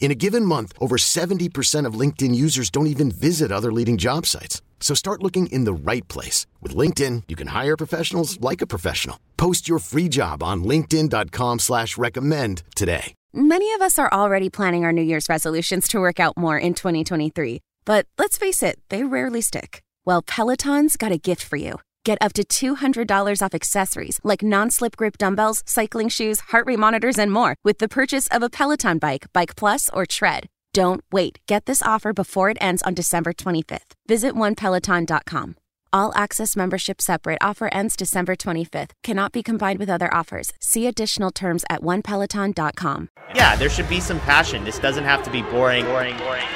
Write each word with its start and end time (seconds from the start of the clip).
In 0.00 0.10
a 0.10 0.14
given 0.14 0.44
month, 0.44 0.72
over 0.80 0.96
70% 0.96 1.84
of 1.84 2.00
LinkedIn 2.00 2.34
users 2.34 2.70
don't 2.70 2.86
even 2.86 3.10
visit 3.10 3.52
other 3.52 3.70
leading 3.70 3.98
job 3.98 4.24
sites. 4.24 4.62
So 4.80 4.94
start 4.94 5.22
looking 5.22 5.48
in 5.48 5.64
the 5.64 5.92
right 5.92 6.06
place. 6.08 6.46
With 6.62 6.74
LinkedIn, 6.74 7.24
you 7.28 7.36
can 7.36 7.48
hire 7.48 7.76
professionals 7.76 8.40
like 8.40 8.62
a 8.62 8.66
professional. 8.66 9.18
Post 9.36 9.68
your 9.68 9.80
free 9.80 10.08
job 10.08 10.42
on 10.42 10.64
linkedin.com 10.64 11.58
slash 11.58 11.98
recommend 11.98 12.62
today. 12.74 13.14
Many 13.34 13.74
of 13.74 13.82
us 13.82 13.98
are 13.98 14.10
already 14.10 14.48
planning 14.48 14.84
our 14.84 14.92
New 14.92 15.02
Year's 15.02 15.28
resolutions 15.28 15.86
to 15.88 16.00
work 16.00 16.18
out 16.18 16.36
more 16.36 16.56
in 16.56 16.72
2023. 16.74 17.60
But 17.84 18.06
let's 18.16 18.38
face 18.38 18.62
it, 18.62 18.78
they 18.88 19.04
rarely 19.04 19.42
stick. 19.42 19.82
Well, 20.06 20.22
Peloton's 20.22 20.96
got 20.96 21.12
a 21.12 21.18
gift 21.18 21.42
for 21.42 21.56
you. 21.56 21.78
Get 22.08 22.22
up 22.22 22.32
to 22.32 22.42
$200 22.42 23.42
off 23.42 23.54
accessories 23.54 24.18
like 24.24 24.42
non 24.42 24.70
slip 24.70 24.96
grip 24.96 25.18
dumbbells, 25.18 25.62
cycling 25.66 26.08
shoes, 26.08 26.40
heart 26.40 26.64
rate 26.66 26.78
monitors, 26.78 27.18
and 27.18 27.30
more 27.30 27.56
with 27.64 27.80
the 27.80 27.88
purchase 27.88 28.28
of 28.28 28.42
a 28.42 28.48
Peloton 28.48 28.96
bike, 28.96 29.26
Bike 29.34 29.56
Plus, 29.56 29.90
or 29.92 30.06
Tread. 30.06 30.46
Don't 30.72 31.02
wait. 31.12 31.38
Get 31.46 31.66
this 31.66 31.82
offer 31.82 32.14
before 32.14 32.48
it 32.48 32.56
ends 32.62 32.82
on 32.82 32.94
December 32.94 33.34
25th. 33.34 33.92
Visit 34.06 34.34
onepeloton.com. 34.34 35.56
All 35.92 36.12
access 36.14 36.56
membership 36.56 37.02
separate 37.02 37.42
offer 37.42 37.68
ends 37.74 37.94
December 37.94 38.36
25th. 38.36 38.92
Cannot 39.02 39.32
be 39.32 39.42
combined 39.42 39.78
with 39.78 39.90
other 39.90 40.12
offers. 40.14 40.54
See 40.60 40.86
additional 40.86 41.30
terms 41.30 41.62
at 41.68 41.82
onepeloton.com. 41.82 43.10
Yeah, 43.34 43.54
there 43.56 43.68
should 43.68 43.88
be 43.90 44.00
some 44.00 44.20
passion. 44.20 44.64
This 44.64 44.78
doesn't 44.78 45.04
have 45.04 45.22
to 45.24 45.30
be 45.30 45.42
boring, 45.42 45.84
boring, 45.84 46.16
boring. 46.16 46.46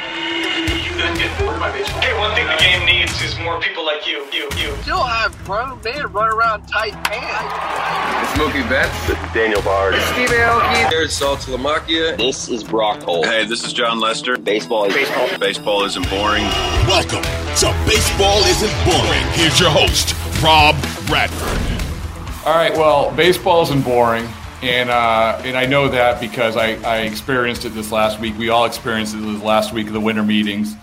Hey, 1.03 2.17
one 2.17 2.33
thing 2.36 2.47
the 2.47 2.56
game 2.61 2.86
needs 2.86 3.20
is 3.22 3.36
more 3.41 3.61
people 3.61 3.84
like 3.84 4.06
you, 4.06 4.25
you, 4.33 4.48
you. 4.56 4.69
You 4.69 4.77
still 4.83 5.03
have 5.03 5.36
grown 5.44 5.81
men 5.83 6.12
run 6.12 6.33
around 6.33 6.64
tight 6.69 6.92
pants. 7.03 8.31
It's 8.31 8.39
Mookie 8.39 8.69
Betts. 8.69 9.09
This 9.09 9.19
is 9.19 9.33
Daniel 9.33 9.61
Bard. 9.62 9.94
Steve 9.94 10.28
Aoki. 10.28 10.91
There's 10.91 11.19
Saltalamacchia. 11.19 12.17
This 12.17 12.48
is 12.48 12.62
Brock 12.62 13.03
Holt. 13.03 13.27
Hey, 13.27 13.44
this 13.44 13.64
is 13.64 13.72
Jon 13.72 13.98
Lester. 13.98 14.39
Baseball 14.39 14.84
is 14.84 14.94
Baseball. 14.94 15.39
Baseball 15.41 15.83
isn't 15.83 16.09
boring. 16.09 16.44
Welcome 16.86 17.22
to 17.22 17.75
Baseball 17.84 18.39
Isn't 18.44 18.84
Boring. 18.84 19.25
Here's 19.33 19.59
your 19.59 19.70
host, 19.70 20.14
Rob 20.41 20.77
Bradford. 21.09 22.47
All 22.47 22.55
right, 22.55 22.72
well, 22.72 23.12
baseball 23.16 23.62
isn't 23.62 23.83
boring, 23.83 24.28
and 24.62 24.89
uh, 24.89 25.41
and 25.44 25.56
I 25.56 25.66
know 25.66 25.89
that 25.89 26.20
because 26.20 26.56
I, 26.56 26.75
I 26.89 26.98
experienced 27.00 27.64
it 27.64 27.70
this 27.70 27.91
last 27.91 28.20
week. 28.20 28.39
We 28.39 28.50
all 28.50 28.66
experienced 28.66 29.14
it 29.14 29.19
this 29.19 29.42
last 29.42 29.72
week 29.72 29.89
of 29.89 29.92
the 29.94 30.00
winter 30.00 30.22
meetings, 30.22 30.75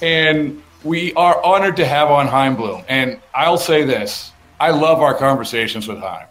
and 0.00 0.62
we 0.84 1.12
are 1.14 1.42
honored 1.44 1.76
to 1.76 1.86
have 1.86 2.10
on 2.10 2.26
Chaim 2.28 2.56
Bloom. 2.56 2.84
And 2.88 3.20
I'll 3.34 3.58
say 3.58 3.84
this: 3.84 4.32
I 4.60 4.70
love 4.70 5.00
our 5.00 5.14
conversations 5.14 5.88
with 5.88 5.98
Chaim, 5.98 6.26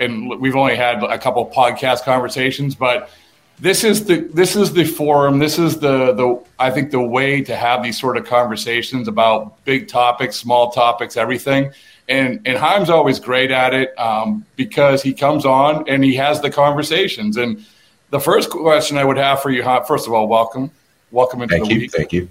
and 0.00 0.28
we've 0.40 0.56
only 0.56 0.76
had 0.76 1.02
a 1.02 1.18
couple 1.18 1.48
podcast 1.50 2.04
conversations, 2.04 2.74
but 2.74 3.10
this 3.58 3.84
is 3.84 4.04
the 4.06 4.28
this 4.32 4.56
is 4.56 4.72
the 4.72 4.84
forum. 4.84 5.38
This 5.38 5.58
is 5.58 5.78
the 5.78 6.12
the 6.12 6.42
I 6.58 6.70
think 6.70 6.90
the 6.90 7.00
way 7.00 7.42
to 7.42 7.56
have 7.56 7.82
these 7.82 7.98
sort 7.98 8.16
of 8.16 8.26
conversations 8.26 9.06
about 9.06 9.64
big 9.64 9.88
topics, 9.88 10.36
small 10.36 10.70
topics, 10.70 11.16
everything. 11.16 11.72
And 12.08 12.40
and 12.44 12.58
Chaim's 12.58 12.90
always 12.90 13.20
great 13.20 13.50
at 13.50 13.72
it 13.72 13.98
um, 13.98 14.44
because 14.56 15.02
he 15.02 15.14
comes 15.14 15.46
on 15.46 15.88
and 15.88 16.04
he 16.04 16.14
has 16.16 16.40
the 16.40 16.50
conversations. 16.50 17.36
And 17.36 17.64
the 18.10 18.20
first 18.20 18.50
question 18.50 18.98
I 18.98 19.04
would 19.04 19.16
have 19.16 19.40
for 19.40 19.50
you, 19.50 19.62
Chaim, 19.62 19.84
first 19.84 20.06
of 20.06 20.12
all, 20.12 20.26
welcome, 20.26 20.70
welcome 21.10 21.40
into 21.40 21.54
Thank 21.54 21.68
the 21.68 21.74
you. 21.74 21.80
week. 21.80 21.92
Thank 21.92 22.12
you. 22.12 22.28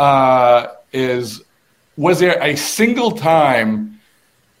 Uh, 0.00 0.72
is 0.94 1.42
was 1.98 2.20
there 2.20 2.42
a 2.42 2.56
single 2.56 3.10
time 3.10 4.00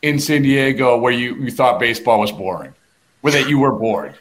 in 0.02 0.18
San 0.18 0.42
Diego 0.42 0.98
where 0.98 1.14
you, 1.14 1.34
you 1.36 1.50
thought 1.50 1.80
baseball 1.80 2.20
was 2.20 2.30
boring, 2.30 2.74
where 3.22 3.32
that 3.32 3.48
you 3.48 3.58
were 3.58 3.72
bored? 3.72 4.14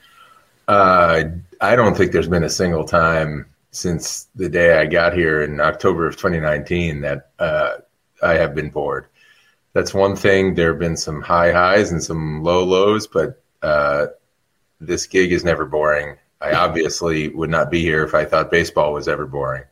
Uh, 0.69 1.25
I 1.59 1.75
don't 1.75 1.97
think 1.97 2.13
there's 2.13 2.29
been 2.29 2.45
a 2.45 2.49
single 2.49 2.85
time 2.85 3.47
since 3.71 4.29
the 4.33 4.47
day 4.47 4.77
I 4.77 4.85
got 4.85 5.13
here 5.13 5.41
in 5.41 5.59
October 5.59 6.07
of 6.07 6.15
2019 6.15 7.01
that 7.01 7.31
uh, 7.37 7.71
I 8.23 8.35
have 8.35 8.55
been 8.55 8.69
bored. 8.69 9.07
That's 9.73 9.93
one 9.93 10.15
thing. 10.15 10.55
There 10.55 10.69
have 10.71 10.79
been 10.79 10.95
some 10.95 11.21
high 11.21 11.51
highs 11.51 11.91
and 11.91 12.01
some 12.01 12.43
low 12.43 12.63
lows, 12.63 13.07
but 13.07 13.43
uh, 13.61 14.07
this 14.79 15.05
gig 15.05 15.33
is 15.33 15.43
never 15.43 15.65
boring. 15.65 16.15
I 16.39 16.53
obviously 16.53 17.27
would 17.27 17.49
not 17.49 17.69
be 17.69 17.81
here 17.81 18.05
if 18.05 18.15
I 18.15 18.23
thought 18.23 18.51
baseball 18.51 18.93
was 18.93 19.09
ever 19.09 19.25
boring. 19.25 19.65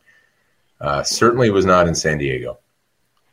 Uh, 0.79 1.03
certainly 1.03 1.49
was 1.49 1.65
not 1.65 1.87
in 1.87 1.95
San 1.95 2.17
Diego. 2.17 2.59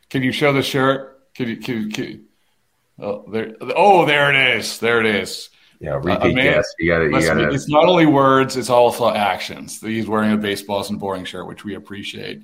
Can 0.09 0.23
you 0.23 0.31
show 0.31 0.53
the 0.53 0.63
shirt? 0.63 1.33
Can 1.35 1.49
you, 1.49 1.57
can, 1.57 1.91
can 1.91 2.25
oh, 2.99 3.25
there, 3.31 3.55
oh, 3.75 4.05
there 4.05 4.33
it 4.33 4.57
is. 4.57 4.79
There 4.79 4.99
it 4.99 5.05
is. 5.05 5.49
You 5.79 5.89
know, 5.89 5.97
Uh, 5.97 5.99
repeat 5.99 6.35
man, 6.35 6.53
guest. 6.53 6.75
You 6.79 6.91
got 6.91 6.99
to. 6.99 7.05
You 7.05 7.11
Listen, 7.11 7.37
got 7.39 7.53
it's 7.53 7.69
not 7.69 7.85
only 7.85 8.05
words; 8.05 8.55
it's 8.55 8.69
also 8.69 9.09
actions. 9.09 9.81
He's 9.81 10.07
wearing 10.07 10.31
a 10.31 10.37
baseballs 10.37 10.89
and 10.89 10.99
boring 10.99 11.25
shirt, 11.25 11.47
which 11.47 11.65
we 11.65 11.75
appreciate. 11.75 12.41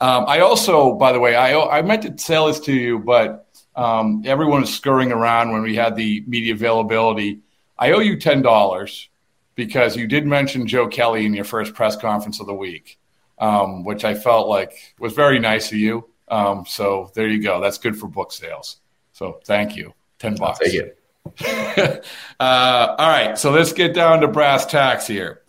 Um, 0.00 0.24
I 0.28 0.40
also, 0.40 0.94
by 0.94 1.12
the 1.12 1.20
way, 1.20 1.34
I 1.34 1.58
I 1.58 1.82
meant 1.82 2.02
to 2.02 2.10
tell 2.10 2.48
this 2.48 2.60
to 2.60 2.72
you, 2.74 2.98
but 2.98 3.46
um, 3.74 4.22
everyone 4.26 4.60
was 4.60 4.74
scurrying 4.74 5.12
around 5.12 5.52
when 5.52 5.62
we 5.62 5.74
had 5.74 5.96
the 5.96 6.22
media 6.26 6.52
availability. 6.52 7.40
I 7.78 7.92
owe 7.92 8.00
you 8.00 8.18
ten 8.18 8.42
dollars 8.42 9.08
because 9.54 9.96
you 9.96 10.06
did 10.06 10.26
mention 10.26 10.66
Joe 10.66 10.88
Kelly 10.88 11.24
in 11.24 11.32
your 11.32 11.44
first 11.44 11.74
press 11.74 11.96
conference 11.96 12.38
of 12.40 12.46
the 12.46 12.54
week, 12.54 12.98
um, 13.38 13.84
which 13.84 14.04
I 14.04 14.14
felt 14.14 14.48
like 14.48 14.94
was 14.98 15.12
very 15.12 15.38
nice 15.38 15.70
of 15.72 15.78
you. 15.78 16.08
Um, 16.28 16.64
so 16.66 17.10
there 17.14 17.28
you 17.28 17.42
go. 17.42 17.60
That's 17.60 17.78
good 17.78 17.98
for 17.98 18.08
book 18.08 18.32
sales. 18.32 18.78
So 19.12 19.40
thank 19.44 19.76
you. 19.76 19.94
Ten 20.18 20.36
bucks. 20.36 20.58
Take 20.58 20.74
it. 20.74 20.98
uh, 22.40 22.96
all 22.98 23.08
right, 23.08 23.38
so 23.38 23.50
let's 23.50 23.72
get 23.72 23.94
down 23.94 24.20
to 24.20 24.28
brass 24.28 24.66
tacks 24.66 25.06
here. 25.06 25.42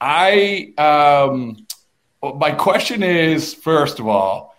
I 0.00 0.72
um, 0.78 1.66
my 2.22 2.52
question 2.52 3.02
is 3.02 3.54
first 3.54 3.98
of 3.98 4.06
all, 4.06 4.56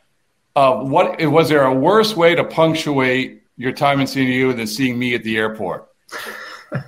uh, 0.55 0.75
what 0.83 1.21
was 1.25 1.49
there 1.49 1.63
a 1.63 1.73
worse 1.73 2.15
way 2.15 2.35
to 2.35 2.43
punctuate 2.43 3.43
your 3.57 3.71
time 3.71 3.99
in 3.99 4.07
Diego 4.07 4.53
than 4.53 4.67
seeing 4.67 4.99
me 4.99 5.15
at 5.15 5.23
the 5.23 5.37
airport? 5.37 5.89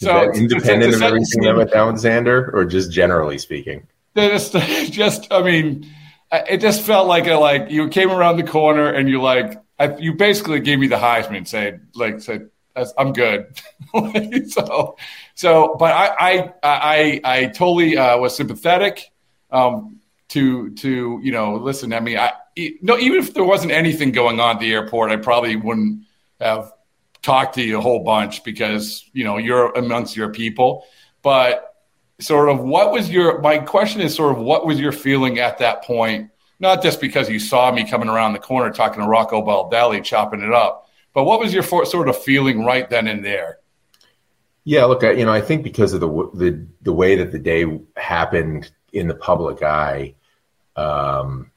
That 0.00 0.36
independent 0.36 0.94
of 0.94 1.02
everything 1.02 1.24
scene- 1.24 1.42
that 1.44 1.56
went 1.56 1.72
with 1.72 2.02
Xander, 2.02 2.52
or 2.52 2.64
just 2.64 2.90
generally 2.90 3.38
speaking? 3.38 3.86
Just, 4.16 4.52
just 4.92 5.32
I 5.32 5.42
mean, 5.42 5.86
it 6.32 6.58
just 6.58 6.82
felt 6.82 7.06
like 7.06 7.26
a, 7.26 7.34
like 7.34 7.70
you 7.70 7.88
came 7.88 8.10
around 8.10 8.36
the 8.36 8.44
corner 8.44 8.92
and 8.92 9.08
you 9.08 9.20
like 9.20 9.62
I, 9.78 9.96
you 9.96 10.14
basically 10.14 10.60
gave 10.60 10.78
me 10.78 10.86
the 10.86 10.96
Heisman, 10.96 11.46
said 11.46 11.86
like 11.94 12.20
said 12.20 12.50
I'm 12.98 13.12
good. 13.12 13.46
so 14.48 14.96
so, 15.34 15.76
but 15.78 15.92
I 15.92 16.08
I 16.18 16.52
I, 16.62 17.20
I 17.24 17.46
totally 17.46 17.96
uh, 17.96 18.18
was 18.18 18.36
sympathetic 18.36 19.10
um, 19.50 20.00
to 20.28 20.70
to 20.70 21.20
you 21.22 21.32
know 21.32 21.56
listen. 21.56 21.92
I 21.92 22.00
mean, 22.00 22.18
I 22.18 22.32
no 22.82 22.98
even 22.98 23.18
if 23.18 23.34
there 23.34 23.44
wasn't 23.44 23.72
anything 23.72 24.12
going 24.12 24.40
on 24.40 24.56
at 24.56 24.60
the 24.60 24.72
airport, 24.72 25.10
I 25.10 25.16
probably 25.16 25.56
wouldn't 25.56 26.04
have 26.40 26.72
talked 27.22 27.54
to 27.56 27.62
you 27.62 27.78
a 27.78 27.80
whole 27.80 28.04
bunch 28.04 28.44
because 28.44 29.08
you 29.12 29.24
know 29.24 29.38
you're 29.38 29.72
amongst 29.72 30.16
your 30.16 30.32
people, 30.32 30.84
but 31.22 31.65
sort 32.18 32.48
of 32.48 32.60
what 32.60 32.92
was 32.92 33.10
your 33.10 33.40
my 33.40 33.58
question 33.58 34.00
is 34.00 34.14
sort 34.14 34.36
of 34.36 34.42
what 34.42 34.66
was 34.66 34.80
your 34.80 34.92
feeling 34.92 35.38
at 35.38 35.58
that 35.58 35.84
point? 35.84 36.30
Not 36.58 36.82
just 36.82 37.00
because 37.00 37.28
you 37.28 37.38
saw 37.38 37.70
me 37.70 37.88
coming 37.88 38.08
around 38.08 38.32
the 38.32 38.38
corner 38.38 38.72
talking 38.72 39.02
to 39.02 39.08
rocco 39.08 39.42
baldelli 39.42 40.02
chopping 40.02 40.40
it 40.40 40.52
up 40.52 40.86
but 41.16 41.24
what 41.24 41.40
was 41.40 41.54
your 41.54 41.62
for, 41.62 41.86
sort 41.86 42.10
of 42.10 42.22
feeling 42.22 42.62
right 42.62 42.90
then 42.90 43.08
and 43.08 43.24
there? 43.24 43.60
Yeah, 44.64 44.84
look, 44.84 45.02
I, 45.02 45.12
you 45.12 45.24
know, 45.24 45.32
I 45.32 45.40
think 45.40 45.62
because 45.62 45.94
of 45.94 46.00
the 46.00 46.08
the 46.34 46.66
the 46.82 46.92
way 46.92 47.16
that 47.16 47.32
the 47.32 47.38
day 47.38 47.64
happened 47.96 48.70
in 48.92 49.08
the 49.08 49.14
public 49.14 49.62
eye, 49.62 50.14
um, 50.76 51.50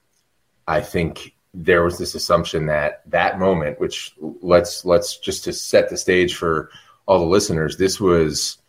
I 0.65 0.79
think 0.79 1.35
there 1.53 1.83
was 1.83 1.97
this 1.97 2.15
assumption 2.15 2.67
that 2.67 3.01
that 3.07 3.37
moment, 3.37 3.81
which 3.81 4.13
let's 4.21 4.85
let's 4.85 5.17
just 5.17 5.43
to 5.43 5.51
set 5.51 5.89
the 5.89 5.97
stage 5.97 6.35
for 6.35 6.69
all 7.05 7.19
the 7.19 7.25
listeners, 7.25 7.75
this 7.75 7.99
was, 7.99 8.59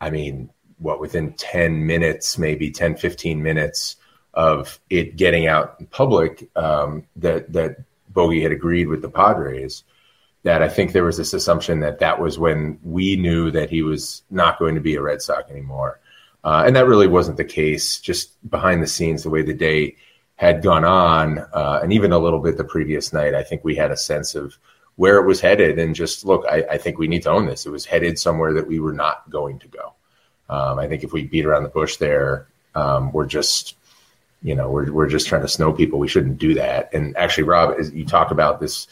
I 0.00 0.10
mean, 0.10 0.48
what 0.80 1.00
within 1.00 1.32
10 1.34 1.86
minutes, 1.86 2.38
maybe 2.38 2.70
10, 2.70 2.96
15 2.96 3.42
minutes 3.42 3.96
of 4.34 4.80
it 4.90 5.16
getting 5.16 5.46
out 5.46 5.76
in 5.78 5.86
public 5.86 6.48
um, 6.56 7.06
that, 7.16 7.52
that 7.52 7.76
Bogey 8.08 8.42
had 8.42 8.52
agreed 8.52 8.88
with 8.88 9.02
the 9.02 9.08
Padres 9.08 9.84
that 10.42 10.62
I 10.62 10.68
think 10.68 10.92
there 10.92 11.04
was 11.04 11.16
this 11.16 11.34
assumption 11.34 11.80
that 11.80 11.98
that 11.98 12.20
was 12.20 12.38
when 12.38 12.78
we 12.82 13.16
knew 13.16 13.50
that 13.50 13.70
he 13.70 13.82
was 13.82 14.22
not 14.30 14.58
going 14.58 14.74
to 14.74 14.80
be 14.80 14.94
a 14.94 15.02
Red 15.02 15.20
Sox 15.20 15.50
anymore. 15.50 16.00
Uh, 16.42 16.62
and 16.66 16.74
that 16.76 16.86
really 16.86 17.06
wasn't 17.06 17.36
the 17.36 17.44
case. 17.44 18.00
Just 18.00 18.50
behind 18.50 18.82
the 18.82 18.86
scenes, 18.86 19.22
the 19.22 19.30
way 19.30 19.42
the 19.42 19.52
day 19.52 19.96
had 20.36 20.62
gone 20.62 20.84
on, 20.84 21.38
uh, 21.52 21.80
and 21.82 21.92
even 21.92 22.12
a 22.12 22.18
little 22.18 22.40
bit 22.40 22.56
the 22.56 22.64
previous 22.64 23.12
night, 23.12 23.34
I 23.34 23.42
think 23.42 23.62
we 23.62 23.76
had 23.76 23.90
a 23.90 23.96
sense 23.96 24.34
of 24.34 24.56
where 24.96 25.18
it 25.18 25.26
was 25.26 25.40
headed. 25.40 25.78
And 25.78 25.94
just 25.94 26.24
look, 26.24 26.46
I, 26.50 26.64
I 26.70 26.78
think 26.78 26.98
we 26.98 27.08
need 27.08 27.22
to 27.24 27.30
own 27.30 27.44
this. 27.44 27.66
It 27.66 27.70
was 27.70 27.84
headed 27.84 28.18
somewhere 28.18 28.54
that 28.54 28.66
we 28.66 28.80
were 28.80 28.94
not 28.94 29.28
going 29.28 29.58
to 29.58 29.68
go. 29.68 29.92
Um, 30.50 30.78
I 30.78 30.88
think 30.88 31.04
if 31.04 31.12
we 31.12 31.24
beat 31.24 31.46
around 31.46 31.62
the 31.62 31.68
bush 31.70 31.96
there, 31.96 32.46
um, 32.74 33.12
we're 33.12 33.26
just, 33.26 33.76
you 34.42 34.54
know, 34.54 34.68
we're, 34.70 34.92
we're 34.92 35.08
just 35.08 35.28
trying 35.28 35.42
to 35.42 35.48
snow 35.48 35.72
people. 35.72 35.98
We 35.98 36.08
shouldn't 36.08 36.38
do 36.38 36.54
that. 36.54 36.92
And 36.92 37.16
actually, 37.16 37.44
Rob, 37.44 37.74
you 37.92 38.04
talk 38.04 38.30
about 38.30 38.60
this 38.60 38.86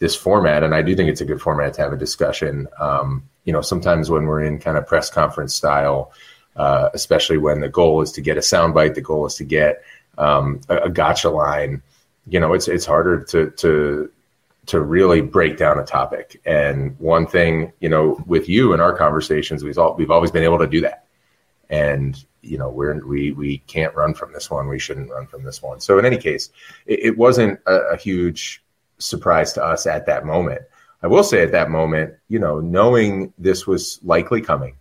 this 0.00 0.16
format, 0.16 0.64
and 0.64 0.74
I 0.74 0.82
do 0.82 0.96
think 0.96 1.08
it's 1.08 1.20
a 1.20 1.24
good 1.24 1.40
format 1.40 1.74
to 1.74 1.82
have 1.82 1.92
a 1.92 1.96
discussion. 1.96 2.66
Um, 2.80 3.22
you 3.44 3.52
know, 3.52 3.60
sometimes 3.60 4.10
when 4.10 4.26
we're 4.26 4.42
in 4.42 4.58
kind 4.58 4.76
of 4.76 4.86
press 4.86 5.08
conference 5.08 5.54
style, 5.54 6.12
uh, 6.56 6.90
especially 6.94 7.38
when 7.38 7.60
the 7.60 7.68
goal 7.68 8.02
is 8.02 8.10
to 8.12 8.20
get 8.20 8.36
a 8.36 8.40
soundbite, 8.40 8.94
the 8.94 9.00
goal 9.00 9.24
is 9.24 9.36
to 9.36 9.44
get 9.44 9.82
um, 10.18 10.60
a, 10.68 10.78
a, 10.78 10.90
gotcha 10.90 11.30
line. 11.30 11.80
You 12.28 12.40
know, 12.40 12.54
it's 12.54 12.66
it's 12.66 12.86
harder 12.86 13.22
to 13.24 13.50
to 13.50 14.10
to 14.66 14.80
really 14.80 15.20
break 15.20 15.56
down 15.56 15.78
a 15.78 15.84
topic. 15.84 16.40
And 16.44 16.98
one 16.98 17.26
thing, 17.26 17.72
you 17.80 17.88
know, 17.88 18.22
with 18.26 18.48
you 18.48 18.72
and 18.72 18.80
our 18.80 18.96
conversations, 18.96 19.62
we've 19.62 19.78
all, 19.78 19.94
we've 19.94 20.10
always 20.10 20.30
been 20.30 20.42
able 20.42 20.58
to 20.58 20.66
do 20.66 20.80
that. 20.82 21.03
And 21.70 22.22
you 22.42 22.58
know, 22.58 22.68
we're 22.68 23.04
we 23.06 23.32
we 23.32 23.58
can't 23.58 23.94
run 23.94 24.14
from 24.14 24.32
this 24.32 24.50
one. 24.50 24.68
We 24.68 24.78
shouldn't 24.78 25.10
run 25.10 25.26
from 25.26 25.44
this 25.44 25.62
one. 25.62 25.80
So 25.80 25.98
in 25.98 26.04
any 26.04 26.18
case, 26.18 26.50
it, 26.86 27.00
it 27.00 27.18
wasn't 27.18 27.60
a, 27.66 27.74
a 27.92 27.96
huge 27.96 28.62
surprise 28.98 29.52
to 29.54 29.64
us 29.64 29.86
at 29.86 30.06
that 30.06 30.26
moment. 30.26 30.62
I 31.02 31.06
will 31.06 31.24
say 31.24 31.42
at 31.42 31.52
that 31.52 31.70
moment, 31.70 32.14
you 32.28 32.38
know, 32.38 32.60
knowing 32.60 33.32
this 33.38 33.66
was 33.66 34.00
likely 34.02 34.40
coming, 34.40 34.76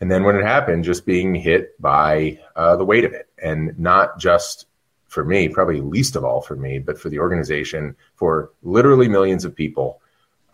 and 0.00 0.10
then 0.10 0.24
when 0.24 0.36
it 0.36 0.44
happened, 0.44 0.84
just 0.84 1.04
being 1.04 1.34
hit 1.34 1.80
by 1.80 2.38
uh, 2.56 2.76
the 2.76 2.84
weight 2.84 3.04
of 3.04 3.12
it, 3.12 3.28
and 3.42 3.78
not 3.78 4.18
just 4.18 4.66
for 5.08 5.24
me, 5.24 5.48
probably 5.48 5.80
least 5.80 6.16
of 6.16 6.24
all 6.24 6.40
for 6.40 6.54
me, 6.54 6.78
but 6.78 6.98
for 6.98 7.08
the 7.08 7.18
organization, 7.18 7.96
for 8.14 8.52
literally 8.62 9.08
millions 9.08 9.44
of 9.44 9.54
people 9.54 10.00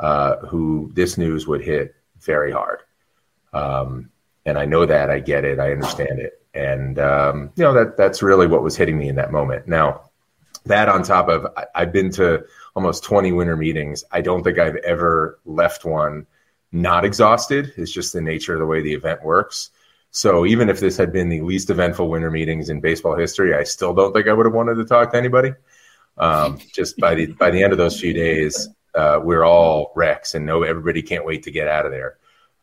uh, 0.01 0.37
who 0.39 0.91
this 0.95 1.19
news 1.19 1.47
would 1.47 1.63
hit 1.63 1.95
very 2.21 2.51
hard. 2.51 2.81
Um, 3.53 4.11
and 4.47 4.57
I 4.57 4.65
know 4.65 4.87
that, 4.87 5.11
I 5.11 5.19
get 5.19 5.45
it, 5.45 5.59
I 5.59 5.73
understand 5.73 6.19
it, 6.19 6.41
and 6.55 6.99
um, 6.99 7.51
you 7.57 7.65
know 7.65 7.75
that 7.75 7.97
that's 7.99 8.23
really 8.23 8.47
what 8.47 8.63
was 8.63 8.77
hitting 8.77 8.97
me 8.97 9.09
in 9.09 9.17
that 9.17 9.33
moment. 9.33 9.69
Now, 9.69 10.11
that 10.65 10.89
on 10.89 11.03
top 11.03 11.29
of 11.29 11.47
I, 11.57 11.67
I've 11.75 11.93
been 11.93 12.11
to 12.13 12.45
almost 12.75 13.05
20 13.05 13.33
winter 13.33 13.57
meetings. 13.57 14.05
I 14.13 14.21
don't 14.23 14.43
think 14.43 14.59
I've 14.59 14.77
ever 14.77 15.39
left 15.45 15.85
one 15.85 16.27
not 16.73 17.05
exhausted. 17.05 17.73
It's 17.77 17.93
just 17.93 18.13
the 18.13 18.21
nature 18.21 18.55
of 18.55 18.61
the 18.61 18.67
way 18.67 18.83
the 18.83 18.93
event 18.93 19.23
works. 19.25 19.71
So 20.11 20.47
even 20.47 20.69
if 20.69 20.81
this 20.81 20.97
had 20.97 21.13
been 21.13 21.29
the 21.29 21.43
least 21.43 21.71
eventful 21.71 22.09
winter 22.09 22.31
meetings 22.31 22.71
in 22.71 22.81
baseball 22.81 23.17
history, 23.17 23.55
I 23.55 23.65
still 23.65 23.95
don't 23.95 24.13
think 24.13 24.29
I 24.29 24.33
would 24.33 24.47
have 24.47 24.55
wanted 24.55 24.77
to 24.77 24.85
talk 24.85 25.13
to 25.13 25.19
anybody. 25.19 25.53
Um, 26.19 26.59
just 26.73 26.97
by 26.97 27.15
the 27.15 27.27
by 27.27 27.51
the 27.51 27.63
end 27.63 27.73
of 27.73 27.79
those 27.79 28.01
few 28.01 28.15
days, 28.15 28.69
uh, 28.95 29.21
we're 29.23 29.45
all 29.45 29.93
wrecks, 29.95 30.35
and 30.35 30.47
know 30.47 30.63
everybody 30.63 31.03
can't 31.03 31.27
wait 31.27 31.43
to 31.43 31.51
get 31.51 31.69
out 31.69 31.85
of 31.85 31.93
there. 31.93 32.17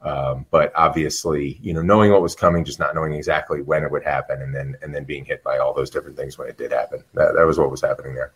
Um, 0.03 0.45
but 0.51 0.73
obviously, 0.75 1.57
you 1.61 1.73
know, 1.73 1.81
knowing 1.81 2.11
what 2.11 2.21
was 2.21 2.35
coming, 2.35 2.65
just 2.65 2.79
not 2.79 2.93
knowing 2.93 3.13
exactly 3.13 3.61
when 3.61 3.83
it 3.83 3.91
would 3.91 4.03
happen, 4.03 4.41
and 4.41 4.53
then 4.53 4.75
and 4.81 4.93
then 4.93 5.05
being 5.05 5.23
hit 5.23 5.43
by 5.43 5.57
all 5.57 5.73
those 5.73 5.89
different 5.89 6.17
things 6.17 6.37
when 6.37 6.49
it 6.49 6.57
did 6.57 6.71
happen. 6.73 7.03
That, 7.13 7.33
that 7.35 7.47
was 7.47 7.57
what 7.57 7.71
was 7.71 7.81
happening 7.81 8.13
there. 8.13 8.33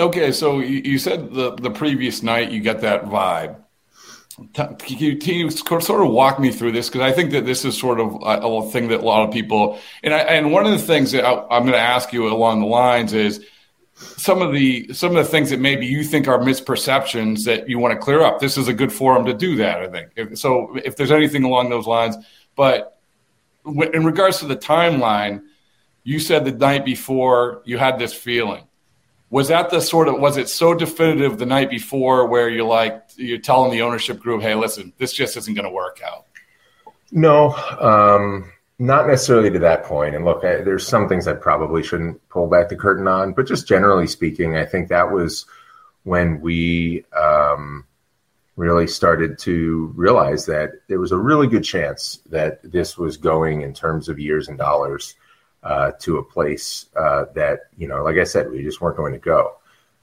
Okay, 0.00 0.32
so 0.32 0.60
you 0.60 0.98
said 0.98 1.34
the 1.34 1.54
the 1.54 1.70
previous 1.70 2.22
night 2.22 2.50
you 2.50 2.62
got 2.62 2.80
that 2.80 3.04
vibe. 3.04 3.56
Can 4.54 4.78
you, 4.88 5.18
can 5.18 5.34
you 5.34 5.50
sort 5.50 5.90
of 5.90 6.10
walk 6.10 6.40
me 6.40 6.50
through 6.50 6.72
this? 6.72 6.88
Because 6.88 7.02
I 7.02 7.12
think 7.12 7.32
that 7.32 7.44
this 7.44 7.66
is 7.66 7.78
sort 7.78 8.00
of 8.00 8.14
a, 8.14 8.40
a, 8.40 8.70
thing 8.70 8.88
that 8.88 9.00
a 9.00 9.04
lot 9.04 9.28
of 9.28 9.32
people 9.32 9.78
and 10.02 10.14
I, 10.14 10.20
and 10.20 10.50
one 10.50 10.64
of 10.64 10.72
the 10.72 10.78
things 10.78 11.12
that 11.12 11.26
I, 11.26 11.34
I'm 11.50 11.64
going 11.64 11.74
to 11.74 11.78
ask 11.78 12.14
you 12.14 12.26
along 12.28 12.60
the 12.60 12.66
lines 12.66 13.12
is 13.12 13.44
some 14.16 14.42
of 14.42 14.52
the 14.52 14.92
some 14.92 15.16
of 15.16 15.24
the 15.24 15.30
things 15.30 15.50
that 15.50 15.60
maybe 15.60 15.86
you 15.86 16.04
think 16.04 16.28
are 16.28 16.38
misperceptions 16.38 17.44
that 17.44 17.68
you 17.68 17.78
want 17.78 17.92
to 17.92 17.98
clear 17.98 18.22
up. 18.22 18.40
This 18.40 18.56
is 18.56 18.68
a 18.68 18.74
good 18.74 18.92
forum 18.92 19.24
to 19.26 19.34
do 19.34 19.56
that. 19.56 19.80
I 19.80 19.88
think 19.88 20.10
if, 20.16 20.38
so. 20.38 20.76
If 20.84 20.96
there's 20.96 21.10
anything 21.10 21.44
along 21.44 21.70
those 21.70 21.86
lines, 21.86 22.16
but 22.56 22.98
in 23.64 24.04
regards 24.04 24.38
to 24.40 24.46
the 24.46 24.56
timeline, 24.56 25.42
you 26.04 26.18
said 26.18 26.44
the 26.44 26.52
night 26.52 26.84
before 26.84 27.62
you 27.64 27.78
had 27.78 27.98
this 27.98 28.12
feeling 28.12 28.64
was 29.32 29.48
that 29.48 29.70
the 29.70 29.80
sort 29.80 30.08
of 30.08 30.20
was 30.20 30.36
it 30.36 30.48
so 30.48 30.74
definitive 30.74 31.38
the 31.38 31.46
night 31.46 31.70
before 31.70 32.26
where 32.26 32.48
you're 32.48 32.66
like 32.66 33.02
you're 33.16 33.38
telling 33.38 33.72
the 33.72 33.82
ownership 33.82 34.20
group 34.20 34.42
hey 34.42 34.54
listen 34.54 34.92
this 34.98 35.12
just 35.12 35.36
isn't 35.36 35.54
going 35.54 35.64
to 35.64 35.70
work 35.70 36.00
out 36.06 36.26
no 37.10 37.52
um, 37.80 38.51
not 38.82 39.06
necessarily 39.06 39.50
to 39.50 39.58
that 39.58 39.84
point 39.84 40.14
and 40.14 40.24
look 40.24 40.44
I, 40.44 40.62
there's 40.62 40.86
some 40.86 41.08
things 41.08 41.28
i 41.28 41.32
probably 41.32 41.82
shouldn't 41.82 42.26
pull 42.28 42.48
back 42.48 42.68
the 42.68 42.76
curtain 42.76 43.06
on 43.06 43.32
but 43.32 43.46
just 43.46 43.68
generally 43.68 44.06
speaking 44.06 44.56
i 44.56 44.64
think 44.64 44.88
that 44.88 45.10
was 45.10 45.46
when 46.04 46.40
we 46.40 47.04
um, 47.16 47.86
really 48.56 48.86
started 48.86 49.38
to 49.38 49.92
realize 49.94 50.46
that 50.46 50.72
there 50.88 50.98
was 50.98 51.12
a 51.12 51.18
really 51.18 51.46
good 51.46 51.64
chance 51.64 52.20
that 52.28 52.60
this 52.62 52.98
was 52.98 53.16
going 53.16 53.62
in 53.62 53.72
terms 53.72 54.08
of 54.08 54.18
years 54.18 54.48
and 54.48 54.58
dollars 54.58 55.14
uh, 55.62 55.92
to 56.00 56.18
a 56.18 56.24
place 56.24 56.86
uh, 56.96 57.24
that 57.34 57.60
you 57.78 57.86
know, 57.86 58.02
like 58.02 58.16
I 58.16 58.24
said, 58.24 58.50
we 58.50 58.62
just 58.62 58.80
weren't 58.80 58.96
going 58.96 59.12
to 59.12 59.18
go. 59.18 59.56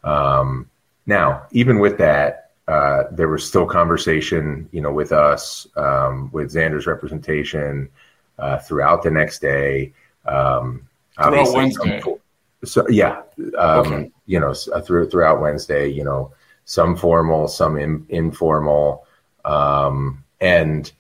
Um, 0.04 0.70
now, 1.06 1.48
even 1.52 1.80
with 1.80 1.98
that, 1.98 2.52
uh, 2.68 3.04
there 3.12 3.28
was 3.28 3.46
still 3.46 3.66
conversation, 3.66 4.70
you 4.72 4.80
know, 4.80 4.92
with 4.92 5.12
us, 5.12 5.68
um, 5.76 6.30
with 6.32 6.54
Xander's 6.54 6.88
representation 6.88 7.90
uh, 8.40 8.60
throughout 8.60 9.04
the 9.04 9.12
next 9.12 9.40
day. 9.40 9.94
Um, 10.26 10.88
throughout 11.16 11.54
Wednesday. 11.54 12.04
so 12.64 12.88
yeah, 12.90 13.22
um, 13.58 13.80
okay. 13.80 14.12
you 14.26 14.40
know, 14.40 14.54
uh, 14.74 14.82
through, 14.82 15.10
throughout 15.10 15.42
Wednesday, 15.42 15.88
you 15.88 16.04
know, 16.04 16.34
some 16.66 16.96
formal, 16.96 17.48
some 17.48 17.78
in, 17.78 18.06
informal, 18.10 19.06
um, 19.46 20.24
and 20.40 20.92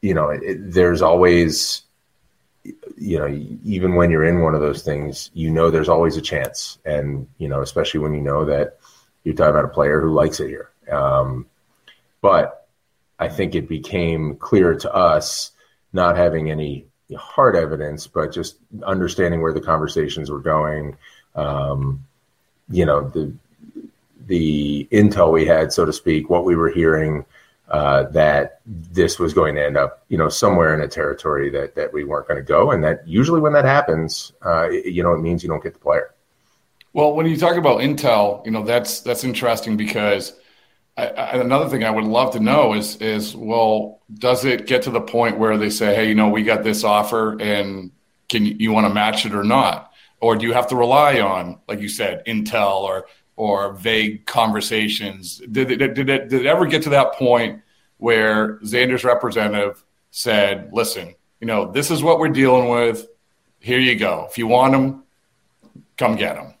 you 0.00 0.14
know, 0.14 0.30
it, 0.30 0.72
there's 0.72 1.02
always 1.02 1.82
you 2.96 3.18
know, 3.18 3.28
even 3.64 3.94
when 3.94 4.10
you're 4.10 4.24
in 4.24 4.40
one 4.40 4.54
of 4.54 4.60
those 4.60 4.82
things, 4.82 5.30
you 5.34 5.50
know 5.50 5.70
there's 5.70 5.88
always 5.88 6.16
a 6.16 6.22
chance, 6.22 6.78
and 6.84 7.26
you 7.38 7.48
know, 7.48 7.60
especially 7.60 8.00
when 8.00 8.14
you 8.14 8.20
know 8.20 8.44
that 8.44 8.78
you're 9.24 9.34
talking 9.34 9.50
about 9.50 9.64
a 9.64 9.68
player 9.68 10.00
who 10.00 10.12
likes 10.12 10.40
it 10.40 10.48
here. 10.48 10.70
Um, 10.90 11.46
but 12.20 12.66
I 13.18 13.28
think 13.28 13.54
it 13.54 13.68
became 13.68 14.36
clear 14.36 14.74
to 14.76 14.94
us, 14.94 15.52
not 15.94 16.16
having 16.16 16.50
any 16.50 16.86
hard 17.16 17.56
evidence, 17.56 18.06
but 18.06 18.32
just 18.32 18.56
understanding 18.82 19.40
where 19.40 19.52
the 19.52 19.60
conversations 19.60 20.30
were 20.30 20.40
going. 20.40 20.96
Um, 21.34 22.04
you 22.68 22.84
know, 22.84 23.08
the 23.08 23.32
the 24.26 24.88
intel 24.90 25.32
we 25.32 25.46
had, 25.46 25.72
so 25.72 25.84
to 25.84 25.92
speak, 25.92 26.30
what 26.30 26.44
we 26.44 26.56
were 26.56 26.70
hearing 26.70 27.24
uh, 27.68 28.04
that 28.04 28.60
this 28.66 29.18
was 29.18 29.32
going 29.32 29.54
to 29.54 29.64
end 29.64 29.76
up, 29.76 30.04
you 30.08 30.18
know, 30.18 30.28
somewhere 30.28 30.74
in 30.74 30.80
a 30.80 30.88
territory 30.88 31.50
that 31.50 31.74
that 31.74 31.92
we 31.92 32.04
weren't 32.04 32.28
going 32.28 32.38
to 32.38 32.46
go, 32.46 32.70
and 32.70 32.82
that 32.84 33.06
usually 33.06 33.40
when 33.40 33.52
that 33.52 33.64
happens, 33.64 34.32
uh, 34.44 34.68
you 34.68 35.02
know, 35.02 35.12
it 35.12 35.20
means 35.20 35.42
you 35.42 35.48
don't 35.48 35.62
get 35.62 35.72
the 35.72 35.80
player. 35.80 36.10
Well, 36.92 37.14
when 37.14 37.26
you 37.26 37.36
talk 37.36 37.56
about 37.56 37.80
Intel, 37.80 38.44
you 38.44 38.52
know, 38.52 38.62
that's 38.62 39.00
that's 39.00 39.24
interesting 39.24 39.76
because 39.76 40.34
I, 40.96 41.06
I, 41.06 41.30
another 41.36 41.68
thing 41.68 41.84
I 41.84 41.90
would 41.90 42.04
love 42.04 42.32
to 42.34 42.40
know 42.40 42.74
is 42.74 42.96
is 42.96 43.34
well, 43.34 44.00
does 44.14 44.44
it 44.44 44.66
get 44.66 44.82
to 44.82 44.90
the 44.90 45.00
point 45.00 45.38
where 45.38 45.58
they 45.58 45.70
say, 45.70 45.94
hey, 45.94 46.08
you 46.08 46.14
know, 46.14 46.28
we 46.28 46.42
got 46.42 46.62
this 46.62 46.84
offer, 46.84 47.40
and 47.40 47.90
can 48.28 48.46
you, 48.46 48.56
you 48.58 48.72
want 48.72 48.86
to 48.86 48.94
match 48.94 49.26
it 49.26 49.34
or 49.34 49.44
not, 49.44 49.92
or 50.20 50.36
do 50.36 50.46
you 50.46 50.52
have 50.52 50.68
to 50.68 50.76
rely 50.76 51.20
on, 51.20 51.58
like 51.68 51.80
you 51.80 51.88
said, 51.88 52.24
Intel 52.26 52.82
or 52.82 53.06
or 53.36 53.72
vague 53.72 54.26
conversations. 54.26 55.42
Did 55.50 55.70
it, 55.70 55.76
did, 55.78 55.98
it, 56.08 56.28
did 56.28 56.32
it 56.32 56.46
ever 56.46 56.66
get 56.66 56.82
to 56.84 56.90
that 56.90 57.14
point 57.14 57.62
where 57.98 58.58
Xander's 58.58 59.04
representative 59.04 59.84
said, 60.10 60.70
listen, 60.72 61.14
you 61.40 61.46
know, 61.46 61.70
this 61.70 61.90
is 61.90 62.02
what 62.02 62.18
we're 62.18 62.28
dealing 62.28 62.68
with. 62.68 63.08
Here 63.60 63.80
you 63.80 63.96
go. 63.96 64.26
If 64.30 64.38
you 64.38 64.46
want 64.46 64.72
them, 64.72 65.02
come 65.96 66.16
get 66.16 66.36
them. 66.36 66.54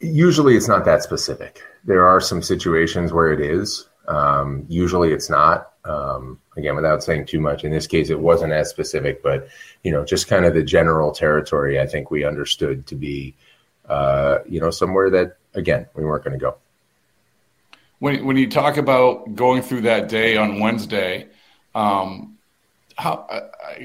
Usually 0.00 0.56
it's 0.56 0.68
not 0.68 0.84
that 0.84 1.02
specific. 1.02 1.62
There 1.84 2.06
are 2.06 2.20
some 2.20 2.42
situations 2.42 3.12
where 3.12 3.32
it 3.32 3.40
is. 3.40 3.88
Um, 4.08 4.66
usually 4.68 5.12
it's 5.12 5.30
not. 5.30 5.72
Um, 5.84 6.38
again, 6.56 6.76
without 6.76 7.02
saying 7.02 7.26
too 7.26 7.40
much, 7.40 7.64
in 7.64 7.70
this 7.70 7.86
case, 7.86 8.10
it 8.10 8.20
wasn't 8.20 8.52
as 8.52 8.68
specific, 8.68 9.22
but 9.22 9.48
you 9.82 9.92
know, 9.92 10.04
just 10.04 10.28
kind 10.28 10.44
of 10.44 10.54
the 10.54 10.62
general 10.62 11.12
territory. 11.12 11.80
I 11.80 11.86
think 11.86 12.10
we 12.10 12.24
understood 12.24 12.86
to 12.88 12.94
be 12.94 13.34
uh, 13.88 14.38
you 14.48 14.60
know, 14.60 14.70
somewhere 14.70 15.10
that 15.10 15.36
again 15.54 15.86
we 15.94 16.04
weren't 16.04 16.22
going 16.22 16.38
to 16.38 16.40
go. 16.40 16.56
when 17.98 18.24
when 18.26 18.36
you 18.36 18.48
talk 18.48 18.76
about 18.76 19.34
going 19.34 19.62
through 19.62 19.82
that 19.82 20.08
day 20.08 20.36
on 20.36 20.60
Wednesday, 20.60 21.28
um, 21.74 22.38
how 22.96 23.26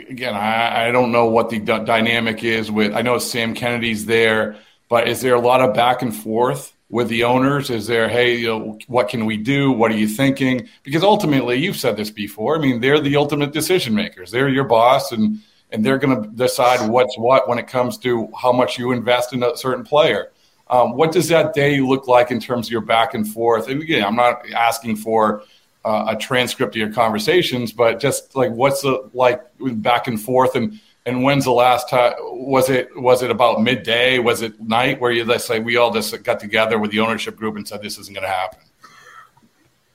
again, 0.10 0.36
I, 0.36 0.88
I 0.88 0.92
don't 0.92 1.12
know 1.12 1.28
what 1.28 1.50
the 1.50 1.60
d- 1.60 1.86
dynamic 1.86 2.44
is 2.44 2.72
with. 2.72 2.94
I 2.94 3.02
know 3.02 3.18
Sam 3.20 3.54
Kennedy's 3.56 4.06
there, 4.06 4.58
but 4.90 5.08
is 5.08 5.22
there 5.22 5.36
a 5.36 5.40
lot 5.40 5.62
of 5.62 5.74
back 5.74 6.02
and 6.02 6.16
forth 6.16 6.75
with 6.90 7.08
the 7.10 7.24
owners? 7.24 7.70
Is 7.70 7.88
there, 7.88 8.08
hey, 8.08 8.38
you 8.38 8.48
know, 8.48 8.80
what 8.88 9.10
can 9.10 9.26
we 9.26 9.38
do? 9.38 9.72
What 9.72 9.92
are 9.92 9.98
you 9.98 10.08
thinking? 10.08 10.68
Because 10.84 11.04
ultimately, 11.04 11.58
you've 11.58 11.78
said 11.78 11.98
this 11.98 12.12
before. 12.12 12.58
I 12.58 12.60
mean, 12.60 12.80
they're 12.80 13.00
the 13.00 13.16
ultimate 13.16 13.54
decision 13.54 13.94
makers. 13.96 14.32
They're 14.32 14.50
your 14.50 14.66
boss, 14.66 15.12
and 15.12 15.40
and 15.72 15.86
they're 15.86 15.98
going 15.98 16.24
to 16.24 16.30
decide 16.30 16.90
what's 16.90 17.18
what 17.18 17.50
when 17.50 17.58
it 17.58 17.68
comes 17.68 17.98
to 18.00 18.30
how 18.40 18.52
much 18.52 18.78
you 18.78 18.92
invest 18.92 19.34
in 19.34 19.44
a 19.44 19.58
certain 19.58 19.84
player. 19.84 20.32
Um, 20.68 20.96
what 20.96 21.12
does 21.12 21.28
that 21.30 21.54
day 21.54 21.80
look 21.80 22.08
like 22.08 22.32
in 22.32 22.40
terms 22.40 22.68
of 22.68 22.72
your 22.72 22.82
back 22.82 23.14
and 23.14 23.28
forth? 23.28 23.68
And 23.68 23.82
again, 23.82 24.04
I'm 24.04 24.16
not 24.16 24.50
asking 24.52 24.96
for 24.96 25.44
uh, 25.84 26.06
a 26.10 26.16
transcript 26.16 26.76
of 26.76 26.80
your 26.80 26.92
conversations, 26.92 27.72
but 27.72 28.00
just 28.00 28.36
like 28.36 28.52
what's 28.52 28.82
the 28.82 29.10
like 29.14 29.42
back 29.60 30.08
and 30.08 30.20
forth 30.20 30.56
and 30.56 30.80
and 31.06 31.24
when's 31.24 31.46
the 31.46 31.52
last 31.52 31.90
time 31.90 32.14
was 32.20 32.70
it 32.70 32.90
was 33.00 33.22
it 33.22 33.32
about 33.32 33.62
midday? 33.62 34.20
Was 34.20 34.42
it 34.42 34.60
night 34.60 35.00
where 35.00 35.12
you 35.12 35.24
let's 35.26 35.46
say 35.46 35.60
we 35.60 35.78
all 35.78 35.94
just 35.94 36.24
got 36.24 36.40
together 36.40 36.80
with 36.80 36.92
the 36.92 37.00
ownership 37.00 37.36
group 37.36 37.56
and 37.56 37.68
said 37.68 37.82
this 37.82 37.98
isn't 37.98 38.14
going 38.14 38.26
to 38.26 38.32
happen 38.32 38.60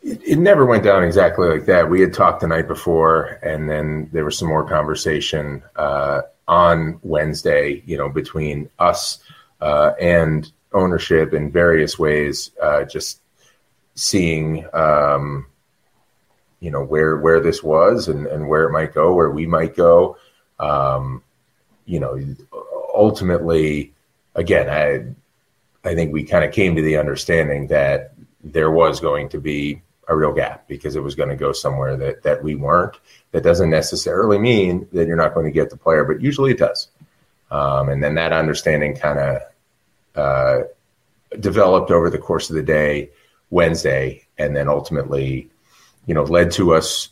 it, 0.03 0.23
it, 0.23 0.39
never 0.39 0.65
went 0.65 0.85
down 0.85 1.05
exactly 1.05 1.49
like 1.49 1.67
that. 1.67 1.91
We 1.91 2.01
had 2.01 2.15
talked 2.15 2.41
the 2.41 2.47
night 2.47 2.69
before 2.69 3.39
and 3.43 3.69
then 3.69 4.09
there 4.13 4.25
was 4.25 4.39
some 4.39 4.49
more 4.49 4.67
conversation 4.67 5.63
uh, 5.77 6.23
on 6.49 6.99
wednesday 7.03 7.83
you 7.87 7.97
know 7.97 8.09
between 8.09 8.69
us 8.79 9.19
uh, 9.61 9.93
and 10.01 10.51
ownership 10.73 11.33
in 11.33 11.51
various 11.51 11.99
ways 11.99 12.51
uh, 12.63 12.85
just 12.85 13.21
seeing 13.95 14.67
um, 14.73 15.47
you 16.61 16.71
know 16.71 16.83
where 16.83 17.19
where 17.19 17.41
this 17.41 17.63
was 17.63 18.09
and, 18.09 18.27
and 18.27 18.49
where 18.49 18.65
it 18.65 18.73
might 18.73 18.95
go 18.95 19.15
where 19.15 19.31
we 19.31 19.47
might 19.47 19.77
go 19.77 20.17
um, 20.61 21.23
you 21.87 21.99
know 21.99 22.19
ultimately 22.95 23.93
again 24.35 24.69
i 24.69 25.89
i 25.89 25.95
think 25.95 26.13
we 26.13 26.23
kind 26.23 26.45
of 26.45 26.53
came 26.53 26.77
to 26.77 26.83
the 26.83 26.97
understanding 26.97 27.67
that 27.67 28.13
there 28.45 28.71
was 28.71 29.01
going 29.01 29.29
to 29.29 29.41
be 29.41 29.81
a 30.09 30.17
real 30.17 30.33
gap 30.33 30.67
because 30.67 30.97
it 30.97 31.03
was 31.03 31.15
going 31.15 31.29
to 31.29 31.37
go 31.37 31.53
somewhere 31.53 31.97
that 31.97 32.23
that 32.25 32.43
we 32.43 32.57
weren't. 32.57 32.97
That 33.31 33.45
doesn't 33.45 33.71
necessarily 33.71 34.39
mean 34.39 34.89
that 34.93 35.07
you're 35.07 35.15
not 35.15 35.35
going 35.35 35.47
to 35.47 35.53
get 35.53 35.71
the 35.71 35.77
player 35.77 36.05
but 36.05 36.21
usually 36.21 36.51
it 36.53 36.59
does. 36.59 36.89
Um, 37.51 37.89
and 37.89 38.03
then 38.03 38.15
that 38.15 38.33
understanding 38.33 38.97
kind 38.97 39.19
of 39.19 39.43
uh, 40.17 40.63
developed 41.39 41.91
over 41.91 42.11
the 42.11 42.19
course 42.19 42.51
of 42.51 42.57
the 42.57 42.63
day 42.63 43.11
wednesday 43.51 44.25
and 44.39 44.55
then 44.55 44.69
ultimately 44.69 45.51
you 46.07 46.15
know, 46.15 46.25
led 46.25 46.51
to 46.53 46.75
us 46.75 47.09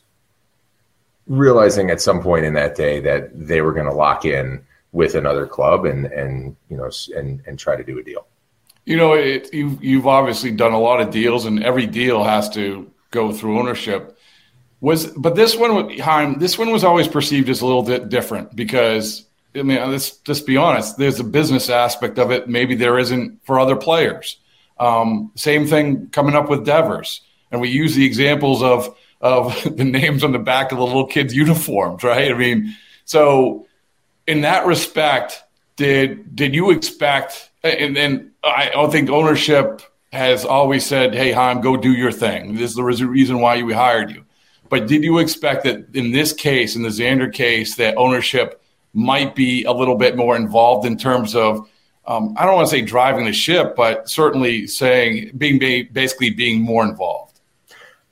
realizing 1.29 1.91
at 1.91 2.01
some 2.01 2.21
point 2.21 2.45
in 2.45 2.55
that 2.55 2.75
day 2.75 3.01
that 3.01 3.31
they 3.35 3.61
were 3.61 3.73
going 3.73 3.87
to 3.87 3.93
lock 3.93 4.25
in 4.25 4.65
with 4.93 5.15
another 5.15 5.47
club 5.47 5.85
and 5.85 6.07
and 6.07 6.57
you 6.69 6.77
know 6.77 6.91
and 7.15 7.43
and 7.47 7.59
try 7.59 7.77
to 7.77 7.85
do 7.85 7.99
a 7.99 8.03
deal. 8.03 8.27
You 8.85 8.97
know, 8.97 9.13
it, 9.13 9.53
you've 9.53 9.83
you've 9.83 10.07
obviously 10.07 10.51
done 10.51 10.73
a 10.73 10.81
lot 10.81 11.01
of 11.01 11.11
deals, 11.11 11.45
and 11.45 11.63
every 11.63 11.87
deal 11.87 12.25
has 12.25 12.49
to 12.51 12.91
go 13.11 13.33
through 13.33 13.59
ownership. 13.59 14.17
Was 14.81 15.07
but 15.07 15.35
this 15.35 15.57
one, 15.57 15.99
Chaim, 15.99 16.39
this 16.39 16.59
one 16.59 16.71
was 16.71 16.85
always 16.85 17.09
perceived 17.09 17.49
as 17.49 17.61
a 17.61 17.67
little 17.67 17.83
bit 17.83 18.09
different 18.09 18.55
because 18.57 19.27
I 19.55 19.63
mean, 19.63 19.91
let's 19.91 20.13
just 20.19 20.47
be 20.47 20.57
honest. 20.57 20.97
There's 20.97 21.21
a 21.21 21.25
business 21.25 21.69
aspect 21.69 22.19
of 22.19 22.31
it. 22.31 22.49
Maybe 22.49 22.75
there 22.75 22.99
isn't 22.99 23.45
for 23.45 23.59
other 23.59 23.77
players. 23.77 24.39
Um, 24.79 25.33
same 25.35 25.67
thing 25.67 26.09
coming 26.11 26.37
up 26.37 26.49
with 26.49 26.65
Devers 26.65 27.23
and 27.51 27.61
we 27.61 27.69
use 27.69 27.95
the 27.95 28.05
examples 28.05 28.63
of 28.63 28.97
of 29.21 29.63
the 29.77 29.85
names 29.85 30.25
on 30.25 30.33
the 30.33 30.39
back 30.39 30.73
of 30.73 30.79
the 30.79 30.85
little 30.85 31.07
kids' 31.07 31.35
uniforms, 31.35 32.03
right? 32.03 32.31
I 32.31 32.35
mean, 32.35 32.77
so 33.05 33.67
in 34.27 34.43
that 34.43 34.67
respect, 34.67 35.43
did 35.77 36.35
did 36.35 36.55
you 36.55 36.71
expect? 36.71 37.51
And, 37.63 37.97
and 37.97 38.31
I 38.45 38.71
don't 38.73 38.91
think 38.91 39.11
ownership 39.11 39.83
has 40.13 40.45
always 40.45 40.85
said, 40.85 41.15
"Hey, 41.15 41.33
Chaim, 41.33 41.61
go 41.61 41.77
do 41.77 41.93
your 41.93 42.13
thing. 42.13 42.55
This 42.55 42.71
is 42.71 42.77
the 42.77 42.85
reason 42.85 43.41
why 43.41 43.63
we 43.63 43.73
hired 43.73 44.11
you." 44.11 44.25
But 44.69 44.87
did 44.87 45.03
you 45.03 45.19
expect 45.19 45.65
that 45.65 45.95
in 45.95 46.13
this 46.13 46.33
case, 46.33 46.77
in 46.77 46.83
the 46.83 46.91
Xander 46.91 47.33
case, 47.33 47.77
that 47.77 47.97
ownership 47.97 48.63
might 48.93 49.35
be 49.35 49.65
a 49.65 49.73
little 49.73 49.97
bit 49.97 50.17
more 50.17 50.37
involved 50.37 50.87
in 50.87 50.99
terms 50.99 51.35
of 51.35 51.69
um, 52.07 52.35
I 52.39 52.47
don't 52.47 52.55
want 52.55 52.69
to 52.69 52.75
say 52.75 52.83
driving 52.83 53.27
the 53.27 53.33
ship, 53.33 53.77
but 53.77 54.09
certainly 54.09 54.67
saying 54.67 55.33
being 55.37 55.59
basically 55.93 56.31
being 56.31 56.63
more 56.63 56.83
involved. 56.83 57.28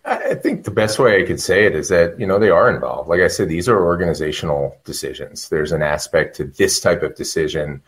I 0.06 0.34
think 0.34 0.62
the 0.62 0.70
best 0.70 1.00
way 1.00 1.20
I 1.20 1.26
could 1.26 1.40
say 1.40 1.66
it 1.66 1.74
is 1.74 1.88
that, 1.88 2.18
you 2.20 2.26
know, 2.26 2.38
they 2.38 2.50
are 2.50 2.72
involved. 2.72 3.08
Like 3.08 3.20
I 3.20 3.26
said, 3.26 3.48
these 3.48 3.68
are 3.68 3.84
organizational 3.84 4.76
decisions. 4.84 5.48
There's 5.48 5.72
an 5.72 5.82
aspect 5.82 6.36
to 6.36 6.44
this 6.44 6.78
type 6.78 7.02
of 7.02 7.16
decision 7.16 7.82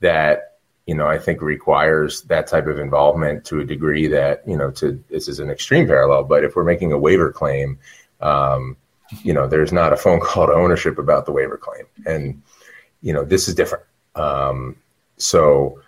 that, 0.00 0.58
you 0.86 0.94
know, 0.94 1.06
I 1.06 1.18
think 1.18 1.40
requires 1.40 2.22
that 2.22 2.46
type 2.46 2.66
of 2.66 2.78
involvement 2.78 3.46
to 3.46 3.60
a 3.60 3.64
degree 3.64 4.06
that, 4.08 4.46
you 4.46 4.54
know, 4.54 4.70
to 4.72 5.02
this 5.08 5.28
is 5.28 5.38
an 5.38 5.48
extreme 5.48 5.86
parallel, 5.86 6.24
but 6.24 6.44
if 6.44 6.56
we're 6.56 6.64
making 6.64 6.92
a 6.92 6.98
waiver 6.98 7.32
claim, 7.32 7.78
um, 8.20 8.76
you 9.22 9.32
know, 9.32 9.46
there's 9.46 9.72
not 9.72 9.94
a 9.94 9.96
phone 9.96 10.20
call 10.22 10.46
to 10.46 10.52
ownership 10.52 10.98
about 10.98 11.24
the 11.24 11.32
waiver 11.32 11.56
claim. 11.56 11.86
And, 12.04 12.42
you 13.00 13.14
know, 13.14 13.24
this 13.24 13.48
is 13.48 13.54
different. 13.54 13.84
Um, 14.14 14.76
so, 15.16 15.80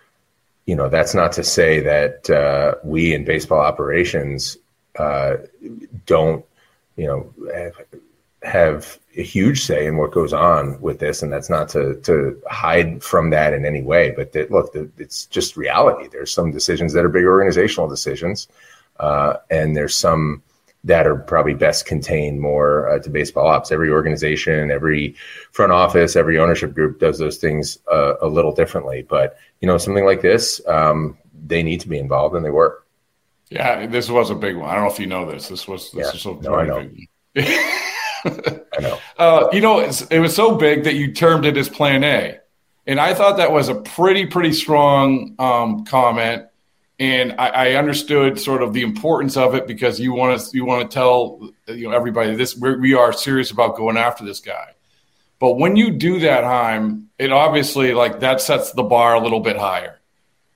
you 0.65 0.75
know, 0.75 0.89
that's 0.89 1.13
not 1.13 1.33
to 1.33 1.43
say 1.43 1.79
that 1.81 2.27
uh, 2.27 2.75
we 2.83 3.13
in 3.13 3.23
baseball 3.23 3.59
operations 3.59 4.57
uh, 4.97 5.37
don't, 6.05 6.45
you 6.95 7.07
know, 7.07 7.33
have 8.45 8.99
a 9.17 9.23
huge 9.23 9.63
say 9.63 9.87
in 9.87 9.97
what 9.97 10.11
goes 10.11 10.33
on 10.33 10.79
with 10.79 10.99
this, 10.99 11.23
and 11.23 11.31
that's 11.31 11.49
not 11.49 11.67
to 11.69 11.95
to 12.01 12.39
hide 12.49 13.03
from 13.03 13.31
that 13.31 13.53
in 13.53 13.65
any 13.65 13.81
way. 13.81 14.11
But 14.11 14.33
that, 14.33 14.51
look, 14.51 14.73
the, 14.73 14.89
it's 14.97 15.25
just 15.25 15.57
reality. 15.57 16.07
There's 16.07 16.33
some 16.33 16.51
decisions 16.51 16.93
that 16.93 17.05
are 17.05 17.09
big 17.09 17.25
organizational 17.25 17.89
decisions, 17.89 18.47
uh, 18.99 19.37
and 19.49 19.75
there's 19.75 19.95
some 19.95 20.43
that 20.83 21.07
are 21.07 21.15
probably 21.15 21.55
best 21.55 21.87
contained 21.87 22.39
more 22.39 22.87
uh, 22.89 22.99
to 22.99 23.09
baseball 23.09 23.47
ops. 23.47 23.71
Every 23.71 23.89
organization, 23.89 24.69
every 24.69 25.15
front 25.51 25.71
office, 25.71 26.15
every 26.15 26.37
ownership 26.37 26.75
group 26.75 26.99
does 26.99 27.17
those 27.17 27.37
things 27.37 27.79
uh, 27.91 28.13
a 28.21 28.27
little 28.27 28.53
differently. 28.53 29.01
But 29.01 29.37
you 29.61 29.67
know, 29.67 29.77
something 29.77 30.05
like 30.05 30.21
this, 30.21 30.61
um, 30.67 31.17
they 31.47 31.63
need 31.63 31.81
to 31.81 31.89
be 31.89 31.97
involved, 31.97 32.35
and 32.35 32.45
they 32.45 32.51
were. 32.51 32.81
Yeah, 33.49 33.85
this 33.85 34.09
was 34.09 34.29
a 34.29 34.35
big 34.35 34.55
one. 34.55 34.69
I 34.69 34.73
don't 34.73 34.85
know 34.85 34.91
if 34.91 34.99
you 34.99 35.05
know 35.05 35.29
this. 35.29 35.47
This 35.47 35.67
was 35.67 35.91
this 35.91 36.07
yeah, 36.07 36.13
is 36.13 36.21
so 36.21 36.33
no, 36.41 36.55
I 36.55 36.65
know. 36.65 36.89
I 37.35 38.81
know. 38.81 38.99
Uh, 39.17 39.49
you 39.53 39.61
know, 39.61 39.79
it 39.79 40.19
was 40.19 40.35
so 40.35 40.55
big 40.55 40.83
that 40.85 40.95
you 40.95 41.13
termed 41.13 41.45
it 41.45 41.55
as 41.57 41.69
Plan 41.69 42.03
A, 42.03 42.39
and 42.87 42.99
I 42.99 43.13
thought 43.13 43.37
that 43.37 43.51
was 43.51 43.69
a 43.69 43.75
pretty 43.75 44.25
pretty 44.25 44.51
strong 44.53 45.35
um, 45.37 45.85
comment. 45.85 46.47
And 46.97 47.33
I, 47.33 47.49
I, 47.49 47.71
understood 47.73 48.39
sort 48.39 48.63
of 48.63 48.71
the 48.71 48.81
importance 48.81 49.35
of 49.35 49.53
it 49.53 49.67
because 49.67 49.99
you 49.99 50.13
want 50.13 50.39
to 50.39 50.49
you 50.53 50.63
want 50.63 50.89
to 50.89 50.93
tell 50.93 51.49
you 51.67 51.89
know 51.89 51.95
everybody 51.95 52.33
this 52.35 52.55
we're, 52.55 52.79
we 52.79 52.93
are 52.93 53.11
serious 53.11 53.51
about 53.51 53.75
going 53.75 53.97
after 53.97 54.23
this 54.23 54.39
guy. 54.39 54.71
But 55.39 55.55
when 55.55 55.75
you 55.75 55.91
do 55.91 56.19
that, 56.21 56.45
Chaim, 56.45 57.09
it 57.19 57.33
obviously 57.33 57.93
like 57.93 58.21
that 58.21 58.39
sets 58.39 58.71
the 58.71 58.83
bar 58.83 59.13
a 59.13 59.19
little 59.19 59.41
bit 59.41 59.57
higher 59.57 59.94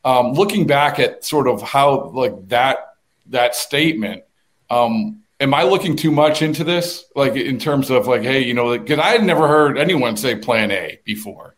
um, 0.10 0.34
looking 0.34 0.66
back 0.66 0.98
at 0.98 1.24
sort 1.24 1.48
of 1.48 1.62
how 1.62 2.10
like 2.10 2.48
that 2.48 2.96
that 3.28 3.56
statement 3.56 4.24
um, 4.72 5.22
am 5.40 5.54
i 5.54 5.64
looking 5.64 5.96
too 5.96 6.12
much 6.12 6.42
into 6.42 6.64
this? 6.64 7.06
Like 7.16 7.36
in 7.36 7.60
terms 7.60 7.92
of 7.92 8.08
like 8.08 8.24
hey 8.24 8.44
you 8.44 8.56
know 8.56 8.78
because 8.78 9.00
i 9.00 9.10
had 9.10 9.24
never 9.24 9.48
heard 9.48 9.78
anyone 9.78 10.18
say 10.18 10.36
plan 10.36 10.72
a 10.72 11.00
before. 11.04 11.56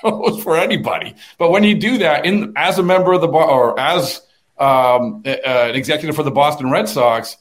For 0.44 0.56
anybody. 0.56 1.16
But 1.38 1.50
when 1.50 1.64
you 1.64 1.74
do 1.74 1.98
that 1.98 2.24
in 2.24 2.52
as 2.54 2.78
a 2.78 2.84
member 2.84 3.12
of 3.12 3.20
the 3.20 3.26
bar 3.26 3.50
or 3.50 3.80
as 3.80 4.22
um, 4.56 5.22
an 5.24 5.74
executive 5.74 6.14
for 6.14 6.22
the 6.22 6.30
boston 6.30 6.70
red 6.70 6.88
sox 6.88 7.36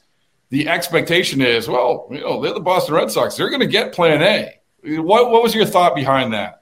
the 0.49 0.67
expectation 0.67 1.41
is 1.41 1.67
well 1.67 2.07
you 2.09 2.21
know 2.21 2.41
they're 2.41 2.53
the 2.53 2.59
boston 2.59 2.95
red 2.95 3.11
sox. 3.11 3.35
They're 3.35 3.49
going 3.49 3.61
to 3.61 3.67
get 3.67 3.93
plan 3.93 4.23
a. 4.23 4.59
What, 4.99 5.31
what 5.31 5.43
was 5.43 5.53
your 5.53 5.65
thought 5.65 5.93
behind 5.95 6.33
that 6.33 6.56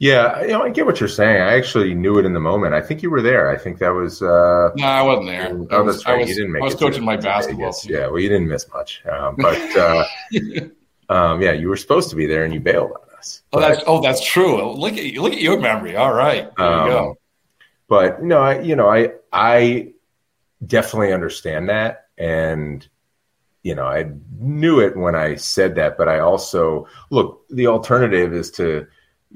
yeah, 0.00 0.42
you 0.42 0.48
know, 0.48 0.62
I 0.62 0.70
get 0.70 0.86
what 0.86 1.00
you're 1.00 1.08
saying. 1.08 1.42
I 1.42 1.56
actually 1.56 1.92
knew 1.92 2.18
it 2.18 2.24
in 2.24 2.32
the 2.32 2.40
moment. 2.40 2.72
I 2.72 2.80
think 2.80 3.02
you 3.02 3.10
were 3.10 3.20
there. 3.20 3.50
I 3.50 3.58
think 3.58 3.78
that 3.78 3.88
was. 3.88 4.22
Uh, 4.22 4.70
no, 4.76 4.86
I 4.86 5.02
wasn't 5.02 5.26
there. 5.26 5.66
Oh, 5.72 5.84
that's 5.84 6.06
right. 6.06 6.20
Was, 6.20 6.28
you 6.28 6.36
didn't 6.36 6.52
make. 6.52 6.62
I 6.62 6.66
was 6.66 6.76
coaching 6.76 7.04
my 7.04 7.16
basketball. 7.16 7.74
Yeah, 7.84 8.06
well, 8.06 8.20
you 8.20 8.28
didn't 8.28 8.48
miss 8.48 8.68
much, 8.72 9.02
um, 9.10 9.34
but 9.36 9.58
uh, 9.76 10.04
um, 11.08 11.42
yeah, 11.42 11.50
you 11.50 11.68
were 11.68 11.76
supposed 11.76 12.10
to 12.10 12.16
be 12.16 12.26
there 12.26 12.44
and 12.44 12.54
you 12.54 12.60
bailed 12.60 12.92
on 12.92 13.18
us. 13.18 13.42
Oh, 13.52 13.58
that's 13.58 13.82
oh, 13.88 14.00
that's 14.00 14.24
true. 14.24 14.72
Look 14.72 14.96
at 14.96 15.14
look 15.14 15.32
at 15.32 15.40
your 15.40 15.58
memory. 15.58 15.96
All 15.96 16.12
right, 16.12 16.48
there 16.56 16.66
um, 16.66 16.86
you 16.86 16.92
go. 16.92 17.18
But 17.88 18.22
no, 18.22 18.40
I 18.40 18.60
you 18.60 18.76
know 18.76 18.88
I 18.88 19.14
I 19.32 19.94
definitely 20.64 21.12
understand 21.12 21.70
that, 21.70 22.06
and 22.16 22.86
you 23.64 23.74
know 23.74 23.86
I 23.86 24.12
knew 24.38 24.78
it 24.78 24.96
when 24.96 25.16
I 25.16 25.34
said 25.34 25.74
that, 25.74 25.98
but 25.98 26.08
I 26.08 26.20
also 26.20 26.86
look. 27.10 27.46
The 27.50 27.66
alternative 27.66 28.32
is 28.32 28.52
to 28.52 28.86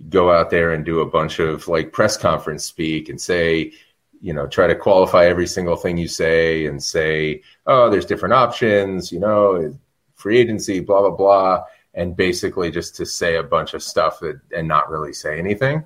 go 0.09 0.33
out 0.33 0.51
there 0.51 0.73
and 0.73 0.85
do 0.85 1.01
a 1.01 1.07
bunch 1.07 1.39
of 1.39 1.69
like 1.69 1.93
press 1.93 2.17
conference 2.17 2.65
speak 2.65 3.09
and 3.09 3.21
say, 3.21 3.73
you 4.21 4.33
know, 4.33 4.47
try 4.47 4.67
to 4.67 4.75
qualify 4.75 5.27
every 5.27 5.47
single 5.47 5.77
thing 5.77 5.97
you 5.97 6.09
say 6.09 6.67
and 6.67 6.83
say, 6.83 7.43
oh, 7.67 7.91
there's 7.91 8.07
different 8.07 8.35
options, 8.35 9.11
you 9.11 9.19
know, 9.19 9.77
free 10.15 10.39
agency, 10.39 10.81
blah, 10.81 11.01
blah, 11.01 11.11
blah. 11.11 11.65
And 11.95 12.17
basically 12.17 12.71
just 12.71 12.97
to 12.97 13.07
say 13.07 13.37
a 13.37 13.43
bunch 13.43 13.75
of 13.75 13.83
stuff 13.83 14.21
that, 14.21 14.41
and 14.57 14.69
not 14.69 14.89
really 14.89 15.13
say 15.13 15.39
anything. 15.39 15.85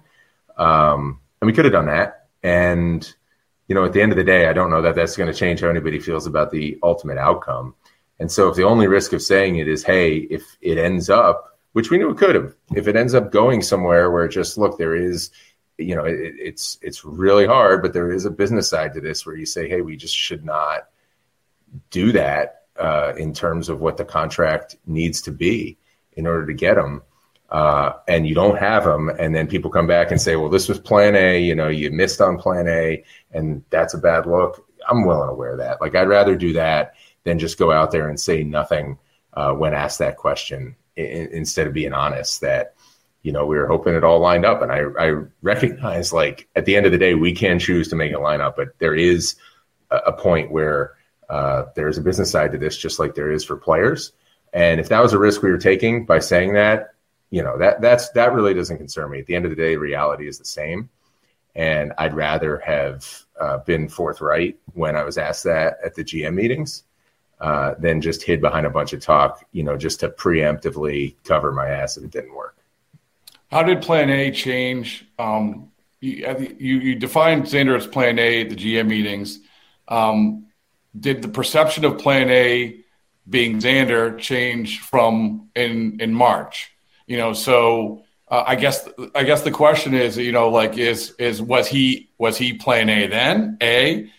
Um, 0.57 1.21
and 1.41 1.47
we 1.47 1.53
could 1.53 1.65
have 1.65 1.73
done 1.73 1.87
that. 1.87 2.29
And, 2.43 3.13
you 3.67 3.75
know, 3.75 3.85
at 3.85 3.93
the 3.93 4.03
end 4.03 4.13
of 4.13 4.19
the 4.19 4.25
day, 4.25 4.47
I 4.47 4.53
don't 4.53 4.71
know 4.71 4.83
that 4.83 4.95
that's 4.95 5.17
going 5.17 5.33
to 5.33 5.39
change 5.39 5.61
how 5.61 5.69
anybody 5.69 5.99
feels 5.99 6.27
about 6.27 6.51
the 6.51 6.79
ultimate 6.83 7.19
outcome. 7.19 7.75
And 8.21 8.31
so 8.31 8.49
if 8.49 8.57
the 8.57 8.65
only 8.65 8.87
risk 8.87 9.13
of 9.13 9.23
saying 9.23 9.57
it 9.57 9.67
is, 9.67 9.83
hey, 9.83 10.17
if 10.17 10.57
it 10.61 10.79
ends 10.79 11.11
up, 11.11 11.56
which 11.77 11.91
we 11.91 11.99
knew 11.99 12.09
it 12.09 12.17
could 12.17 12.35
have, 12.35 12.57
if 12.75 12.89
it 12.89 12.97
ends 12.97 13.13
up 13.13 13.31
going 13.31 13.61
somewhere 13.61 14.11
where 14.11 14.27
just 14.29 14.57
look, 14.57 14.79
there 14.79 14.97
is, 14.97 15.31
you 15.77 15.95
know, 15.95 16.07
it, 16.07 16.33
it's 16.39 16.79
it's 16.81 17.05
really 17.05 17.45
hard, 17.47 17.83
but 17.83 17.93
there 17.93 18.11
is 18.11 18.25
a 18.25 18.31
business 18.31 18.71
side 18.71 18.95
to 18.95 19.01
this 19.03 19.27
where 19.27 19.37
you 19.37 19.45
say, 19.45 19.69
hey, 19.69 19.83
we 19.83 19.95
just 19.95 20.17
should 20.17 20.43
not 20.43 20.89
do 21.91 22.13
that 22.13 22.63
uh, 22.81 23.13
in 23.19 23.35
terms 23.35 23.69
of 23.69 23.79
what 23.79 23.99
the 23.99 24.07
contract 24.07 24.77
needs 24.87 25.21
to 25.21 25.31
be 25.31 25.77
in 26.15 26.27
order 26.27 26.47
to 26.47 26.55
get 26.55 26.77
them. 26.77 27.03
Uh, 27.51 27.93
and 28.09 28.27
you 28.27 28.35
don't 28.35 28.57
have 28.57 28.85
them, 28.85 29.11
and 29.11 29.35
then 29.35 29.47
people 29.47 29.71
come 29.71 29.87
back 29.87 30.11
and 30.11 30.19
say, 30.19 30.35
"Well, 30.35 30.49
this 30.49 30.71
was 30.71 30.81
Plan 30.81 31.15
A. 31.15 31.39
You 31.39 31.55
know, 31.55 31.69
you 31.69 31.91
missed 31.91 32.23
on 32.23 32.39
Plan 32.39 32.67
A, 32.69 33.05
and 33.33 33.63
that's 33.69 33.93
a 33.93 33.99
bad 33.99 34.25
look." 34.25 34.67
I'm 34.89 35.05
willing 35.05 35.29
to 35.29 35.35
wear 35.35 35.59
that. 35.59 35.83
Like, 35.83 35.95
I'd 35.95 36.09
rather 36.09 36.37
do 36.37 36.55
that 36.55 36.95
than 37.25 37.39
just 37.39 37.59
go 37.59 37.71
out 37.71 37.91
there 37.91 38.09
and 38.09 38.19
say 38.19 38.45
nothing 38.45 38.99
uh, 39.35 39.53
when 39.53 39.75
asked 39.75 39.99
that 39.99 40.17
question, 40.17 40.75
instead 40.97 41.67
of 41.67 41.73
being 41.73 41.93
honest 41.93 42.41
that 42.41 42.75
you 43.27 43.33
know, 43.33 43.45
we 43.45 43.59
were 43.59 43.67
hoping 43.67 43.97
it 43.97 44.05
all 44.05 44.21
lined 44.21 44.45
up. 44.45 44.63
And 44.63 44.71
I, 44.71 44.83
I 45.01 45.23
recognize, 45.43 46.13
like, 46.13 46.49
at 46.55 46.65
the 46.65 46.77
end 46.77 46.87
of 46.87 46.93
the 46.93 46.99
day, 46.99 47.15
we 47.15 47.33
can 47.33 47.59
choose 47.59 47.89
to 47.89 47.97
make 47.97 48.13
it 48.13 48.21
line 48.21 48.41
up, 48.41 48.55
but 48.55 48.79
there 48.79 48.95
is 48.95 49.35
a, 49.91 50.13
point 50.13 50.53
where 50.53 50.93
uh, 51.29 51.65
there's 51.75 51.99
a 51.99 52.03
business 52.03 52.31
side 52.31 52.53
to 52.53 52.59
this, 52.59 52.79
just 52.79 53.01
like 53.01 53.17
there 53.17 53.33
is 53.33 53.45
for 53.45 53.57
players. 53.57 54.13
And 54.53 54.79
if 54.79 54.91
that 54.91 55.01
was 55.01 55.13
a 55.13 55.19
risk 55.19 55.43
we 55.43 55.51
were 55.51 55.59
taking 55.59 56.07
by 56.07 56.21
saying 56.21 56.53
that, 56.55 56.95
you 57.31 57.43
know, 57.43 57.59
that 57.59 57.81
that's 57.81 58.11
that 58.11 58.33
really 58.33 58.55
doesn't 58.55 58.79
concern 58.79 59.11
me. 59.11 59.19
At 59.19 59.27
the 59.27 59.35
end 59.35 59.45
of 59.45 59.51
the 59.51 59.57
day, 59.57 59.75
reality 59.75 60.29
is 60.29 60.39
the 60.39 60.45
same. 60.45 60.89
And 61.57 61.93
I'd 61.99 62.15
rather 62.15 62.59
have 62.59 63.25
uh, 63.41 63.59
been 63.59 63.89
forthright 63.89 64.57
when 64.75 64.95
I 64.95 65.03
was 65.03 65.19
asked 65.19 65.43
that 65.45 65.79
at 65.85 65.97
the 65.97 66.05
GM 66.05 66.35
meetings 66.35 66.85
uh, 67.41 67.75
than 67.79 68.01
just 68.01 68.23
hid 68.23 68.41
behind 68.41 68.67
a 68.67 68.71
bunch 68.71 68.93
of 68.93 69.01
talk, 69.01 69.45
you 69.53 69.63
know, 69.63 69.77
just 69.77 70.01
to 70.01 70.09
preemptively 70.09 71.15
cover 71.25 71.53
my 71.53 71.69
ass 71.69 71.97
if 71.97 72.05
it 72.05 72.11
didn't 72.11 72.35
work. 72.35 72.57
How 73.51 73.63
did 73.63 73.83
Plan 73.83 74.11
A 74.11 74.31
change? 74.31 75.07
Um, 75.19 75.71
you, 76.01 76.57
you, 76.59 76.79
you, 76.79 76.95
defined 76.95 77.45
Xander 77.45 77.77
as 77.77 77.87
Plan 77.87 78.19
A 78.19 78.43
at 78.43 78.51
the 78.51 78.57
GM 78.57 78.89
meetings. 78.89 79.41
Um, 79.89 80.47
did 80.99 81.23
the 81.23 81.29
perception 81.29 81.85
of 81.85 81.99
Plan 81.99 82.31
A 82.31 82.81
being 83.29 83.61
Xander 83.61 84.19
change 84.19 84.81
from 84.81 85.51
in 85.55 86.01
in 86.01 86.15
March? 86.15 86.73
You 87.07 87.19
know, 87.19 87.33
so 87.33 88.05
uh, 88.29 88.45
I 88.47 88.57
guess 88.57 88.89
I 89.15 89.25
guess 89.25 89.43
the 89.43 89.51
question 89.51 89.95
is, 89.95 90.17
you 90.17 90.33
know, 90.33 90.49
like 90.49 90.77
is 90.77 91.13
is 91.19 91.41
was 91.41 91.69
he 91.69 92.11
was 92.19 92.37
he 92.37 92.55
Plan 92.55 92.89
A 92.89 93.07
then? 93.07 93.59
A, 93.63 94.11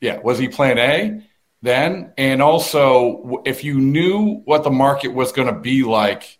yeah, 0.00 0.18
was 0.18 0.38
he 0.38 0.48
Plan 0.48 0.78
A 0.78 1.22
then? 1.66 2.12
And 2.16 2.40
also, 2.40 3.42
if 3.44 3.64
you 3.64 3.78
knew 3.78 4.42
what 4.44 4.64
the 4.64 4.70
market 4.70 5.08
was 5.08 5.32
going 5.32 5.52
to 5.52 5.60
be 5.60 5.82
like 5.82 6.38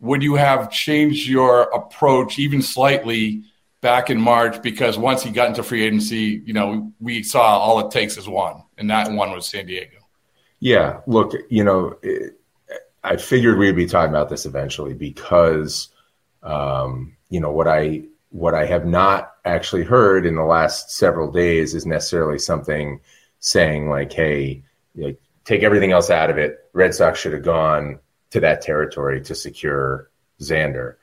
would 0.00 0.22
you 0.22 0.34
have 0.34 0.70
changed 0.70 1.28
your 1.28 1.62
approach 1.62 2.38
even 2.38 2.62
slightly 2.62 3.44
back 3.80 4.10
in 4.10 4.20
March? 4.20 4.62
Because 4.62 4.98
once 4.98 5.22
he 5.22 5.30
got 5.30 5.48
into 5.48 5.62
free 5.62 5.84
agency, 5.84 6.42
you 6.44 6.52
know, 6.52 6.92
we 7.00 7.22
saw 7.22 7.58
all 7.58 7.80
it 7.80 7.90
takes 7.90 8.16
is 8.16 8.28
one, 8.28 8.62
and 8.76 8.90
that 8.90 9.10
one 9.10 9.32
was 9.32 9.48
San 9.48 9.66
Diego. 9.66 9.98
Yeah, 10.60 11.00
look, 11.06 11.32
you 11.48 11.64
know, 11.64 11.96
it, 12.02 12.38
I 13.04 13.16
figured 13.16 13.58
we'd 13.58 13.76
be 13.76 13.86
talking 13.86 14.10
about 14.10 14.28
this 14.28 14.46
eventually 14.46 14.94
because, 14.94 15.88
um, 16.42 17.16
you 17.30 17.40
know, 17.40 17.52
what 17.52 17.68
I 17.68 18.04
what 18.30 18.54
I 18.54 18.66
have 18.66 18.84
not 18.84 19.32
actually 19.44 19.84
heard 19.84 20.26
in 20.26 20.34
the 20.34 20.44
last 20.44 20.90
several 20.90 21.30
days 21.30 21.74
is 21.74 21.86
necessarily 21.86 22.38
something 22.38 23.00
saying 23.46 23.88
like, 23.88 24.12
"Hey, 24.12 24.64
like, 24.96 25.20
take 25.44 25.62
everything 25.62 25.92
else 25.92 26.10
out 26.10 26.30
of 26.30 26.36
it. 26.36 26.68
Red 26.72 26.94
Sox 26.94 27.20
should 27.20 27.32
have 27.32 27.44
gone 27.44 28.00
to 28.30 28.40
that 28.40 28.60
territory 28.60 29.20
to 29.22 29.34
secure 29.36 30.10
Xander. 30.40 30.96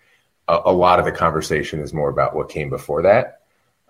A, 0.49 0.59
a 0.65 0.73
lot 0.73 0.99
of 0.99 1.05
the 1.05 1.11
conversation 1.13 1.79
is 1.79 1.93
more 1.93 2.09
about 2.09 2.35
what 2.35 2.49
came 2.49 2.69
before 2.69 3.03
that. 3.03 3.39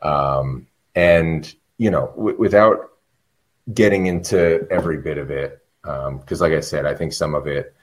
Um, 0.03 0.67
and, 0.93 1.51
you 1.79 1.89
know, 1.89 2.13
w- 2.15 2.37
without 2.37 2.91
getting 3.73 4.05
into 4.05 4.67
every 4.69 4.97
bit 4.97 5.17
of 5.17 5.31
it, 5.31 5.65
because, 5.81 6.41
um, 6.41 6.47
like 6.47 6.53
I 6.53 6.59
said, 6.59 6.85
I 6.85 6.93
think 6.93 7.13
some 7.13 7.33
of 7.33 7.47
it 7.47 7.73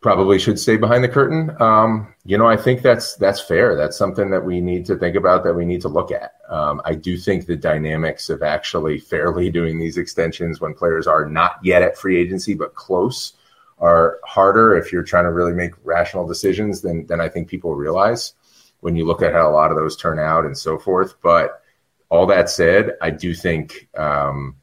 probably 0.00 0.38
should 0.38 0.58
stay 0.58 0.76
behind 0.76 1.02
the 1.02 1.08
curtain. 1.08 1.50
Um, 1.60 2.14
you 2.24 2.38
know, 2.38 2.46
I 2.46 2.56
think 2.56 2.82
that's 2.82 3.16
that's 3.16 3.40
fair. 3.40 3.76
That's 3.76 3.96
something 3.96 4.30
that 4.30 4.44
we 4.44 4.60
need 4.60 4.86
to 4.86 4.96
think 4.96 5.16
about. 5.16 5.44
That 5.44 5.54
we 5.54 5.64
need 5.64 5.80
to 5.82 5.88
look 5.88 6.12
at. 6.12 6.34
Um, 6.48 6.80
I 6.84 6.94
do 6.94 7.16
think 7.16 7.46
the 7.46 7.56
dynamics 7.56 8.30
of 8.30 8.42
actually 8.42 9.00
fairly 9.00 9.50
doing 9.58 9.78
these 9.78 9.96
extensions 9.96 10.60
when 10.60 10.74
players 10.74 11.06
are 11.06 11.26
not 11.26 11.58
yet 11.62 11.82
at 11.82 11.98
free 11.98 12.18
agency 12.18 12.54
but 12.54 12.74
close 12.74 13.34
are 13.80 14.18
harder 14.24 14.76
if 14.76 14.92
you're 14.92 15.04
trying 15.04 15.24
to 15.24 15.32
really 15.32 15.52
make 15.52 15.72
rational 15.84 16.26
decisions 16.26 16.80
than 16.80 17.06
than 17.06 17.20
I 17.20 17.28
think 17.28 17.48
people 17.48 17.74
realize 17.74 18.34
when 18.80 18.94
you 18.94 19.04
look 19.04 19.22
at 19.22 19.32
how 19.32 19.50
a 19.50 19.52
lot 19.52 19.70
of 19.70 19.76
those 19.76 19.96
turn 19.96 20.20
out 20.20 20.44
and 20.44 20.56
so 20.56 20.78
forth. 20.78 21.14
But 21.22 21.62
all 22.08 22.26
that 22.26 22.48
said, 22.48 22.92
I 23.02 23.10
do 23.10 23.34
think 23.34 23.88
um, 23.96 24.56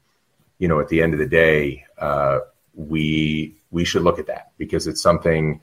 you 0.58 0.68
know 0.68 0.80
at 0.80 0.88
the 0.88 1.02
end 1.02 1.12
of 1.12 1.18
the 1.18 1.26
day 1.26 1.84
uh, 1.98 2.40
we 2.74 3.55
we 3.76 3.84
should 3.84 4.02
look 4.02 4.18
at 4.18 4.26
that 4.26 4.52
because 4.56 4.86
it's 4.86 5.02
something 5.02 5.60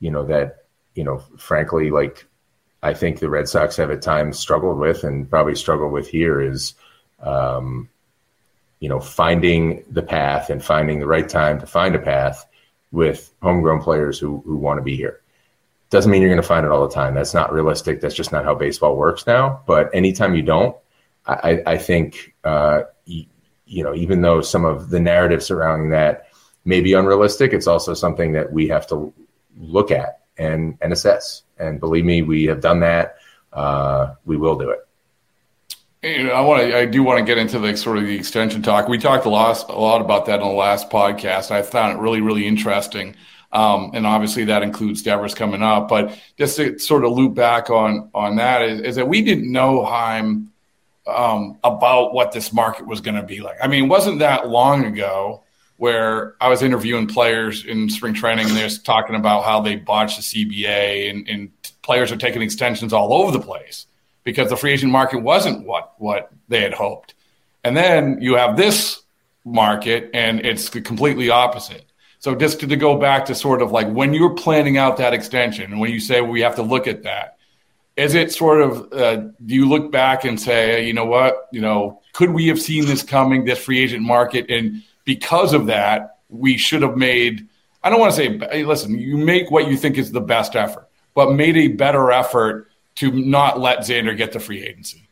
you 0.00 0.10
know 0.10 0.24
that 0.24 0.64
you 0.94 1.04
know 1.04 1.18
frankly 1.36 1.90
like 1.90 2.24
I 2.82 2.94
think 2.94 3.20
the 3.20 3.28
Red 3.28 3.46
Sox 3.46 3.76
have 3.76 3.90
at 3.90 4.00
times 4.00 4.38
struggled 4.38 4.78
with 4.78 5.04
and 5.04 5.28
probably 5.28 5.54
struggle 5.54 5.90
with 5.90 6.08
here 6.08 6.40
is 6.40 6.74
um, 7.20 7.90
you 8.80 8.88
know 8.88 9.00
finding 9.00 9.84
the 9.90 10.02
path 10.02 10.48
and 10.48 10.64
finding 10.64 10.98
the 10.98 11.06
right 11.06 11.28
time 11.28 11.60
to 11.60 11.66
find 11.66 11.94
a 11.94 11.98
path 11.98 12.46
with 12.90 13.30
homegrown 13.42 13.82
players 13.82 14.18
who, 14.18 14.42
who 14.46 14.56
want 14.56 14.78
to 14.78 14.82
be 14.82 14.96
here. 14.96 15.20
Doesn't 15.90 16.10
mean 16.10 16.22
you're 16.22 16.30
going 16.30 16.40
to 16.40 16.48
find 16.48 16.64
it 16.64 16.72
all 16.72 16.88
the 16.88 16.94
time. 16.94 17.14
That's 17.14 17.34
not 17.34 17.52
realistic. 17.52 18.00
That's 18.00 18.14
just 18.14 18.32
not 18.32 18.44
how 18.44 18.54
baseball 18.54 18.96
works 18.96 19.26
now. 19.26 19.62
But 19.66 19.94
anytime 19.94 20.34
you 20.34 20.42
don't, 20.42 20.76
I, 21.26 21.62
I 21.66 21.78
think, 21.78 22.34
uh, 22.44 22.82
you, 23.04 23.84
know, 23.84 23.94
even 23.94 24.22
though 24.22 24.40
some 24.40 24.64
of 24.64 24.90
the 24.90 25.00
narrative 25.00 25.42
surrounding 25.42 25.90
that 25.90 26.31
may 26.64 26.80
be 26.80 26.92
unrealistic, 26.92 27.52
it's 27.52 27.66
also 27.66 27.94
something 27.94 28.32
that 28.32 28.52
we 28.52 28.68
have 28.68 28.86
to 28.88 29.12
look 29.58 29.90
at 29.90 30.20
and, 30.38 30.78
and 30.80 30.92
assess. 30.92 31.42
And 31.58 31.80
believe 31.80 32.04
me, 32.04 32.22
we 32.22 32.44
have 32.44 32.60
done 32.60 32.80
that. 32.80 33.16
Uh, 33.52 34.14
we 34.24 34.36
will 34.36 34.56
do 34.56 34.70
it. 34.70 34.80
I 36.04 36.40
want 36.40 36.62
to. 36.62 36.76
I 36.76 36.84
do 36.84 37.04
want 37.04 37.20
to 37.20 37.24
get 37.24 37.38
into 37.38 37.60
the 37.60 37.76
sort 37.76 37.96
of 37.96 38.04
the 38.04 38.16
extension 38.16 38.60
talk. 38.60 38.88
We 38.88 38.98
talked 38.98 39.24
a 39.24 39.28
lot, 39.28 39.68
a 39.68 39.78
lot 39.78 40.00
about 40.00 40.26
that 40.26 40.40
in 40.40 40.46
the 40.46 40.52
last 40.52 40.90
podcast. 40.90 41.52
I 41.52 41.62
found 41.62 41.96
it 41.96 42.02
really, 42.02 42.20
really 42.20 42.44
interesting, 42.44 43.14
um, 43.52 43.92
and 43.94 44.04
obviously 44.04 44.46
that 44.46 44.64
includes 44.64 45.04
Devers 45.04 45.32
coming 45.32 45.62
up. 45.62 45.88
But 45.88 46.18
just 46.36 46.56
to 46.56 46.76
sort 46.80 47.04
of 47.04 47.12
loop 47.12 47.34
back 47.34 47.70
on 47.70 48.10
on 48.14 48.34
that 48.36 48.62
is, 48.62 48.80
is 48.80 48.96
that 48.96 49.06
we 49.06 49.22
didn't 49.22 49.52
know 49.52 49.84
Chaim 49.84 50.50
um, 51.06 51.58
about 51.62 52.14
what 52.14 52.32
this 52.32 52.52
market 52.52 52.84
was 52.84 53.00
going 53.00 53.16
to 53.16 53.22
be 53.22 53.40
like. 53.40 53.58
I 53.62 53.68
mean, 53.68 53.84
it 53.84 53.88
wasn't 53.88 54.18
that 54.18 54.48
long 54.48 54.84
ago 54.84 55.41
where 55.82 56.36
I 56.40 56.48
was 56.48 56.62
interviewing 56.62 57.08
players 57.08 57.64
in 57.64 57.90
spring 57.90 58.14
training, 58.14 58.46
and 58.46 58.56
they're 58.56 58.68
talking 58.68 59.16
about 59.16 59.42
how 59.42 59.60
they 59.60 59.74
botched 59.74 60.16
the 60.16 60.22
CBA, 60.22 61.10
and, 61.10 61.28
and 61.28 61.50
players 61.82 62.12
are 62.12 62.16
taking 62.16 62.40
extensions 62.40 62.92
all 62.92 63.12
over 63.12 63.32
the 63.32 63.40
place 63.40 63.86
because 64.22 64.48
the 64.48 64.56
free 64.56 64.70
agent 64.70 64.92
market 64.92 65.18
wasn't 65.18 65.66
what 65.66 65.94
what 65.98 66.30
they 66.46 66.60
had 66.60 66.72
hoped. 66.72 67.14
And 67.64 67.76
then 67.76 68.18
you 68.20 68.36
have 68.36 68.56
this 68.56 69.02
market, 69.44 70.08
and 70.14 70.46
it's 70.46 70.68
completely 70.68 71.30
opposite. 71.30 71.84
So 72.20 72.36
just 72.36 72.60
to, 72.60 72.68
to 72.68 72.76
go 72.76 72.96
back 72.96 73.24
to 73.24 73.34
sort 73.34 73.60
of 73.60 73.72
like 73.72 73.88
when 73.88 74.14
you're 74.14 74.36
planning 74.36 74.76
out 74.76 74.98
that 74.98 75.12
extension, 75.12 75.72
and 75.72 75.80
when 75.80 75.90
you 75.90 75.98
say 75.98 76.20
well, 76.20 76.30
we 76.30 76.42
have 76.42 76.54
to 76.54 76.62
look 76.62 76.86
at 76.86 77.02
that, 77.02 77.38
is 77.96 78.14
it 78.14 78.30
sort 78.30 78.60
of 78.60 78.92
uh, 78.92 79.16
do 79.16 79.52
you 79.56 79.68
look 79.68 79.90
back 79.90 80.24
and 80.24 80.40
say, 80.40 80.86
you 80.86 80.92
know 80.92 81.06
what, 81.06 81.48
you 81.50 81.60
know, 81.60 82.00
could 82.12 82.30
we 82.30 82.46
have 82.46 82.62
seen 82.62 82.86
this 82.86 83.02
coming, 83.02 83.44
this 83.44 83.58
free 83.58 83.80
agent 83.80 84.04
market, 84.04 84.48
and 84.48 84.84
because 85.04 85.52
of 85.52 85.66
that, 85.66 86.18
we 86.28 86.56
should 86.56 86.82
have 86.82 86.96
made. 86.96 87.48
I 87.82 87.90
don't 87.90 88.00
want 88.00 88.14
to 88.14 88.16
say, 88.16 88.38
hey, 88.50 88.64
listen, 88.64 88.98
you 88.98 89.16
make 89.16 89.50
what 89.50 89.68
you 89.68 89.76
think 89.76 89.98
is 89.98 90.12
the 90.12 90.20
best 90.20 90.56
effort, 90.56 90.88
but 91.14 91.32
made 91.32 91.56
a 91.56 91.68
better 91.68 92.10
effort 92.10 92.70
to 92.96 93.10
not 93.10 93.58
let 93.58 93.80
Xander 93.80 94.16
get 94.16 94.32
the 94.32 94.40
free 94.40 94.62
agency? 94.62 95.08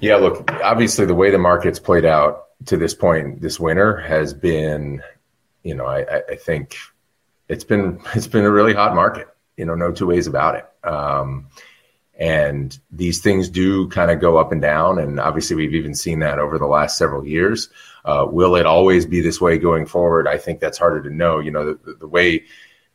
Yeah, 0.00 0.16
look, 0.16 0.50
obviously 0.62 1.06
the 1.06 1.14
way 1.14 1.30
the 1.30 1.38
market's 1.38 1.78
played 1.78 2.04
out 2.04 2.44
to 2.66 2.76
this 2.76 2.94
point 2.94 3.40
this 3.40 3.58
winter 3.58 3.96
has 3.96 4.34
been, 4.34 5.02
you 5.62 5.74
know, 5.74 5.86
I, 5.86 6.20
I 6.28 6.36
think 6.36 6.76
it's 7.48 7.64
been 7.64 8.00
it's 8.14 8.26
been 8.26 8.44
a 8.44 8.50
really 8.50 8.74
hot 8.74 8.94
market. 8.94 9.28
You 9.56 9.66
know, 9.66 9.74
no 9.74 9.92
two 9.92 10.06
ways 10.06 10.26
about 10.26 10.54
it. 10.54 10.88
Um, 10.88 11.48
And 12.20 12.78
these 12.92 13.20
things 13.20 13.48
do 13.48 13.88
kind 13.88 14.10
of 14.10 14.20
go 14.20 14.36
up 14.36 14.52
and 14.52 14.60
down. 14.60 14.98
And 14.98 15.18
obviously, 15.18 15.56
we've 15.56 15.74
even 15.74 15.94
seen 15.94 16.18
that 16.20 16.38
over 16.38 16.58
the 16.58 16.66
last 16.66 16.98
several 16.98 17.26
years. 17.26 17.70
Uh, 18.04 18.26
will 18.28 18.56
it 18.56 18.66
always 18.66 19.06
be 19.06 19.20
this 19.20 19.40
way 19.40 19.58
going 19.58 19.86
forward? 19.86 20.26
I 20.26 20.38
think 20.38 20.60
that's 20.60 20.78
harder 20.78 21.02
to 21.02 21.10
know. 21.10 21.38
You 21.38 21.50
know, 21.50 21.74
the, 21.74 21.94
the 22.00 22.08
way 22.08 22.44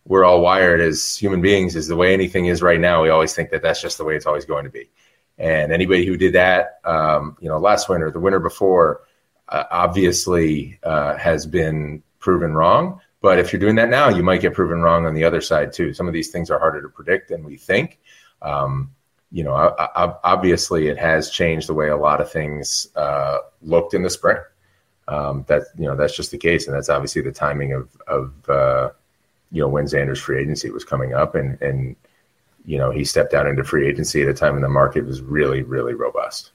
we're 0.05 0.23
all 0.23 0.41
wired 0.41 0.81
as 0.81 1.15
human 1.15 1.41
beings 1.41 1.75
is 1.75 1.87
the 1.87 1.95
way 1.95 2.13
anything 2.13 2.45
is 2.45 2.61
right 2.61 2.79
now. 2.79 3.03
We 3.03 3.09
always 3.09 3.33
think 3.33 3.49
that 3.51 3.61
that's 3.61 3.81
just 3.81 3.97
the 3.97 4.03
way 4.03 4.15
it's 4.15 4.25
always 4.25 4.45
going 4.45 4.65
to 4.65 4.71
be. 4.71 4.89
And 5.37 5.71
anybody 5.71 6.05
who 6.05 6.15
did 6.15 6.33
that, 6.33 6.79
um, 6.85 7.37
you 7.41 7.49
know, 7.49 7.57
last 7.57 7.89
winter, 7.89 8.09
the 8.11 8.19
winter 8.19 8.39
before, 8.39 9.01
uh, 9.49 9.63
obviously 9.69 10.79
uh, 10.83 11.17
has 11.17 11.45
been 11.45 12.01
proven 12.19 12.53
wrong. 12.53 13.01
But 13.21 13.39
if 13.39 13.51
you're 13.51 13.59
doing 13.59 13.75
that 13.75 13.89
now, 13.89 14.09
you 14.09 14.23
might 14.23 14.41
get 14.41 14.53
proven 14.53 14.81
wrong 14.81 15.05
on 15.05 15.13
the 15.13 15.23
other 15.23 15.41
side 15.41 15.73
too. 15.73 15.93
Some 15.93 16.07
of 16.07 16.13
these 16.13 16.29
things 16.29 16.49
are 16.49 16.59
harder 16.59 16.81
to 16.81 16.89
predict 16.89 17.29
than 17.29 17.43
we 17.43 17.57
think. 17.57 17.99
Um, 18.41 18.91
you 19.31 19.43
know, 19.43 19.53
I, 19.53 19.87
I, 19.95 20.15
obviously 20.23 20.87
it 20.87 20.97
has 20.97 21.29
changed 21.29 21.67
the 21.67 21.73
way 21.73 21.89
a 21.89 21.97
lot 21.97 22.21
of 22.21 22.31
things 22.31 22.87
uh, 22.95 23.39
looked 23.61 23.93
in 23.93 24.03
the 24.03 24.09
spring. 24.09 24.37
Um, 25.07 25.45
that 25.47 25.63
you 25.77 25.85
know 25.85 25.95
that's 25.95 26.15
just 26.15 26.31
the 26.31 26.37
case, 26.37 26.67
and 26.67 26.75
that's 26.75 26.89
obviously 26.89 27.21
the 27.21 27.31
timing 27.31 27.73
of 27.73 27.89
of 28.07 28.49
uh, 28.49 28.89
you 29.51 29.61
know 29.61 29.67
when 29.67 29.85
Xander's 29.85 30.19
free 30.19 30.41
agency 30.41 30.71
was 30.71 30.83
coming 30.83 31.13
up, 31.13 31.35
and 31.35 31.61
and 31.61 31.95
you 32.65 32.77
know 32.77 32.89
he 32.89 33.05
stepped 33.05 33.33
out 33.33 33.47
into 33.47 33.63
free 33.63 33.87
agency 33.87 34.23
at 34.23 34.29
a 34.29 34.33
time 34.33 34.53
when 34.53 34.63
the 34.63 34.69
market 34.69 35.05
was 35.05 35.21
really 35.21 35.61
really 35.61 35.93
robust. 35.93 36.51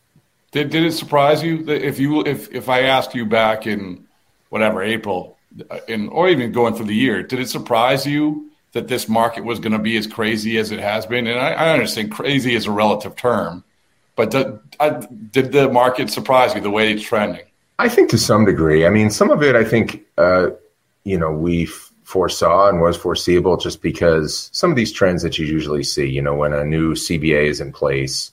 Did 0.50 0.70
did 0.70 0.82
it 0.82 0.92
surprise 0.92 1.42
you 1.42 1.62
that 1.64 1.86
if 1.86 2.00
you 2.00 2.22
if 2.24 2.52
if 2.52 2.68
I 2.68 2.82
asked 2.82 3.14
you 3.14 3.24
back 3.24 3.66
in 3.68 4.06
whatever 4.48 4.82
April, 4.82 5.38
in 5.88 6.08
or 6.08 6.28
even 6.28 6.52
going 6.52 6.74
through 6.74 6.86
the 6.86 6.94
year, 6.94 7.22
did 7.22 7.38
it 7.38 7.48
surprise 7.48 8.06
you 8.06 8.50
that 8.72 8.88
this 8.88 9.08
market 9.08 9.44
was 9.44 9.58
going 9.58 9.72
to 9.72 9.78
be 9.78 9.96
as 9.96 10.06
crazy 10.06 10.58
as 10.58 10.70
it 10.70 10.80
has 10.80 11.06
been? 11.06 11.26
And 11.26 11.38
I, 11.38 11.52
I 11.52 11.72
understand 11.72 12.12
crazy 12.12 12.54
is 12.54 12.66
a 12.66 12.70
relative 12.70 13.16
term, 13.16 13.64
but 14.16 14.30
did, 14.30 14.58
I, 14.78 15.06
did 15.30 15.52
the 15.52 15.68
market 15.68 16.10
surprise 16.10 16.54
you 16.54 16.60
the 16.60 16.70
way 16.70 16.92
it's 16.92 17.02
trending? 17.02 17.46
I 17.80 17.88
think 17.88 18.10
to 18.10 18.18
some 18.18 18.44
degree. 18.44 18.84
I 18.84 18.90
mean, 18.90 19.08
some 19.10 19.30
of 19.30 19.42
it, 19.42 19.56
I 19.56 19.64
think, 19.64 20.04
uh, 20.18 20.50
you 21.04 21.18
know, 21.18 21.32
we 21.32 21.64
foresaw 22.04 22.68
and 22.68 22.82
was 22.82 22.94
foreseeable 22.94 23.56
just 23.56 23.80
because 23.80 24.50
some 24.52 24.68
of 24.68 24.76
these 24.76 24.92
trends 24.92 25.22
that 25.22 25.38
you 25.38 25.46
usually 25.46 25.82
see, 25.82 26.06
you 26.06 26.20
know, 26.20 26.34
when 26.34 26.52
a 26.52 26.62
new 26.62 26.92
CBA 26.92 27.46
is 27.46 27.58
in 27.58 27.72
place, 27.72 28.32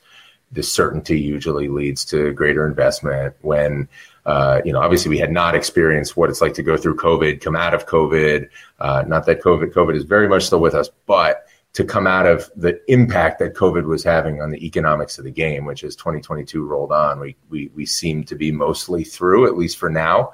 the 0.52 0.64
certainty 0.64 1.18
usually 1.18 1.70
leads 1.70 2.04
to 2.06 2.34
greater 2.34 2.68
investment. 2.68 3.36
When 3.40 3.88
uh, 4.26 4.60
you 4.66 4.74
know, 4.74 4.82
obviously 4.82 5.10
we 5.10 5.18
had 5.18 5.32
not 5.32 5.56
experienced 5.56 6.18
what 6.18 6.30
it's 6.30 6.42
like 6.42 6.54
to 6.56 6.64
go 6.64 6.76
through 6.76 6.98
COVID, 6.98 7.40
come 7.40 7.56
out 7.56 7.74
of 7.74 7.86
COVID. 7.86 8.50
Uh, 8.82 9.06
not 9.08 9.26
that 9.28 9.42
COVID, 9.42 9.72
COVID 9.72 9.96
is 9.96 10.04
very 10.04 10.28
much 10.28 10.44
still 10.44 10.60
with 10.60 10.76
us, 10.76 10.90
but 11.06 11.46
to 11.74 11.84
come 11.84 12.08
out 12.08 12.26
of 12.26 12.50
the 12.56 12.80
impact 12.92 13.40
that 13.40 13.54
COVID 13.54 13.86
was 13.86 14.04
having 14.04 14.42
on 14.42 14.50
the 14.50 14.66
economics 14.66 15.18
of 15.18 15.26
the 15.26 15.32
game, 15.32 15.66
which 15.66 15.84
as 15.84 15.96
2022 15.96 16.66
rolled 16.66 16.92
on, 16.92 17.20
we 17.20 17.36
we 17.50 17.70
we 17.76 17.86
seem 17.86 18.24
to 18.26 18.36
be 18.36 18.52
mostly 18.52 19.04
through, 19.04 19.48
at 19.48 19.58
least 19.58 19.78
for 19.78 19.90
now. 19.90 20.34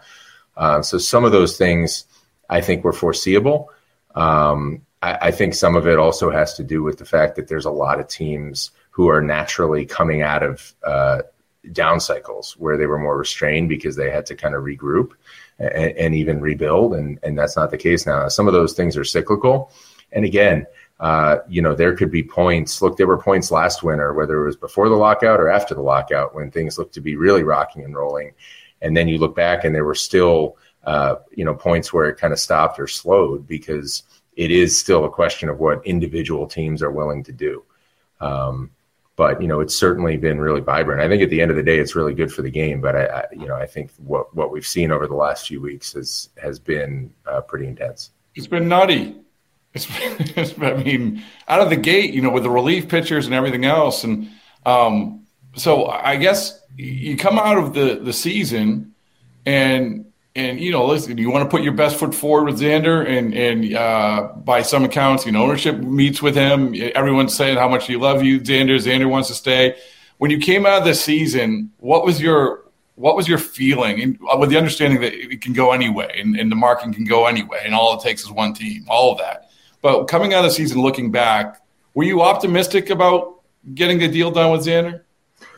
Uh, 0.56 0.82
so 0.82 0.98
some 0.98 1.26
of 1.26 1.32
those 1.32 1.58
things 1.58 2.06
I 2.50 2.62
think 2.62 2.84
were 2.84 2.93
foreseeable. 2.93 3.69
Um, 4.15 4.84
I, 5.02 5.17
I 5.22 5.32
think 5.32 5.54
some 5.54 5.76
of 5.76 5.88
it 5.88 6.00
also 6.00 6.30
has 6.30 6.54
to 6.56 6.63
do 6.63 6.84
with 6.84 6.98
the 6.98 7.06
fact 7.06 7.36
that 7.36 7.48
there's 7.48 7.65
a 7.65 7.72
lot 7.72 8.00
of 8.00 8.08
teams 8.08 8.72
who 8.91 9.10
are 9.10 9.22
naturally 9.22 9.86
coming 9.86 10.22
out 10.22 10.43
of 10.43 10.74
uh, 10.86 11.24
down 11.72 12.00
cycles 12.00 12.56
where 12.58 12.78
they 12.78 12.86
were 12.86 13.00
more 13.00 13.17
restrained 13.17 13.69
because 13.69 13.96
they 13.96 14.12
had 14.12 14.26
to 14.28 14.36
kind 14.36 14.54
of 14.56 14.63
regroup 14.63 15.12
and, 15.60 15.98
and, 15.98 16.15
even 16.15 16.41
rebuild. 16.41 16.93
And, 16.93 17.19
and 17.24 17.38
that's 17.38 17.56
not 17.56 17.72
the 17.72 17.78
case 17.78 18.06
now. 18.06 18.28
Some 18.28 18.48
of 18.48 18.54
those 18.54 18.74
things 18.74 18.98
are 18.98 19.04
cyclical. 19.04 19.72
And 20.12 20.26
again, 20.26 20.65
uh, 20.99 21.39
you 21.47 21.62
know, 21.62 21.75
there 21.75 21.95
could 21.95 22.12
be 22.12 22.23
points. 22.23 22.82
Look, 22.82 22.97
there 22.97 23.08
were 23.08 23.17
points 23.17 23.51
last 23.51 23.84
winter, 23.84 24.13
whether 24.13 24.41
it 24.41 24.45
was 24.45 24.56
before 24.56 24.89
the 24.89 24.95
lockout 24.95 25.39
or 25.39 25.49
after 25.49 25.73
the 25.73 25.82
lockout, 25.82 26.34
when 26.34 26.51
things 26.51 26.77
looked 26.77 26.93
to 26.93 27.01
be 27.01 27.15
really 27.15 27.43
rocking 27.43 27.84
and 27.84 27.95
rolling. 27.95 28.34
And 28.82 28.95
then 28.95 29.08
you 29.08 29.17
look 29.17 29.36
back 29.36 29.63
and 29.63 29.73
there 29.73 29.86
were 29.86 29.95
still, 29.95 30.58
uh, 30.84 31.15
you 31.32 31.45
know, 31.45 31.53
points 31.53 31.91
where 31.91 32.10
it 32.10 32.17
kind 32.17 32.34
of 32.34 32.39
stopped 32.39 32.79
or 32.79 32.88
slowed 32.88 33.47
because 33.47 34.03
it 34.36 34.51
is 34.51 34.79
still 34.79 35.06
a 35.06 35.10
question 35.10 35.49
of 35.49 35.60
what 35.60 35.86
individual 35.86 36.47
teams 36.47 36.82
are 36.82 36.91
willing 36.91 37.23
to 37.23 37.32
do. 37.32 37.63
Um, 38.19 38.71
but 39.15 39.41
you 39.41 39.47
know 39.47 39.60
it's 39.60 39.75
certainly 39.75 40.17
been 40.17 40.39
really 40.39 40.62
vibrant. 40.62 41.01
I 41.01 41.08
think 41.08 41.21
at 41.21 41.29
the 41.29 41.41
end 41.41 41.51
of 41.51 41.58
the 41.58 41.63
day, 41.63 41.77
it's 41.77 41.95
really 41.95 42.13
good 42.13 42.34
for 42.34 42.41
the 42.41 42.49
game. 42.49 42.82
But 42.82 42.95
I, 42.95 43.06
I 43.06 43.25
you 43.32 43.47
know, 43.47 43.56
I 43.56 43.67
think 43.67 43.91
what 43.97 44.34
what 44.36 44.51
we've 44.51 44.65
seen 44.65 44.91
over 44.91 45.08
the 45.08 45.15
last 45.15 45.47
few 45.47 45.62
weeks 45.62 45.93
has 45.93 46.29
has 46.41 46.60
been 46.60 47.13
uh, 47.25 47.41
pretty 47.41 47.67
intense. 47.67 48.12
It's 48.36 48.47
been 48.47 48.67
nutty. 48.67 49.22
It's, 49.73 49.88
it's, 50.38 50.57
I 50.59 50.75
mean, 50.75 51.23
out 51.47 51.62
of 51.62 51.69
the 51.69 51.75
gate, 51.75 52.13
you 52.13 52.21
know, 52.21 52.29
with 52.29 52.43
the 52.43 52.49
relief 52.49 52.88
pitchers 52.88 53.25
and 53.25 53.36
everything 53.36 53.65
else, 53.65 54.03
and 54.03 54.29
um, 54.65 55.25
so 55.55 55.88
I 55.88 56.15
guess 56.15 56.59
you 56.75 57.17
come 57.17 57.38
out 57.38 57.57
of 57.57 57.73
the 57.73 57.99
the 58.01 58.13
season, 58.13 58.93
and 59.45 60.05
and 60.36 60.59
you 60.59 60.71
know, 60.71 60.86
listen, 60.86 61.17
you 61.17 61.29
want 61.29 61.43
to 61.43 61.49
put 61.49 61.63
your 61.63 61.73
best 61.73 61.97
foot 61.97 62.15
forward 62.15 62.45
with 62.45 62.59
Xander, 62.59 63.07
and 63.07 63.33
and 63.33 63.75
uh, 63.75 64.29
by 64.38 64.62
some 64.62 64.83
accounts, 64.83 65.25
you 65.25 65.31
know, 65.31 65.43
ownership 65.43 65.77
meets 65.77 66.21
with 66.21 66.36
him. 66.36 66.73
Everyone's 66.95 67.36
saying 67.36 67.57
how 67.57 67.69
much 67.69 67.88
he 67.88 67.95
love 67.95 68.23
you, 68.23 68.39
Xander. 68.39 68.77
Xander 68.77 69.09
wants 69.09 69.27
to 69.29 69.36
stay. 69.36 69.75
When 70.17 70.31
you 70.31 70.39
came 70.39 70.65
out 70.65 70.79
of 70.79 70.86
the 70.86 70.95
season, 70.95 71.71
what 71.77 72.05
was 72.05 72.21
your 72.21 72.63
what 72.95 73.15
was 73.15 73.27
your 73.27 73.38
feeling, 73.38 74.01
and 74.01 74.19
uh, 74.31 74.38
with 74.38 74.49
the 74.49 74.57
understanding 74.57 75.01
that 75.01 75.13
it 75.13 75.41
can 75.41 75.53
go 75.53 75.71
anyway, 75.71 76.15
and, 76.19 76.36
and 76.36 76.51
the 76.51 76.55
market 76.55 76.93
can 76.93 77.05
go 77.05 77.25
anyway, 77.25 77.62
and 77.65 77.73
all 77.73 77.97
it 77.99 78.03
takes 78.03 78.23
is 78.23 78.31
one 78.31 78.53
team, 78.53 78.86
all 78.88 79.12
of 79.12 79.17
that. 79.17 79.49
But 79.84 80.06
coming 80.06 80.34
out 80.34 80.46
of 80.46 80.52
the 80.52 80.56
season, 80.56 80.82
looking 80.82 81.12
back, 81.12 81.62
were 81.93 82.06
you 82.06 82.22
optimistic 82.22 82.89
about 82.89 83.41
getting 83.76 84.00
the 84.00 84.08
deal 84.08 84.32
done 84.32 84.50
with 84.52 84.65
Xander? 84.65 85.02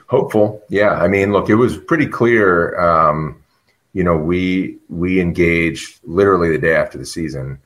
Hopeful, 0.08 0.64
yeah. 0.68 0.94
I 0.94 1.08
mean, 1.08 1.32
look, 1.32 1.48
it 1.48 1.56
was 1.56 1.78
pretty 1.78 2.08
clear. 2.08 2.78
Um, 2.80 3.44
you 3.94 4.04
know, 4.04 4.18
we 4.18 4.80
we 4.90 5.22
engaged 5.22 6.00
literally 6.04 6.50
the 6.50 6.58
day 6.58 6.76
after 6.76 6.98
the 6.98 7.06
season, 7.06 7.60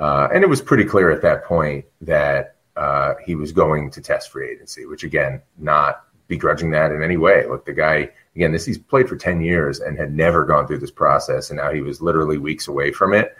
uh, 0.00 0.28
and 0.34 0.42
it 0.42 0.48
was 0.48 0.60
pretty 0.60 0.84
clear 0.84 1.10
at 1.10 1.22
that 1.22 1.44
point 1.44 1.84
that 2.00 2.56
uh, 2.76 3.14
he 3.24 3.36
was 3.36 3.52
going 3.52 3.90
to 3.92 4.00
test 4.00 4.30
free 4.30 4.50
agency. 4.50 4.86
Which 4.86 5.04
again, 5.04 5.40
not 5.56 6.04
begrudging 6.26 6.70
that 6.72 6.90
in 6.90 7.02
any 7.02 7.16
way. 7.16 7.46
Look, 7.46 7.64
the 7.64 7.72
guy 7.72 8.10
again, 8.34 8.50
this 8.50 8.66
he's 8.66 8.76
played 8.76 9.08
for 9.08 9.16
ten 9.16 9.40
years 9.40 9.78
and 9.78 9.96
had 9.96 10.12
never 10.12 10.44
gone 10.44 10.66
through 10.66 10.78
this 10.78 10.90
process, 10.90 11.50
and 11.50 11.58
now 11.58 11.72
he 11.72 11.80
was 11.80 12.02
literally 12.02 12.38
weeks 12.38 12.66
away 12.66 12.90
from 12.90 13.14
it. 13.14 13.36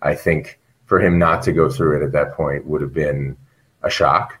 I 0.00 0.14
think 0.14 0.58
for 0.88 0.98
him 0.98 1.18
not 1.18 1.42
to 1.42 1.52
go 1.52 1.70
through 1.70 2.00
it 2.00 2.04
at 2.04 2.12
that 2.12 2.32
point 2.32 2.66
would 2.66 2.80
have 2.80 2.94
been 2.94 3.36
a 3.82 3.90
shock, 3.90 4.38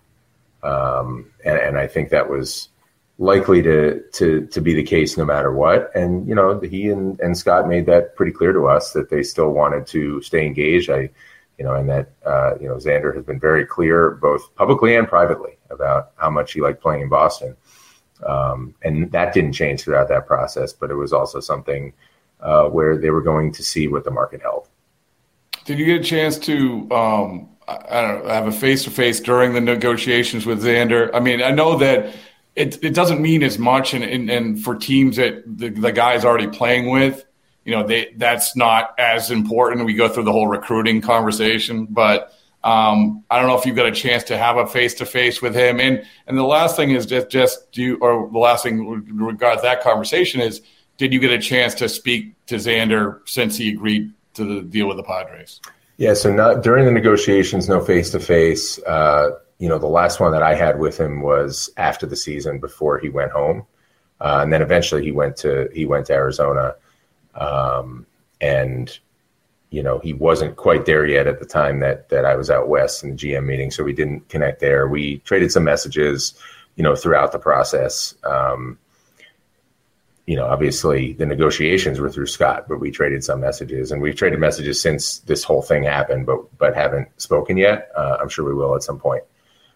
um, 0.64 1.30
and, 1.44 1.58
and 1.58 1.78
I 1.78 1.86
think 1.86 2.08
that 2.08 2.28
was 2.28 2.70
likely 3.18 3.60
to 3.62 4.00
to 4.12 4.46
to 4.46 4.60
be 4.60 4.74
the 4.74 4.82
case 4.82 5.16
no 5.16 5.24
matter 5.24 5.52
what. 5.52 5.94
And 5.94 6.26
you 6.26 6.34
know, 6.34 6.58
he 6.58 6.88
and, 6.88 7.20
and 7.20 7.36
Scott 7.36 7.68
made 7.68 7.86
that 7.86 8.16
pretty 8.16 8.32
clear 8.32 8.52
to 8.52 8.66
us 8.66 8.92
that 8.92 9.10
they 9.10 9.22
still 9.22 9.50
wanted 9.50 9.86
to 9.88 10.22
stay 10.22 10.44
engaged. 10.46 10.90
I, 10.90 11.10
you 11.58 11.64
know, 11.64 11.74
and 11.74 11.88
that 11.88 12.10
uh, 12.24 12.54
you 12.60 12.66
know 12.66 12.76
Xander 12.76 13.14
has 13.14 13.24
been 13.24 13.38
very 13.38 13.66
clear 13.66 14.12
both 14.12 14.54
publicly 14.56 14.96
and 14.96 15.06
privately 15.06 15.58
about 15.70 16.12
how 16.16 16.30
much 16.30 16.54
he 16.54 16.62
liked 16.62 16.80
playing 16.80 17.02
in 17.02 17.08
Boston. 17.08 17.56
Um, 18.26 18.74
and 18.82 19.12
that 19.12 19.32
didn't 19.32 19.52
change 19.52 19.82
throughout 19.82 20.08
that 20.08 20.26
process, 20.26 20.72
but 20.72 20.90
it 20.90 20.96
was 20.96 21.12
also 21.12 21.38
something 21.38 21.92
uh, 22.40 22.64
where 22.64 22.96
they 22.96 23.10
were 23.10 23.22
going 23.22 23.52
to 23.52 23.62
see 23.62 23.86
what 23.86 24.04
the 24.04 24.10
market 24.10 24.42
held. 24.42 24.68
Did 25.68 25.78
you 25.78 25.84
get 25.84 26.00
a 26.00 26.02
chance 26.04 26.38
to 26.38 26.90
um, 26.90 27.50
I 27.68 28.00
don't 28.00 28.24
know, 28.24 28.30
have 28.30 28.46
a 28.46 28.52
face 28.52 28.84
to 28.84 28.90
face 28.90 29.20
during 29.20 29.52
the 29.52 29.60
negotiations 29.60 30.46
with 30.46 30.64
Xander? 30.64 31.10
I 31.12 31.20
mean, 31.20 31.42
I 31.42 31.50
know 31.50 31.76
that 31.76 32.14
it, 32.56 32.82
it 32.82 32.94
doesn't 32.94 33.20
mean 33.20 33.42
as 33.42 33.58
much. 33.58 33.92
And, 33.92 34.02
and, 34.02 34.30
and 34.30 34.64
for 34.64 34.76
teams 34.76 35.16
that 35.16 35.42
the, 35.46 35.68
the 35.68 35.92
guys 35.92 36.24
already 36.24 36.46
playing 36.46 36.88
with, 36.88 37.22
you 37.66 37.72
know, 37.72 37.86
they, 37.86 38.14
that's 38.16 38.56
not 38.56 38.94
as 38.98 39.30
important. 39.30 39.84
We 39.84 39.92
go 39.92 40.08
through 40.08 40.24
the 40.24 40.32
whole 40.32 40.46
recruiting 40.46 41.02
conversation, 41.02 41.84
but 41.84 42.32
um, 42.64 43.22
I 43.30 43.38
don't 43.38 43.46
know 43.46 43.58
if 43.58 43.66
you've 43.66 43.76
got 43.76 43.84
a 43.84 43.92
chance 43.92 44.24
to 44.24 44.38
have 44.38 44.56
a 44.56 44.66
face 44.66 44.94
to 44.94 45.04
face 45.04 45.42
with 45.42 45.54
him. 45.54 45.80
And, 45.80 46.02
and 46.26 46.38
the 46.38 46.44
last 46.44 46.76
thing 46.76 46.92
is 46.92 47.04
just, 47.04 47.28
just 47.28 47.72
do, 47.72 47.98
or 48.00 48.30
the 48.32 48.38
last 48.38 48.62
thing 48.62 49.04
regards 49.14 49.60
that 49.60 49.82
conversation 49.82 50.40
is, 50.40 50.62
did 50.96 51.12
you 51.12 51.20
get 51.20 51.30
a 51.30 51.38
chance 51.38 51.74
to 51.74 51.90
speak 51.90 52.46
to 52.46 52.54
Xander 52.54 53.20
since 53.28 53.58
he 53.58 53.68
agreed 53.68 54.14
to 54.46 54.62
deal 54.62 54.88
with 54.88 54.96
the 54.96 55.02
Padres? 55.02 55.60
Yeah, 55.96 56.14
so 56.14 56.32
not 56.32 56.62
during 56.62 56.84
the 56.84 56.92
negotiations, 56.92 57.68
no 57.68 57.80
face 57.80 58.10
to 58.12 58.20
face 58.20 58.78
you 59.58 59.68
know, 59.68 59.78
the 59.78 59.86
last 59.86 60.20
one 60.20 60.32
that 60.32 60.42
I 60.42 60.54
had 60.54 60.78
with 60.78 60.98
him 60.98 61.20
was 61.20 61.70
after 61.76 62.06
the 62.06 62.16
season 62.16 62.60
before 62.60 62.98
he 62.98 63.08
went 63.08 63.32
home, 63.32 63.66
uh, 64.20 64.40
and 64.42 64.52
then 64.52 64.62
eventually 64.62 65.04
he 65.04 65.10
went 65.10 65.36
to 65.38 65.68
he 65.74 65.84
went 65.84 66.06
to 66.06 66.14
Arizona, 66.14 66.76
um, 67.34 68.06
and 68.40 68.96
you 69.70 69.82
know 69.82 69.98
he 69.98 70.12
wasn't 70.12 70.56
quite 70.56 70.86
there 70.86 71.04
yet 71.06 71.26
at 71.26 71.40
the 71.40 71.44
time 71.44 71.80
that 71.80 72.08
that 72.08 72.24
I 72.24 72.36
was 72.36 72.50
out 72.50 72.68
west 72.68 73.02
in 73.02 73.10
the 73.10 73.16
GM 73.16 73.46
meeting, 73.46 73.70
so 73.72 73.82
we 73.82 73.92
didn't 73.92 74.28
connect 74.28 74.60
there. 74.60 74.86
We 74.86 75.18
traded 75.18 75.50
some 75.50 75.64
messages, 75.64 76.34
you 76.76 76.84
know, 76.84 76.94
throughout 76.94 77.32
the 77.32 77.38
process. 77.40 78.14
Um, 78.24 78.78
you 80.28 80.36
know, 80.36 80.44
obviously 80.44 81.14
the 81.14 81.24
negotiations 81.24 81.98
were 81.98 82.10
through 82.10 82.26
Scott, 82.26 82.66
but 82.68 82.80
we 82.80 82.90
traded 82.90 83.24
some 83.24 83.40
messages, 83.40 83.90
and 83.90 84.02
we've 84.02 84.14
traded 84.14 84.38
messages 84.38 84.78
since 84.78 85.20
this 85.20 85.42
whole 85.42 85.62
thing 85.62 85.84
happened, 85.84 86.26
but 86.26 86.58
but 86.58 86.76
haven't 86.76 87.08
spoken 87.18 87.56
yet. 87.56 87.90
Uh, 87.96 88.18
I'm 88.20 88.28
sure 88.28 88.44
we 88.44 88.52
will 88.52 88.76
at 88.76 88.82
some 88.82 88.98
point. 88.98 89.24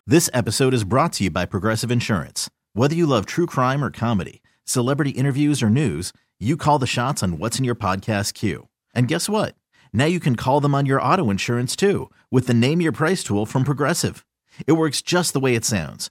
This 0.07 0.29
episode 0.35 0.75
is 0.75 0.85
brought 0.85 1.15
to 1.15 1.25
you 1.25 1.31
by 1.31 1.47
Progressive 1.47 1.91
Insurance. 1.91 2.51
Whether 2.75 2.95
you 2.95 3.07
love 3.07 3.25
true 3.25 3.47
crime 3.47 3.83
or 3.83 3.91
comedy, 3.91 4.43
celebrity 4.65 5.13
interviews 5.13 5.63
or 5.63 5.71
news, 5.71 6.13
you 6.39 6.59
call 6.59 6.79
the 6.79 6.87
shots 6.87 7.23
on 7.23 7.39
what's 7.39 7.59
in 7.59 7.65
your 7.65 7.75
podcast 7.75 8.35
queue. 8.35 8.69
And 8.95 9.09
guess 9.09 9.31
what? 9.31 9.55
Now 9.91 10.05
you 10.05 10.21
can 10.21 10.37
call 10.37 10.61
them 10.61 10.75
on 10.75 10.85
your 10.85 11.01
auto 11.01 11.31
insurance 11.31 11.75
too 11.75 12.11
with 12.31 12.47
the 12.47 12.55
Name 12.55 12.83
Your 12.83 12.93
Price 12.93 13.25
tool 13.25 13.47
from 13.47 13.65
Progressive. 13.65 14.27
It 14.67 14.73
works 14.73 15.01
just 15.01 15.33
the 15.33 15.41
way 15.41 15.55
it 15.55 15.65
sounds. 15.65 16.11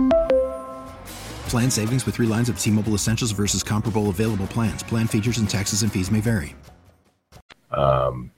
Plan 1.51 1.69
savings 1.69 2.05
with 2.05 2.15
three 2.15 2.27
lines 2.27 2.47
of 2.47 2.57
T 2.57 2.71
Mobile 2.71 2.93
Essentials 2.93 3.31
versus 3.31 3.61
comparable 3.61 4.09
available 4.09 4.47
plans. 4.47 4.83
Plan 4.83 5.05
features 5.05 5.37
and 5.37 5.49
taxes 5.49 5.83
and 5.83 5.91
fees 5.91 6.09
may 6.09 6.21
vary. 6.21 6.55
Um, 7.71 8.31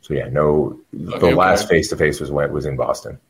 so 0.00 0.14
yeah, 0.14 0.30
no. 0.30 0.80
The 0.94 1.16
Okay, 1.16 1.34
last 1.34 1.68
face 1.68 1.90
to 1.90 1.98
face 1.98 2.18
was 2.18 2.30
when 2.30 2.50
was 2.50 2.64
in 2.64 2.76
Boston. 2.76 3.20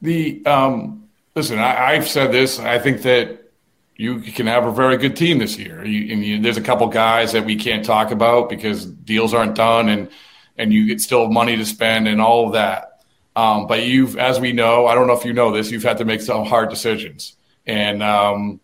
The 0.00 0.42
um, 0.46 1.06
listen, 1.36 1.58
I, 1.58 1.92
I've 1.92 2.08
said 2.08 2.32
this. 2.32 2.58
I 2.58 2.78
think 2.78 3.02
that 3.02 3.52
you 3.96 4.20
can 4.20 4.46
have 4.46 4.64
a 4.64 4.72
very 4.72 4.96
good 4.96 5.14
team 5.14 5.36
this 5.36 5.58
year. 5.58 5.84
You, 5.84 6.14
and 6.14 6.24
you, 6.24 6.40
there's 6.40 6.56
a 6.56 6.62
couple 6.62 6.86
guys 6.86 7.32
that 7.32 7.44
we 7.44 7.56
can't 7.56 7.84
talk 7.84 8.10
about 8.10 8.48
because 8.48 8.86
deals 8.86 9.34
aren't 9.34 9.54
done, 9.54 9.90
and 9.90 10.08
and 10.56 10.72
you 10.72 10.86
get 10.86 11.02
still 11.02 11.28
money 11.28 11.56
to 11.56 11.66
spend 11.66 12.08
and 12.08 12.22
all 12.22 12.46
of 12.46 12.54
that. 12.54 13.02
Um, 13.36 13.66
but 13.66 13.84
you've, 13.84 14.16
as 14.16 14.40
we 14.40 14.52
know, 14.54 14.86
I 14.86 14.94
don't 14.94 15.06
know 15.06 15.12
if 15.12 15.26
you 15.26 15.34
know 15.34 15.52
this, 15.52 15.70
you've 15.70 15.82
had 15.82 15.98
to 15.98 16.06
make 16.06 16.22
some 16.22 16.46
hard 16.46 16.70
decisions, 16.70 17.36
and 17.66 18.02
um, 18.02 18.60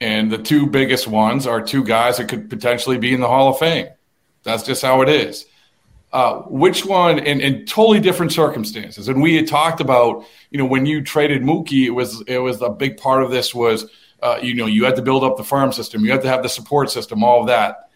and 0.00 0.30
the 0.30 0.38
two 0.38 0.66
biggest 0.66 1.06
ones 1.06 1.46
are 1.46 1.60
two 1.60 1.84
guys 1.84 2.18
that 2.18 2.28
could 2.28 2.48
potentially 2.50 2.98
be 2.98 3.12
in 3.12 3.20
the 3.20 3.28
Hall 3.28 3.50
of 3.50 3.58
Fame. 3.58 3.88
That's 4.42 4.62
just 4.62 4.82
how 4.82 5.02
it 5.02 5.08
is 5.08 5.46
uh, 6.12 6.40
which 6.42 6.86
one 6.86 7.18
in, 7.18 7.40
in 7.40 7.66
totally 7.66 8.00
different 8.00 8.32
circumstances. 8.32 9.08
And 9.08 9.20
we 9.20 9.36
had 9.36 9.46
talked 9.46 9.80
about, 9.80 10.24
you 10.50 10.58
know, 10.58 10.64
when 10.64 10.86
you 10.86 11.02
traded 11.02 11.42
Mookie, 11.42 11.84
it 11.84 11.90
was 11.90 12.22
it 12.26 12.38
was 12.38 12.62
a 12.62 12.70
big 12.70 12.96
part 12.96 13.22
of 13.22 13.30
this 13.30 13.54
was, 13.54 13.90
uh, 14.22 14.38
you 14.42 14.54
know, 14.54 14.66
you 14.66 14.84
had 14.84 14.96
to 14.96 15.02
build 15.02 15.22
up 15.22 15.36
the 15.36 15.44
farm 15.44 15.72
system, 15.72 16.04
you 16.04 16.10
had 16.10 16.22
to 16.22 16.28
have 16.28 16.42
the 16.42 16.48
support 16.48 16.90
system, 16.90 17.22
all 17.22 17.42
of 17.42 17.48
that. 17.48 17.90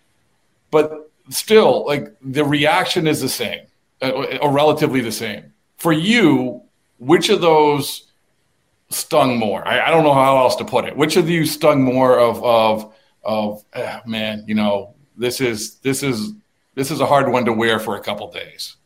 But 0.70 1.10
still, 1.30 1.86
like 1.86 2.14
the 2.20 2.44
reaction 2.44 3.06
is 3.06 3.20
the 3.20 3.28
same, 3.28 3.66
uh, 4.02 4.10
or 4.10 4.52
relatively 4.52 5.00
the 5.00 5.12
same. 5.12 5.52
For 5.78 5.92
you, 5.92 6.62
which 6.98 7.30
of 7.30 7.40
those 7.40 8.08
stung 8.92 9.38
more? 9.38 9.66
I, 9.66 9.86
I 9.86 9.90
don't 9.90 10.04
know 10.04 10.14
how 10.14 10.38
else 10.38 10.56
to 10.56 10.64
put 10.64 10.84
it. 10.84 10.96
Which 10.96 11.16
of 11.16 11.28
you 11.28 11.46
stung 11.46 11.82
more 11.82 12.18
of 12.18 12.42
of 12.44 12.94
of 13.22 13.64
eh, 13.74 14.00
man? 14.06 14.44
You 14.46 14.54
know, 14.54 14.94
this 15.16 15.40
is 15.40 15.76
this 15.76 16.02
is 16.02 16.32
this 16.74 16.90
is 16.90 17.00
a 17.00 17.06
hard 17.06 17.30
one 17.30 17.44
to 17.44 17.52
wear 17.52 17.78
for 17.78 17.96
a 17.96 18.00
couple 18.00 18.30
days. 18.30 18.76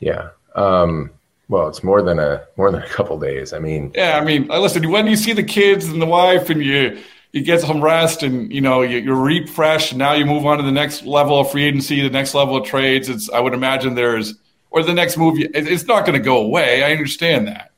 Yeah. 0.00 0.30
Um, 0.54 1.10
well, 1.48 1.68
it's 1.68 1.82
more 1.82 2.02
than 2.02 2.18
a 2.18 2.44
more 2.56 2.70
than 2.70 2.82
a 2.82 2.88
couple 2.88 3.18
days. 3.18 3.52
I 3.52 3.58
mean, 3.58 3.92
Yeah, 3.94 4.18
I 4.18 4.24
mean, 4.24 4.50
uh, 4.50 4.58
listen, 4.60 4.90
when 4.90 5.06
you 5.06 5.16
see 5.16 5.32
the 5.32 5.42
kids 5.42 5.86
and 5.88 6.00
the 6.00 6.06
wife, 6.06 6.48
and 6.50 6.62
you 6.62 6.98
you 7.32 7.42
get 7.42 7.60
some 7.60 7.82
rest, 7.82 8.22
and 8.22 8.52
you 8.52 8.60
know 8.60 8.82
you, 8.82 8.98
you 8.98 9.14
refresh, 9.14 9.92
and 9.92 9.98
now 9.98 10.12
you 10.14 10.24
move 10.24 10.46
on 10.46 10.58
to 10.58 10.64
the 10.64 10.72
next 10.72 11.04
level 11.04 11.40
of 11.40 11.50
free 11.50 11.64
agency, 11.64 12.00
the 12.00 12.10
next 12.10 12.34
level 12.34 12.56
of 12.56 12.66
trades. 12.66 13.08
It's 13.08 13.28
I 13.30 13.40
would 13.40 13.54
imagine 13.54 13.94
there's 13.94 14.34
or 14.70 14.82
the 14.82 14.94
next 14.94 15.16
move. 15.18 15.36
It's 15.38 15.84
not 15.84 16.06
going 16.06 16.18
to 16.18 16.24
go 16.24 16.38
away. 16.38 16.82
I 16.84 16.92
understand 16.92 17.46
that, 17.48 17.71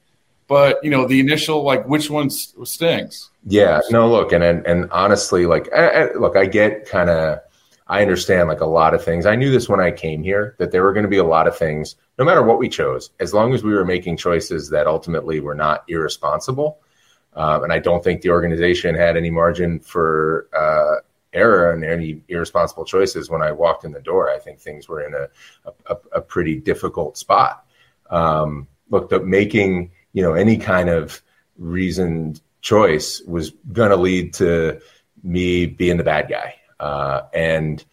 but 0.48 0.78
you 0.82 0.90
know 0.90 1.06
the 1.06 1.20
initial 1.20 1.62
like 1.62 1.86
which 1.86 2.10
one 2.10 2.30
stings. 2.30 3.30
Yeah, 3.46 3.80
no, 3.90 4.10
look, 4.10 4.32
and 4.32 4.42
and, 4.42 4.66
and 4.66 4.90
honestly, 4.90 5.46
like, 5.46 5.72
I, 5.74 5.86
I, 5.86 6.14
look, 6.14 6.36
I 6.36 6.46
get 6.46 6.86
kind 6.88 7.10
of, 7.10 7.40
I 7.86 8.00
understand 8.02 8.48
like 8.48 8.60
a 8.60 8.66
lot 8.66 8.94
of 8.94 9.04
things. 9.04 9.26
I 9.26 9.36
knew 9.36 9.50
this 9.50 9.68
when 9.68 9.80
I 9.80 9.90
came 9.90 10.22
here 10.22 10.54
that 10.58 10.72
there 10.72 10.82
were 10.82 10.92
going 10.92 11.04
to 11.04 11.10
be 11.10 11.18
a 11.18 11.24
lot 11.24 11.46
of 11.46 11.56
things, 11.56 11.96
no 12.18 12.24
matter 12.24 12.42
what 12.42 12.58
we 12.58 12.68
chose, 12.68 13.10
as 13.20 13.34
long 13.34 13.52
as 13.52 13.62
we 13.62 13.74
were 13.74 13.84
making 13.84 14.16
choices 14.16 14.70
that 14.70 14.86
ultimately 14.86 15.40
were 15.40 15.54
not 15.54 15.84
irresponsible. 15.88 16.78
Um, 17.34 17.64
and 17.64 17.72
I 17.72 17.80
don't 17.80 18.02
think 18.02 18.22
the 18.22 18.30
organization 18.30 18.94
had 18.94 19.16
any 19.16 19.30
margin 19.30 19.80
for 19.80 20.48
uh, 20.56 21.02
error 21.32 21.72
and 21.72 21.84
any 21.84 22.22
irresponsible 22.28 22.84
choices 22.84 23.28
when 23.28 23.42
I 23.42 23.52
walked 23.52 23.84
in 23.84 23.92
the 23.92 24.00
door. 24.00 24.30
I 24.30 24.38
think 24.38 24.60
things 24.60 24.88
were 24.88 25.02
in 25.02 25.14
a 25.14 25.28
a, 25.86 25.96
a 26.12 26.20
pretty 26.20 26.56
difficult 26.56 27.18
spot. 27.18 27.66
Um, 28.08 28.68
look, 28.88 29.10
the 29.10 29.20
making 29.20 29.90
you 30.14 30.22
know 30.22 30.32
any 30.32 30.56
kind 30.56 30.88
of 30.88 31.20
reasoned 31.58 32.40
choice 32.62 33.20
was 33.26 33.50
going 33.72 33.90
to 33.90 33.96
lead 33.96 34.32
to 34.32 34.80
me 35.22 35.66
being 35.66 35.98
the 35.98 36.04
bad 36.04 36.28
guy. 36.28 36.54
Uh, 36.80 37.22
and, 37.32 37.84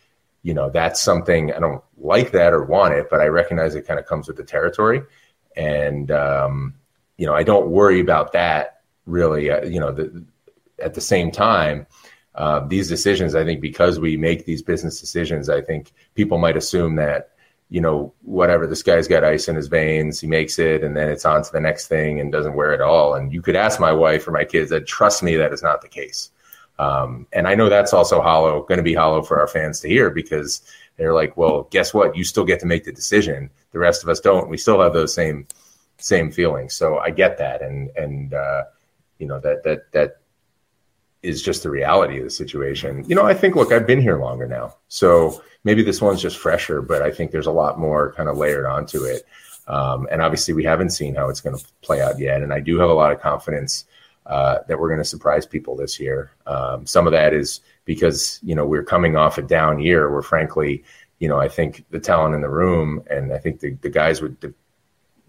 you 0.43 0.53
know, 0.53 0.69
that's 0.69 1.01
something 1.01 1.53
I 1.53 1.59
don't 1.59 1.83
like 1.97 2.31
that 2.31 2.53
or 2.53 2.63
want 2.63 2.93
it, 2.93 3.07
but 3.09 3.19
I 3.19 3.25
recognize 3.25 3.75
it 3.75 3.85
kind 3.85 3.99
of 3.99 4.05
comes 4.05 4.27
with 4.27 4.37
the 4.37 4.43
territory. 4.43 5.01
And, 5.55 6.09
um, 6.09 6.75
you 7.17 7.25
know, 7.25 7.35
I 7.35 7.43
don't 7.43 7.69
worry 7.69 7.99
about 7.99 8.31
that 8.31 8.81
really, 9.05 9.51
uh, 9.51 9.65
you 9.65 9.79
know, 9.79 9.91
the, 9.91 10.23
at 10.79 10.93
the 10.93 11.01
same 11.01 11.31
time, 11.31 11.85
uh, 12.35 12.65
these 12.65 12.87
decisions, 12.87 13.35
I 13.35 13.43
think 13.43 13.59
because 13.59 13.99
we 13.99 14.15
make 14.15 14.45
these 14.45 14.61
business 14.61 15.01
decisions, 15.01 15.49
I 15.49 15.61
think 15.61 15.91
people 16.15 16.37
might 16.37 16.57
assume 16.57 16.95
that, 16.95 17.31
you 17.71 17.79
know, 17.79 18.13
whatever, 18.23 18.67
this 18.67 18.83
guy's 18.83 19.07
got 19.07 19.23
ice 19.23 19.47
in 19.47 19.55
his 19.55 19.69
veins, 19.69 20.19
he 20.19 20.27
makes 20.27 20.59
it, 20.59 20.83
and 20.83 20.95
then 20.95 21.07
it's 21.07 21.23
on 21.23 21.41
to 21.41 21.51
the 21.53 21.59
next 21.59 21.87
thing 21.87 22.19
and 22.19 22.29
doesn't 22.29 22.53
wear 22.53 22.73
it 22.73 22.81
all. 22.81 23.15
And 23.15 23.31
you 23.31 23.41
could 23.41 23.55
ask 23.55 23.79
my 23.79 23.93
wife 23.93 24.27
or 24.27 24.31
my 24.31 24.43
kids 24.43 24.69
that 24.71 24.85
trust 24.85 25.23
me 25.23 25.37
that 25.37 25.53
is 25.53 25.63
not 25.63 25.81
the 25.81 25.87
case. 25.87 26.31
Um, 26.79 27.27
and 27.31 27.47
I 27.47 27.55
know 27.55 27.69
that's 27.69 27.93
also 27.93 28.21
hollow, 28.21 28.63
going 28.63 28.79
to 28.79 28.83
be 28.83 28.93
hollow 28.93 29.21
for 29.21 29.39
our 29.39 29.47
fans 29.47 29.79
to 29.79 29.87
hear 29.87 30.09
because 30.09 30.61
they're 30.97 31.13
like, 31.13 31.37
well, 31.37 31.69
guess 31.71 31.93
what? 31.93 32.17
You 32.17 32.25
still 32.25 32.43
get 32.43 32.59
to 32.59 32.65
make 32.65 32.83
the 32.83 32.91
decision. 32.91 33.49
The 33.71 33.79
rest 33.79 34.03
of 34.03 34.09
us 34.09 34.19
don't. 34.19 34.49
We 34.49 34.57
still 34.57 34.81
have 34.81 34.91
those 34.91 35.13
same 35.13 35.47
same 35.97 36.29
feelings. 36.29 36.75
So 36.75 36.97
I 36.97 37.11
get 37.11 37.37
that, 37.37 37.61
and 37.61 37.89
and 37.95 38.33
uh, 38.33 38.63
you 39.17 39.27
know 39.27 39.39
that 39.39 39.63
that 39.63 39.91
that 39.93 40.20
is 41.23 41.41
just 41.41 41.63
the 41.63 41.69
reality 41.69 42.17
of 42.17 42.23
the 42.23 42.29
situation. 42.29 43.03
You 43.07 43.15
know, 43.15 43.25
I 43.25 43.33
think, 43.33 43.55
look, 43.55 43.71
I've 43.71 43.85
been 43.85 44.01
here 44.01 44.19
longer 44.19 44.47
now. 44.47 44.75
So 44.87 45.41
maybe 45.63 45.83
this 45.83 46.01
one's 46.01 46.21
just 46.21 46.37
fresher, 46.37 46.81
but 46.81 47.01
I 47.01 47.11
think 47.11 47.31
there's 47.31 47.47
a 47.47 47.51
lot 47.51 47.79
more 47.79 48.13
kind 48.13 48.27
of 48.27 48.37
layered 48.37 48.65
onto 48.65 49.03
it. 49.03 49.23
Um, 49.67 50.07
and 50.11 50.21
obviously, 50.21 50.53
we 50.53 50.63
haven't 50.63 50.89
seen 50.89 51.15
how 51.15 51.29
it's 51.29 51.41
going 51.41 51.57
to 51.57 51.63
play 51.81 52.01
out 52.01 52.19
yet. 52.19 52.41
And 52.41 52.51
I 52.51 52.59
do 52.59 52.79
have 52.79 52.89
a 52.89 52.93
lot 52.93 53.11
of 53.11 53.21
confidence 53.21 53.85
uh, 54.25 54.59
that 54.67 54.79
we're 54.79 54.89
going 54.89 54.99
to 54.99 55.05
surprise 55.05 55.45
people 55.45 55.75
this 55.75 55.99
year. 55.99 56.31
Um, 56.47 56.85
some 56.85 57.05
of 57.05 57.13
that 57.13 57.33
is 57.33 57.61
because, 57.85 58.39
you 58.43 58.55
know, 58.55 58.65
we're 58.65 58.83
coming 58.83 59.15
off 59.15 59.37
a 59.37 59.41
down 59.41 59.79
year 59.79 60.11
where, 60.11 60.21
frankly, 60.21 60.83
you 61.19 61.27
know, 61.27 61.39
I 61.39 61.47
think 61.47 61.85
the 61.91 61.99
talent 61.99 62.33
in 62.33 62.41
the 62.41 62.49
room, 62.49 63.03
and 63.09 63.31
I 63.31 63.37
think 63.37 63.59
the, 63.59 63.71
the 63.81 63.89
guys 63.89 64.21
would 64.21 64.39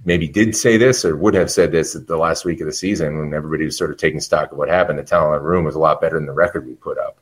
maybe 0.04 0.28
did 0.28 0.56
say 0.56 0.76
this 0.76 1.04
or 1.04 1.16
would 1.16 1.34
have 1.34 1.50
said 1.50 1.72
this 1.72 1.94
at 1.94 2.06
the 2.06 2.16
last 2.16 2.44
week 2.44 2.60
of 2.60 2.66
the 2.66 2.72
season 2.72 3.18
when 3.18 3.34
everybody 3.34 3.64
was 3.64 3.76
sort 3.76 3.90
of 3.90 3.96
taking 3.96 4.20
stock 4.20 4.52
of 4.52 4.58
what 4.58 4.68
happened. 4.68 4.98
The 4.98 5.04
talent 5.04 5.36
in 5.36 5.42
the 5.42 5.48
room 5.48 5.64
was 5.64 5.74
a 5.74 5.80
lot 5.80 6.00
better 6.00 6.16
than 6.16 6.26
the 6.26 6.32
record 6.32 6.66
we 6.66 6.74
put 6.74 6.98
up. 6.98 7.18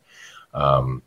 Um, 0.54 1.02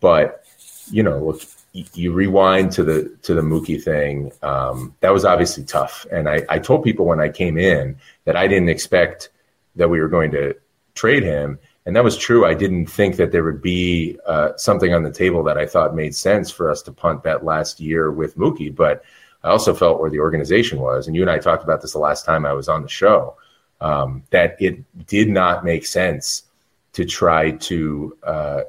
but 0.00 0.44
you 0.90 1.02
know, 1.02 1.18
look, 1.18 1.42
you, 1.72 2.12
rewind 2.12 2.72
to 2.72 2.82
the 2.82 3.16
to 3.22 3.34
the 3.34 3.42
Mookie 3.42 3.82
thing. 3.82 4.32
Um, 4.42 4.94
that 5.00 5.12
was 5.12 5.24
obviously 5.24 5.64
tough, 5.64 6.06
and 6.10 6.28
I, 6.28 6.42
I 6.48 6.58
told 6.58 6.84
people 6.84 7.06
when 7.06 7.20
I 7.20 7.28
came 7.28 7.58
in 7.58 7.96
that 8.24 8.36
I 8.36 8.46
didn't 8.48 8.68
expect 8.68 9.30
that 9.76 9.88
we 9.88 10.00
were 10.00 10.08
going 10.08 10.32
to 10.32 10.56
trade 10.94 11.22
him, 11.22 11.58
and 11.86 11.94
that 11.94 12.04
was 12.04 12.16
true. 12.16 12.44
I 12.44 12.54
didn't 12.54 12.86
think 12.86 13.16
that 13.16 13.30
there 13.30 13.44
would 13.44 13.62
be 13.62 14.18
uh, 14.26 14.56
something 14.56 14.92
on 14.92 15.04
the 15.04 15.12
table 15.12 15.44
that 15.44 15.58
I 15.58 15.66
thought 15.66 15.94
made 15.94 16.14
sense 16.14 16.50
for 16.50 16.70
us 16.70 16.82
to 16.82 16.92
punt 16.92 17.22
that 17.22 17.44
last 17.44 17.80
year 17.80 18.10
with 18.10 18.36
Mookie. 18.36 18.74
But 18.74 19.04
I 19.42 19.48
also 19.48 19.74
felt 19.74 20.00
where 20.00 20.10
the 20.10 20.20
organization 20.20 20.80
was, 20.80 21.06
and 21.06 21.16
you 21.16 21.22
and 21.22 21.30
I 21.30 21.38
talked 21.38 21.64
about 21.64 21.80
this 21.80 21.92
the 21.92 21.98
last 21.98 22.24
time 22.24 22.44
I 22.44 22.52
was 22.52 22.68
on 22.68 22.82
the 22.82 22.88
show, 22.88 23.36
um, 23.80 24.22
that 24.30 24.56
it 24.60 24.84
did 25.06 25.28
not 25.28 25.64
make 25.64 25.86
sense 25.86 26.44
to 26.92 27.04
try 27.04 27.52
to 27.52 28.16
uh, 28.22 28.60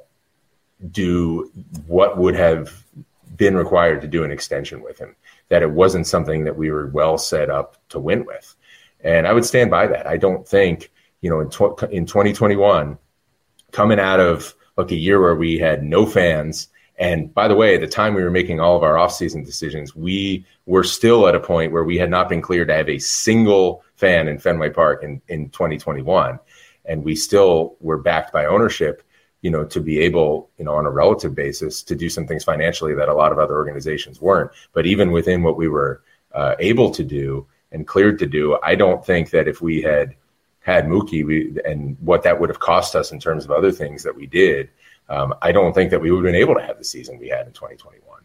do 0.92 1.52
what 1.88 2.18
would 2.18 2.36
have 2.36 2.84
been 3.36 3.56
required 3.56 4.02
to 4.02 4.08
do 4.08 4.24
an 4.24 4.32
extension 4.32 4.82
with 4.82 5.00
him. 5.00 5.16
That 5.50 5.64
it 5.64 5.72
wasn't 5.72 6.08
something 6.08 6.46
that 6.46 6.56
we 6.56 6.72
were 6.72 6.88
well 6.88 7.18
set 7.18 7.50
up 7.50 7.78
to 7.90 8.00
win 8.00 8.26
with, 8.26 8.56
and 9.04 9.28
I 9.28 9.34
would 9.34 9.46
stand 9.46 9.70
by 9.70 9.88
that. 9.88 10.08
I 10.08 10.18
don't 10.18 10.48
think 10.48 10.92
you 11.20 11.30
know 11.30 11.42
in 11.42 11.50
tw- 11.50 11.92
in 11.92 12.06
2021 12.06 12.98
coming 13.72 14.00
out 14.00 14.20
of 14.20 14.56
like 14.78 14.92
a 14.92 14.96
year 14.96 15.20
where 15.20 15.36
we 15.36 15.58
had 15.58 15.84
no 15.84 16.06
fans. 16.06 16.70
And 16.98 17.34
by 17.34 17.48
the 17.48 17.56
way, 17.56 17.76
at 17.76 17.82
the 17.82 17.88
time 17.88 18.14
we 18.14 18.24
were 18.24 18.32
making 18.32 18.60
all 18.60 18.76
of 18.76 18.84
our 18.84 18.96
offseason 18.96 19.46
decisions, 19.46 19.96
we 19.96 20.46
were 20.66 20.84
still 20.84 21.28
at 21.28 21.36
a 21.36 21.40
point 21.40 21.72
where 21.72 21.84
we 21.84 21.98
had 21.98 22.10
not 22.10 22.30
been 22.30 22.42
cleared 22.42 22.68
to 22.68 22.76
have 22.76 22.90
a 22.90 23.00
single 23.00 23.84
fan 23.96 24.28
in 24.28 24.38
Fenway 24.38 24.70
Park 24.70 25.04
in, 25.04 25.22
in 25.28 25.50
2021. 25.50 26.40
And 26.86 27.04
we 27.04 27.16
still 27.16 27.76
were 27.80 27.98
backed 27.98 28.32
by 28.34 28.46
ownership, 28.46 29.04
you 29.42 29.50
know, 29.50 29.66
to 29.66 29.80
be 29.80 30.00
able, 30.00 30.50
you 30.58 30.66
know, 30.66 30.76
on 30.76 30.86
a 30.86 30.92
relative 30.92 31.34
basis 31.34 31.82
to 31.84 31.96
do 31.96 32.10
some 32.10 32.28
things 32.28 32.44
financially 32.44 32.94
that 32.96 33.10
a 33.10 33.14
lot 33.14 33.32
of 33.32 33.40
other 33.40 33.56
organizations 33.56 34.22
weren't. 34.22 34.52
But 34.74 34.86
even 34.86 35.12
within 35.12 35.44
what 35.44 35.58
we 35.58 35.68
were 35.68 36.04
uh, 36.34 36.56
able 36.60 36.92
to 36.92 37.04
do 37.04 37.48
and 37.72 37.88
cleared 37.88 38.20
to 38.20 38.28
do, 38.28 38.60
I 38.64 38.76
don't 38.76 39.06
think 39.06 39.32
that 39.32 39.48
if 39.48 39.62
we 39.62 39.82
had 39.82 40.16
had 40.60 40.86
Mookie 40.86 41.26
we, 41.26 41.58
and 41.66 41.98
what 42.00 42.24
that 42.24 42.40
would 42.40 42.50
have 42.50 42.60
cost 42.60 42.96
us 42.96 43.12
in 43.12 43.20
terms 43.20 43.46
of 43.46 43.52
other 43.52 43.72
things 43.72 44.04
that 44.04 44.16
we 44.16 44.28
did, 44.28 44.70
um, 45.12 45.36
I 45.42 45.52
don't 45.52 45.74
think 45.74 45.92
that 45.92 46.02
we 46.02 46.10
would 46.10 46.24
have 46.24 46.32
been 46.32 46.42
able 46.42 46.56
to 46.56 46.66
have 46.66 46.78
the 46.78 46.86
season 46.86 47.20
we 47.20 47.28
had 47.28 47.46
in 47.46 47.52
2021. 47.52 48.22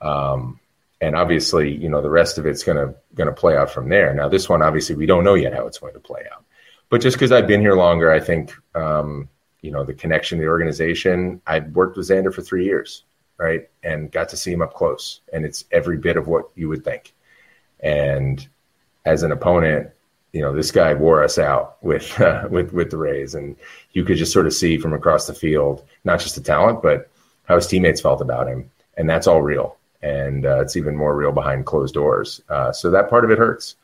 Um, 0.00 0.60
and 1.00 1.16
obviously, 1.16 1.74
you 1.74 1.88
know, 1.88 2.00
the 2.00 2.10
rest 2.10 2.38
of 2.38 2.46
it's 2.46 2.62
gonna 2.62 2.94
gonna 3.14 3.32
play 3.32 3.56
out 3.56 3.70
from 3.70 3.88
there. 3.88 4.14
Now, 4.14 4.28
this 4.28 4.48
one, 4.48 4.62
obviously, 4.62 4.94
we 4.94 5.06
don't 5.06 5.24
know 5.24 5.34
yet 5.34 5.54
how 5.54 5.66
it's 5.66 5.78
going 5.78 5.94
to 5.94 6.00
play 6.00 6.22
out. 6.32 6.44
But 6.88 7.00
just 7.00 7.16
because 7.16 7.32
I've 7.32 7.48
been 7.48 7.60
here 7.60 7.74
longer, 7.74 8.12
I 8.12 8.20
think, 8.20 8.52
um, 8.76 9.28
you 9.60 9.72
know, 9.72 9.84
the 9.84 9.92
connection 9.92 10.38
to 10.38 10.42
the 10.42 10.48
organization. 10.48 11.40
I've 11.46 11.68
worked 11.72 11.96
with 11.96 12.08
Xander 12.08 12.32
for 12.32 12.42
three 12.42 12.64
years, 12.64 13.04
right, 13.36 13.68
and 13.82 14.12
got 14.12 14.28
to 14.28 14.36
see 14.36 14.52
him 14.52 14.62
up 14.62 14.74
close, 14.74 15.22
and 15.32 15.44
it's 15.44 15.64
every 15.72 15.96
bit 15.96 16.16
of 16.16 16.28
what 16.28 16.50
you 16.54 16.68
would 16.68 16.84
think. 16.84 17.12
And 17.80 18.46
as 19.04 19.24
an 19.24 19.32
opponent, 19.32 19.90
you 20.32 20.40
know, 20.40 20.54
this 20.54 20.70
guy 20.70 20.94
wore 20.94 21.22
us 21.24 21.38
out 21.38 21.82
with 21.82 22.20
uh, 22.20 22.48
with 22.50 22.72
with 22.72 22.90
the 22.90 22.96
Rays, 22.96 23.34
and 23.34 23.56
you 23.92 24.04
could 24.04 24.16
just 24.16 24.32
sort 24.32 24.46
of 24.46 24.54
see 24.54 24.78
from 24.78 24.92
across 24.92 25.26
the 25.26 25.34
field, 25.34 25.84
not 26.04 26.20
just 26.20 26.34
the 26.34 26.40
talent, 26.40 26.82
but 26.82 27.10
how 27.44 27.56
his 27.56 27.66
teammates 27.66 28.00
felt 28.00 28.20
about 28.20 28.48
him, 28.48 28.70
and 28.96 29.08
that's 29.08 29.26
all 29.26 29.42
real, 29.42 29.76
and 30.02 30.46
uh, 30.46 30.60
it's 30.60 30.76
even 30.76 30.96
more 30.96 31.16
real 31.16 31.32
behind 31.32 31.66
closed 31.66 31.94
doors. 31.94 32.40
Uh, 32.48 32.72
so 32.72 32.90
that 32.90 33.10
part 33.10 33.24
of 33.24 33.30
it 33.30 33.38
hurts, 33.38 33.76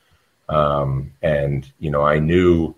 um, 0.49 1.13
and 1.23 1.71
you 1.79 1.91
know, 1.91 2.03
I 2.03 2.19
knew 2.19 2.75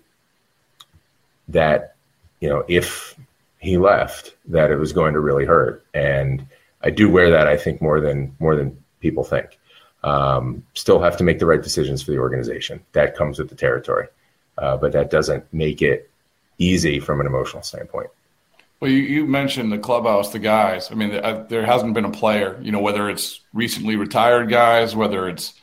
that 1.48 1.94
you 2.40 2.48
know 2.48 2.64
if 2.68 3.16
he 3.58 3.76
left, 3.76 4.34
that 4.46 4.70
it 4.70 4.76
was 4.76 4.92
going 4.92 5.14
to 5.14 5.20
really 5.20 5.44
hurt, 5.44 5.84
and 5.92 6.46
I 6.82 6.90
do 6.90 7.10
wear 7.10 7.30
that, 7.30 7.48
I 7.48 7.56
think, 7.56 7.82
more 7.82 8.00
than 8.00 8.34
more 8.38 8.56
than 8.56 8.82
people 9.00 9.24
think 9.24 9.58
um, 10.04 10.64
still 10.74 11.00
have 11.00 11.16
to 11.16 11.24
make 11.24 11.38
the 11.38 11.46
right 11.46 11.62
decisions 11.62 12.02
for 12.02 12.10
the 12.10 12.18
organization. 12.18 12.80
That 12.92 13.16
comes 13.16 13.38
with 13.38 13.48
the 13.48 13.54
territory, 13.54 14.08
uh, 14.56 14.76
but 14.76 14.92
that 14.92 15.10
doesn't 15.10 15.52
make 15.52 15.82
it 15.82 16.10
easy 16.58 17.00
from 17.00 17.20
an 17.20 17.26
emotional 17.26 17.62
standpoint. 17.62 18.10
Well, 18.80 18.90
you, 18.90 18.98
you 18.98 19.26
mentioned 19.26 19.72
the 19.72 19.78
clubhouse, 19.78 20.30
the 20.30 20.38
guys. 20.38 20.90
I 20.92 20.94
mean, 20.94 21.12
uh, 21.12 21.46
there 21.48 21.66
hasn't 21.66 21.94
been 21.94 22.04
a 22.04 22.10
player, 22.10 22.58
you 22.62 22.70
know, 22.70 22.80
whether 22.80 23.10
it's 23.10 23.40
recently 23.52 23.96
retired 23.96 24.48
guys, 24.48 24.94
whether 24.94 25.28
it's 25.28 25.54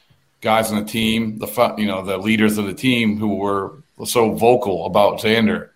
guys 0.41 0.71
on 0.71 0.84
the 0.84 0.89
team, 0.89 1.39
the 1.39 1.76
you 1.78 1.88
know, 1.88 2.04
the 2.04 2.17
leaders 2.17 2.58
of 2.58 2.65
the 2.65 2.74
team 2.74 3.17
who 3.17 3.36
were 3.36 3.74
so 4.06 4.34
vocal 4.34 4.86
about 4.86 5.19
Xander. 5.21 5.67
I 5.67 5.69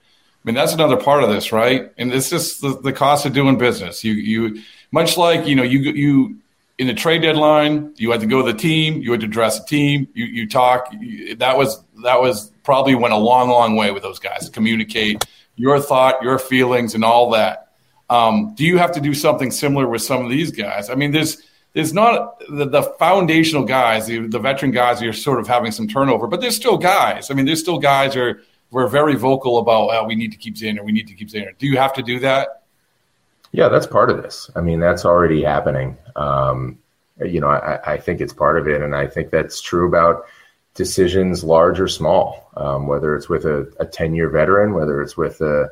mean, 0.44 0.56
that's 0.56 0.74
another 0.74 0.98
part 0.98 1.24
of 1.24 1.30
this, 1.30 1.52
right? 1.52 1.92
And 1.98 2.14
it's 2.14 2.30
just 2.30 2.62
the, 2.62 2.80
the 2.80 2.94
cost 2.94 3.26
of 3.26 3.34
doing 3.34 3.58
business. 3.58 4.04
You, 4.04 4.14
you, 4.14 4.62
much 4.92 5.18
like 5.18 5.48
you 5.48 5.56
know, 5.56 5.64
you 5.64 5.80
you 5.80 6.38
in 6.80 6.88
the 6.88 6.94
trade 6.94 7.22
deadline, 7.22 7.94
you 7.98 8.10
had 8.10 8.22
to 8.22 8.26
go 8.26 8.44
to 8.44 8.54
the 8.54 8.58
team, 8.58 9.02
you 9.02 9.12
had 9.12 9.20
to 9.20 9.28
address 9.28 9.60
the 9.60 9.66
team, 9.66 10.08
you 10.14 10.26
you 10.26 10.48
talk. 10.48 10.88
You, 10.98 11.36
that 11.36 11.58
was 11.58 11.84
that 12.04 12.22
was 12.22 12.52
probably 12.64 12.96
went 12.96 13.14
a 13.14 13.18
long, 13.18 13.50
long 13.50 13.76
way 13.76 13.92
with 13.92 14.02
those 14.02 14.18
guys. 14.18 14.50
Communicate 14.50 15.26
your 15.58 15.82
thought, 15.82 16.24
your 16.24 16.40
feelings, 16.40 16.96
and 16.96 17.04
all 17.04 17.32
that. 17.32 17.74
Um, 18.10 18.56
do 18.56 18.64
you 18.64 18.78
have 18.78 18.94
to 18.94 19.02
do 19.02 19.14
something 19.14 19.52
similar 19.52 19.88
with 19.88 20.02
some 20.02 20.24
of 20.24 20.32
these 20.32 20.52
guys? 20.52 20.90
I 20.90 20.96
mean, 20.96 21.12
there's 21.12 21.44
there's 21.74 21.94
not 21.94 22.40
the, 22.50 22.66
the 22.66 22.84
foundational 22.98 23.66
guys, 23.66 24.08
the, 24.08 24.26
the 24.28 24.40
veteran 24.40 24.72
guys. 24.72 25.02
You're 25.02 25.14
sort 25.14 25.42
of 25.42 25.48
having 25.48 25.74
some 25.74 25.88
turnover, 25.88 26.28
but 26.28 26.40
there's 26.40 26.56
still 26.56 26.78
guys. 26.78 27.30
I 27.30 27.34
mean, 27.34 27.46
there's 27.46 27.60
still 27.60 27.78
guys 27.78 28.14
who 28.14 28.22
are 28.22 28.42
who 28.72 28.78
are 28.78 28.88
very 28.88 29.16
vocal 29.16 29.58
about 29.58 29.90
oh, 29.92 30.06
we 30.06 30.16
need 30.16 30.32
to 30.32 30.38
keep 30.38 30.56
Xander, 30.56 30.82
we 30.82 30.94
need 30.94 31.10
to 31.10 31.14
keep 31.14 31.28
Xander. 31.28 31.58
Do 31.58 31.68
you 31.68 31.78
have 31.78 31.92
to 31.96 32.02
do 32.02 32.20
that? 32.20 32.59
Yeah, 33.52 33.70
that's 33.70 33.88
part 33.88 34.10
of 34.10 34.22
this. 34.22 34.50
I 34.56 34.62
mean, 34.62 34.80
that's 34.80 35.06
already 35.06 35.44
happening. 35.44 35.98
Um, 36.16 36.78
you 37.26 37.42
know, 37.42 37.48
I, 37.48 37.94
I, 37.94 37.98
think 37.98 38.22
it's 38.22 38.32
part 38.32 38.58
of 38.58 38.68
it, 38.68 38.82
and 38.82 38.96
I 38.96 39.08
think 39.08 39.32
that's 39.32 39.60
true 39.60 39.88
about 39.88 40.26
decisions, 40.76 41.44
large 41.44 41.80
or 41.80 41.88
small. 41.88 42.50
Um, 42.56 42.88
whether 42.88 43.16
it's 43.16 43.28
with 43.28 43.46
a 43.46 43.90
ten-year 43.92 44.30
veteran, 44.30 44.74
whether 44.74 45.02
it's 45.02 45.18
with 45.18 45.42
a 45.42 45.70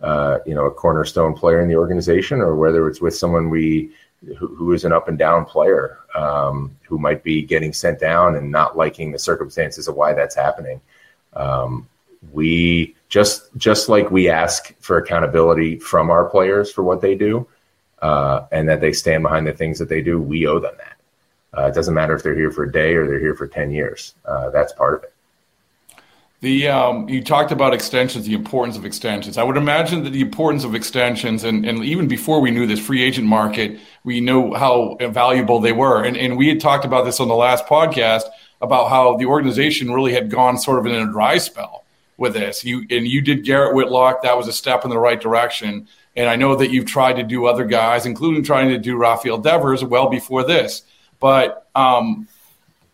uh, 0.00 0.38
you 0.44 0.54
know 0.54 0.66
a 0.66 0.70
cornerstone 0.70 1.34
player 1.34 1.60
in 1.60 1.68
the 1.68 1.76
organization, 1.76 2.40
or 2.40 2.56
whether 2.56 2.88
it's 2.88 3.00
with 3.00 3.16
someone 3.16 3.48
we 3.50 3.92
who, 4.36 4.54
who 4.54 4.72
is 4.72 4.84
an 4.84 4.92
up 4.92 5.08
and 5.08 5.18
down 5.18 5.44
player 5.44 5.98
um, 6.14 6.76
who 6.82 6.98
might 6.98 7.22
be 7.22 7.42
getting 7.42 7.72
sent 7.72 7.98
down 7.98 8.36
and 8.36 8.50
not 8.50 8.76
liking 8.76 9.12
the 9.12 9.18
circumstances 9.18 9.88
of 9.88 9.94
why 9.94 10.12
that's 10.12 10.34
happening. 10.34 10.80
Um, 11.34 11.88
we 12.30 12.94
just 13.08 13.54
just 13.56 13.88
like 13.88 14.10
we 14.10 14.30
ask 14.30 14.74
for 14.80 14.96
accountability 14.96 15.78
from 15.78 16.10
our 16.10 16.24
players 16.26 16.70
for 16.70 16.82
what 16.82 17.00
they 17.00 17.14
do, 17.14 17.46
uh, 18.00 18.46
and 18.52 18.68
that 18.68 18.80
they 18.80 18.92
stand 18.92 19.22
behind 19.22 19.46
the 19.46 19.52
things 19.52 19.78
that 19.78 19.88
they 19.88 20.00
do. 20.00 20.20
We 20.20 20.46
owe 20.46 20.60
them 20.60 20.74
that. 20.78 20.96
Uh, 21.58 21.66
it 21.66 21.74
doesn't 21.74 21.94
matter 21.94 22.14
if 22.14 22.22
they're 22.22 22.34
here 22.34 22.50
for 22.50 22.64
a 22.64 22.72
day 22.72 22.94
or 22.94 23.06
they're 23.06 23.20
here 23.20 23.34
for 23.34 23.46
ten 23.46 23.70
years. 23.70 24.14
Uh, 24.24 24.50
that's 24.50 24.72
part 24.72 24.94
of 24.94 25.04
it. 25.04 25.12
The 26.40 26.68
um, 26.68 27.08
you 27.08 27.22
talked 27.22 27.52
about 27.52 27.72
extensions, 27.72 28.26
the 28.26 28.34
importance 28.34 28.76
of 28.76 28.84
extensions. 28.84 29.38
I 29.38 29.44
would 29.44 29.56
imagine 29.56 30.02
that 30.04 30.10
the 30.10 30.22
importance 30.22 30.64
of 30.64 30.74
extensions, 30.74 31.44
and, 31.44 31.64
and 31.64 31.84
even 31.84 32.08
before 32.08 32.40
we 32.40 32.50
knew 32.50 32.66
this 32.66 32.80
free 32.80 33.02
agent 33.02 33.28
market, 33.28 33.78
we 34.02 34.20
knew 34.20 34.52
how 34.54 34.96
valuable 35.00 35.60
they 35.60 35.70
were. 35.70 36.02
And, 36.02 36.16
and 36.16 36.36
we 36.36 36.48
had 36.48 36.60
talked 36.60 36.84
about 36.84 37.04
this 37.04 37.20
on 37.20 37.28
the 37.28 37.36
last 37.36 37.66
podcast 37.66 38.22
about 38.60 38.88
how 38.88 39.16
the 39.18 39.26
organization 39.26 39.92
really 39.92 40.12
had 40.12 40.30
gone 40.30 40.58
sort 40.58 40.80
of 40.80 40.86
in 40.86 40.94
a 40.94 41.12
dry 41.12 41.38
spell 41.38 41.81
with 42.22 42.34
this. 42.34 42.64
You 42.64 42.86
and 42.88 43.06
you 43.06 43.20
did 43.20 43.44
Garrett 43.44 43.74
Whitlock. 43.74 44.22
That 44.22 44.38
was 44.38 44.46
a 44.46 44.52
step 44.52 44.84
in 44.84 44.90
the 44.90 44.98
right 44.98 45.20
direction. 45.20 45.88
And 46.14 46.30
I 46.30 46.36
know 46.36 46.54
that 46.56 46.70
you've 46.70 46.86
tried 46.86 47.14
to 47.14 47.22
do 47.22 47.46
other 47.46 47.64
guys, 47.64 48.06
including 48.06 48.44
trying 48.44 48.68
to 48.68 48.78
do 48.78 48.96
Rafael 48.96 49.38
Devers 49.38 49.82
well 49.82 50.08
before 50.08 50.44
this. 50.44 50.82
But 51.18 51.68
um, 51.74 52.28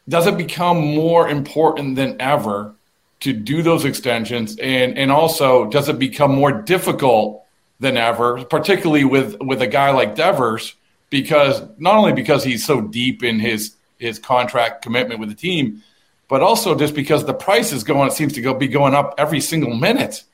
does 0.08 0.26
it 0.26 0.38
become 0.38 0.78
more 0.78 1.28
important 1.28 1.96
than 1.96 2.16
ever 2.20 2.74
to 3.20 3.32
do 3.34 3.62
those 3.62 3.84
extensions? 3.84 4.56
And 4.58 4.96
and 4.96 5.12
also, 5.12 5.66
does 5.66 5.88
it 5.88 5.98
become 5.98 6.34
more 6.34 6.52
difficult 6.52 7.44
than 7.80 7.98
ever, 7.98 8.44
particularly 8.46 9.04
with 9.04 9.36
with 9.40 9.60
a 9.60 9.66
guy 9.66 9.90
like 9.90 10.14
Devers, 10.14 10.74
because 11.10 11.62
not 11.76 11.96
only 11.96 12.14
because 12.14 12.42
he's 12.42 12.64
so 12.64 12.80
deep 12.80 13.22
in 13.22 13.38
his 13.38 13.76
his 13.98 14.18
contract 14.18 14.80
commitment 14.82 15.20
with 15.20 15.28
the 15.28 15.34
team, 15.34 15.82
but 16.28 16.42
also 16.42 16.74
just 16.74 16.94
because 16.94 17.24
the 17.24 17.34
price 17.34 17.72
is 17.72 17.84
going, 17.84 18.08
it 18.08 18.12
seems 18.12 18.34
to 18.34 18.40
go 18.40 18.54
be 18.54 18.68
going 18.68 18.94
up 18.94 19.14
every 19.18 19.40
single 19.40 19.74
minute. 19.74 20.24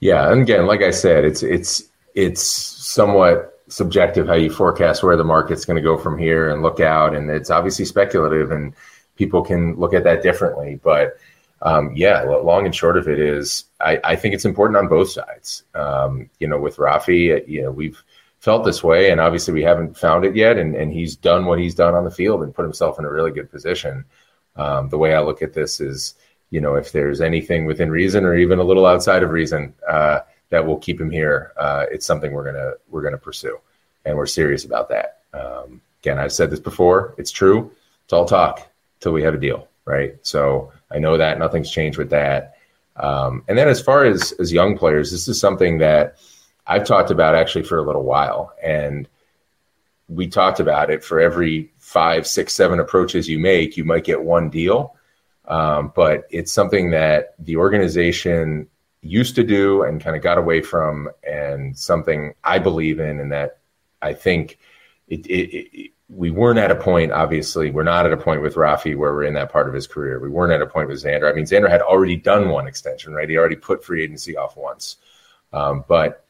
Yeah, 0.00 0.30
and 0.30 0.42
again, 0.42 0.66
like 0.66 0.82
I 0.82 0.90
said, 0.90 1.24
it's 1.24 1.42
it's 1.42 1.82
it's 2.14 2.42
somewhat 2.42 3.62
subjective 3.68 4.26
how 4.26 4.34
you 4.34 4.50
forecast 4.50 5.02
where 5.02 5.16
the 5.16 5.24
market's 5.24 5.64
going 5.64 5.76
to 5.76 5.82
go 5.82 5.96
from 5.96 6.18
here 6.18 6.50
and 6.50 6.62
look 6.62 6.80
out, 6.80 7.14
and 7.14 7.30
it's 7.30 7.50
obviously 7.50 7.84
speculative, 7.84 8.50
and 8.50 8.74
people 9.16 9.42
can 9.42 9.74
look 9.76 9.94
at 9.94 10.04
that 10.04 10.22
differently. 10.22 10.78
But 10.82 11.16
um, 11.62 11.92
yeah, 11.96 12.22
long 12.22 12.66
and 12.66 12.74
short 12.74 12.96
of 12.96 13.08
it 13.08 13.18
is, 13.18 13.64
I, 13.80 13.98
I 14.04 14.16
think 14.16 14.34
it's 14.34 14.44
important 14.44 14.76
on 14.76 14.88
both 14.88 15.10
sides. 15.10 15.62
Um, 15.74 16.28
you 16.38 16.46
know, 16.46 16.58
with 16.58 16.76
Rafi, 16.76 17.46
you 17.48 17.62
know, 17.62 17.70
we've 17.70 18.02
felt 18.44 18.62
this 18.62 18.84
way, 18.84 19.10
and 19.10 19.22
obviously 19.22 19.54
we 19.54 19.62
haven't 19.62 19.96
found 19.96 20.22
it 20.22 20.36
yet. 20.36 20.58
And, 20.58 20.76
and 20.76 20.92
he's 20.92 21.16
done 21.16 21.46
what 21.46 21.58
he's 21.58 21.74
done 21.74 21.94
on 21.94 22.04
the 22.04 22.10
field 22.10 22.42
and 22.42 22.54
put 22.54 22.62
himself 22.62 22.98
in 22.98 23.06
a 23.06 23.10
really 23.10 23.30
good 23.30 23.50
position. 23.50 24.04
Um, 24.56 24.90
the 24.90 24.98
way 24.98 25.14
I 25.14 25.22
look 25.22 25.40
at 25.40 25.54
this 25.54 25.80
is, 25.80 26.14
you 26.50 26.60
know, 26.60 26.74
if 26.74 26.92
there's 26.92 27.22
anything 27.22 27.64
within 27.64 27.90
reason 27.90 28.22
or 28.26 28.36
even 28.36 28.58
a 28.58 28.62
little 28.62 28.84
outside 28.84 29.22
of 29.22 29.30
reason 29.30 29.72
uh, 29.88 30.20
that 30.50 30.66
will 30.66 30.76
keep 30.76 31.00
him 31.00 31.10
here, 31.10 31.52
uh, 31.56 31.86
it's 31.90 32.04
something 32.04 32.32
we're 32.32 32.44
gonna 32.44 32.72
we're 32.90 33.00
gonna 33.00 33.16
pursue, 33.16 33.58
and 34.04 34.14
we're 34.14 34.26
serious 34.26 34.66
about 34.66 34.90
that. 34.90 35.22
Um, 35.32 35.80
again, 36.02 36.18
I've 36.18 36.30
said 36.30 36.50
this 36.50 36.60
before. 36.60 37.14
It's 37.16 37.30
true. 37.30 37.72
It's 38.04 38.12
all 38.12 38.26
talk 38.26 38.70
till 39.00 39.12
we 39.12 39.22
have 39.22 39.32
a 39.32 39.38
deal, 39.38 39.68
right? 39.86 40.14
So 40.20 40.70
I 40.90 40.98
know 40.98 41.16
that 41.16 41.38
nothing's 41.38 41.70
changed 41.70 41.96
with 41.96 42.10
that. 42.10 42.58
Um, 42.96 43.42
and 43.48 43.56
then 43.56 43.68
as 43.68 43.80
far 43.80 44.04
as 44.04 44.32
as 44.32 44.52
young 44.52 44.76
players, 44.76 45.10
this 45.10 45.28
is 45.28 45.40
something 45.40 45.78
that 45.78 46.18
I've 46.66 46.86
talked 46.86 47.10
about 47.10 47.34
actually 47.34 47.64
for 47.64 47.78
a 47.78 47.82
little 47.82 48.04
while, 48.04 48.52
and 48.62 49.08
we 50.08 50.28
talked 50.28 50.60
about 50.60 50.90
it 50.90 51.04
for 51.04 51.20
every 51.20 51.72
five, 51.78 52.26
six, 52.26 52.52
seven 52.52 52.80
approaches 52.80 53.28
you 53.28 53.38
make, 53.38 53.76
you 53.76 53.84
might 53.84 54.04
get 54.04 54.22
one 54.22 54.50
deal. 54.50 54.96
Um, 55.46 55.92
but 55.94 56.24
it's 56.30 56.52
something 56.52 56.90
that 56.90 57.34
the 57.38 57.56
organization 57.56 58.68
used 59.02 59.34
to 59.36 59.44
do 59.44 59.82
and 59.82 60.00
kind 60.00 60.16
of 60.16 60.22
got 60.22 60.38
away 60.38 60.62
from, 60.62 61.10
and 61.22 61.76
something 61.78 62.34
I 62.42 62.58
believe 62.58 63.00
in, 63.00 63.20
and 63.20 63.32
that 63.32 63.58
I 64.00 64.14
think 64.14 64.58
it, 65.08 65.26
it, 65.26 65.68
it, 65.76 65.90
we 66.08 66.30
weren't 66.30 66.58
at 66.58 66.70
a 66.70 66.74
point. 66.74 67.12
Obviously, 67.12 67.70
we're 67.70 67.82
not 67.82 68.06
at 68.06 68.12
a 68.12 68.16
point 68.16 68.40
with 68.40 68.54
Rafi 68.54 68.96
where 68.96 69.12
we're 69.12 69.24
in 69.24 69.34
that 69.34 69.52
part 69.52 69.68
of 69.68 69.74
his 69.74 69.86
career. 69.86 70.18
We 70.18 70.30
weren't 70.30 70.52
at 70.52 70.62
a 70.62 70.66
point 70.66 70.88
with 70.88 71.02
Xander. 71.02 71.30
I 71.30 71.34
mean, 71.34 71.44
Xander 71.44 71.68
had 71.68 71.82
already 71.82 72.16
done 72.16 72.48
one 72.48 72.66
extension, 72.66 73.12
right? 73.12 73.28
He 73.28 73.36
already 73.36 73.56
put 73.56 73.84
free 73.84 74.02
agency 74.02 74.36
off 74.36 74.56
once, 74.56 74.96
um, 75.52 75.84
but 75.86 76.23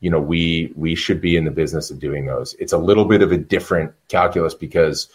you 0.00 0.10
know, 0.10 0.20
we 0.20 0.72
we 0.76 0.94
should 0.94 1.20
be 1.20 1.36
in 1.36 1.44
the 1.44 1.50
business 1.50 1.90
of 1.90 1.98
doing 1.98 2.26
those. 2.26 2.54
It's 2.58 2.72
a 2.72 2.78
little 2.78 3.04
bit 3.04 3.22
of 3.22 3.32
a 3.32 3.38
different 3.38 3.92
calculus 4.08 4.54
because 4.54 5.08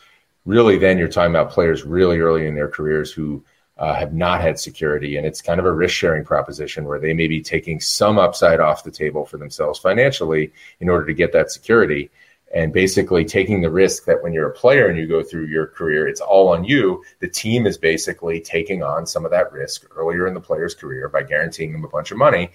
really, 0.45 0.77
then 0.77 0.97
you're 0.97 1.07
talking 1.07 1.32
about 1.32 1.51
players 1.51 1.84
really 1.84 2.19
early 2.19 2.47
in 2.47 2.55
their 2.55 2.67
careers 2.67 3.11
who 3.11 3.43
uh, 3.77 3.95
have 3.95 4.13
not 4.13 4.41
had 4.41 4.59
security. 4.59 5.17
And 5.17 5.25
it's 5.25 5.41
kind 5.41 5.59
of 5.59 5.65
a 5.65 5.71
risk 5.71 5.95
sharing 5.95 6.23
proposition 6.23 6.86
where 6.86 6.99
they 6.99 7.13
may 7.13 7.27
be 7.27 7.41
taking 7.41 7.79
some 7.79 8.19
upside 8.19 8.59
off 8.59 8.84
the 8.84 8.91
table 8.91 9.25
for 9.25 9.38
themselves 9.38 9.79
financially 9.79 10.51
in 10.79 10.89
order 10.89 11.05
to 11.07 11.13
get 11.13 11.34
that 11.34 11.51
security. 11.51 12.11
And 12.53 12.73
basically 12.73 13.23
taking 13.23 13.61
the 13.61 13.71
risk 13.71 14.03
that 14.05 14.21
when 14.21 14.34
you're 14.34 14.49
a 14.49 14.53
player 14.53 14.88
and 14.88 14.99
you 14.99 15.07
go 15.07 15.23
through 15.23 15.45
your 15.45 15.67
career, 15.67 16.07
it's 16.07 16.19
all 16.19 16.49
on 16.49 16.65
you. 16.65 17.01
The 17.19 17.29
team 17.29 17.65
is 17.65 17.77
basically 17.77 18.41
taking 18.41 18.84
on 18.84 19.07
some 19.07 19.23
of 19.23 19.32
that 19.32 19.53
risk 19.53 19.86
earlier 19.95 20.27
in 20.27 20.34
the 20.34 20.41
player's 20.41 20.75
career 20.75 21.07
by 21.07 21.23
guaranteeing 21.23 21.71
them 21.71 21.86
a 21.86 21.88
bunch 21.88 22.11
of 22.11 22.17
money. 22.17 22.51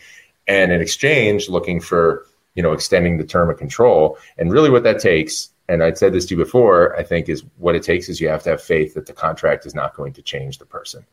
And 0.46 0.72
in 0.72 0.80
exchange, 0.80 1.48
looking 1.48 1.80
for, 1.80 2.26
you 2.54 2.62
know, 2.62 2.72
extending 2.72 3.18
the 3.18 3.24
term 3.24 3.50
of 3.50 3.58
control. 3.58 4.18
And 4.38 4.52
really 4.52 4.70
what 4.70 4.84
that 4.84 5.00
takes 5.00 5.50
and 5.68 5.82
I'd 5.82 5.98
said 5.98 6.12
this 6.12 6.26
to 6.26 6.34
you 6.34 6.44
before, 6.44 6.96
I 6.96 7.02
think 7.02 7.28
is 7.28 7.44
what 7.58 7.74
it 7.74 7.82
takes 7.82 8.08
is 8.08 8.20
you 8.20 8.28
have 8.28 8.42
to 8.44 8.50
have 8.50 8.62
faith 8.62 8.94
that 8.94 9.06
the 9.06 9.12
contract 9.12 9.66
is 9.66 9.74
not 9.74 9.94
going 9.94 10.12
to 10.14 10.22
change 10.22 10.58
the 10.58 10.66
person. 10.66 11.04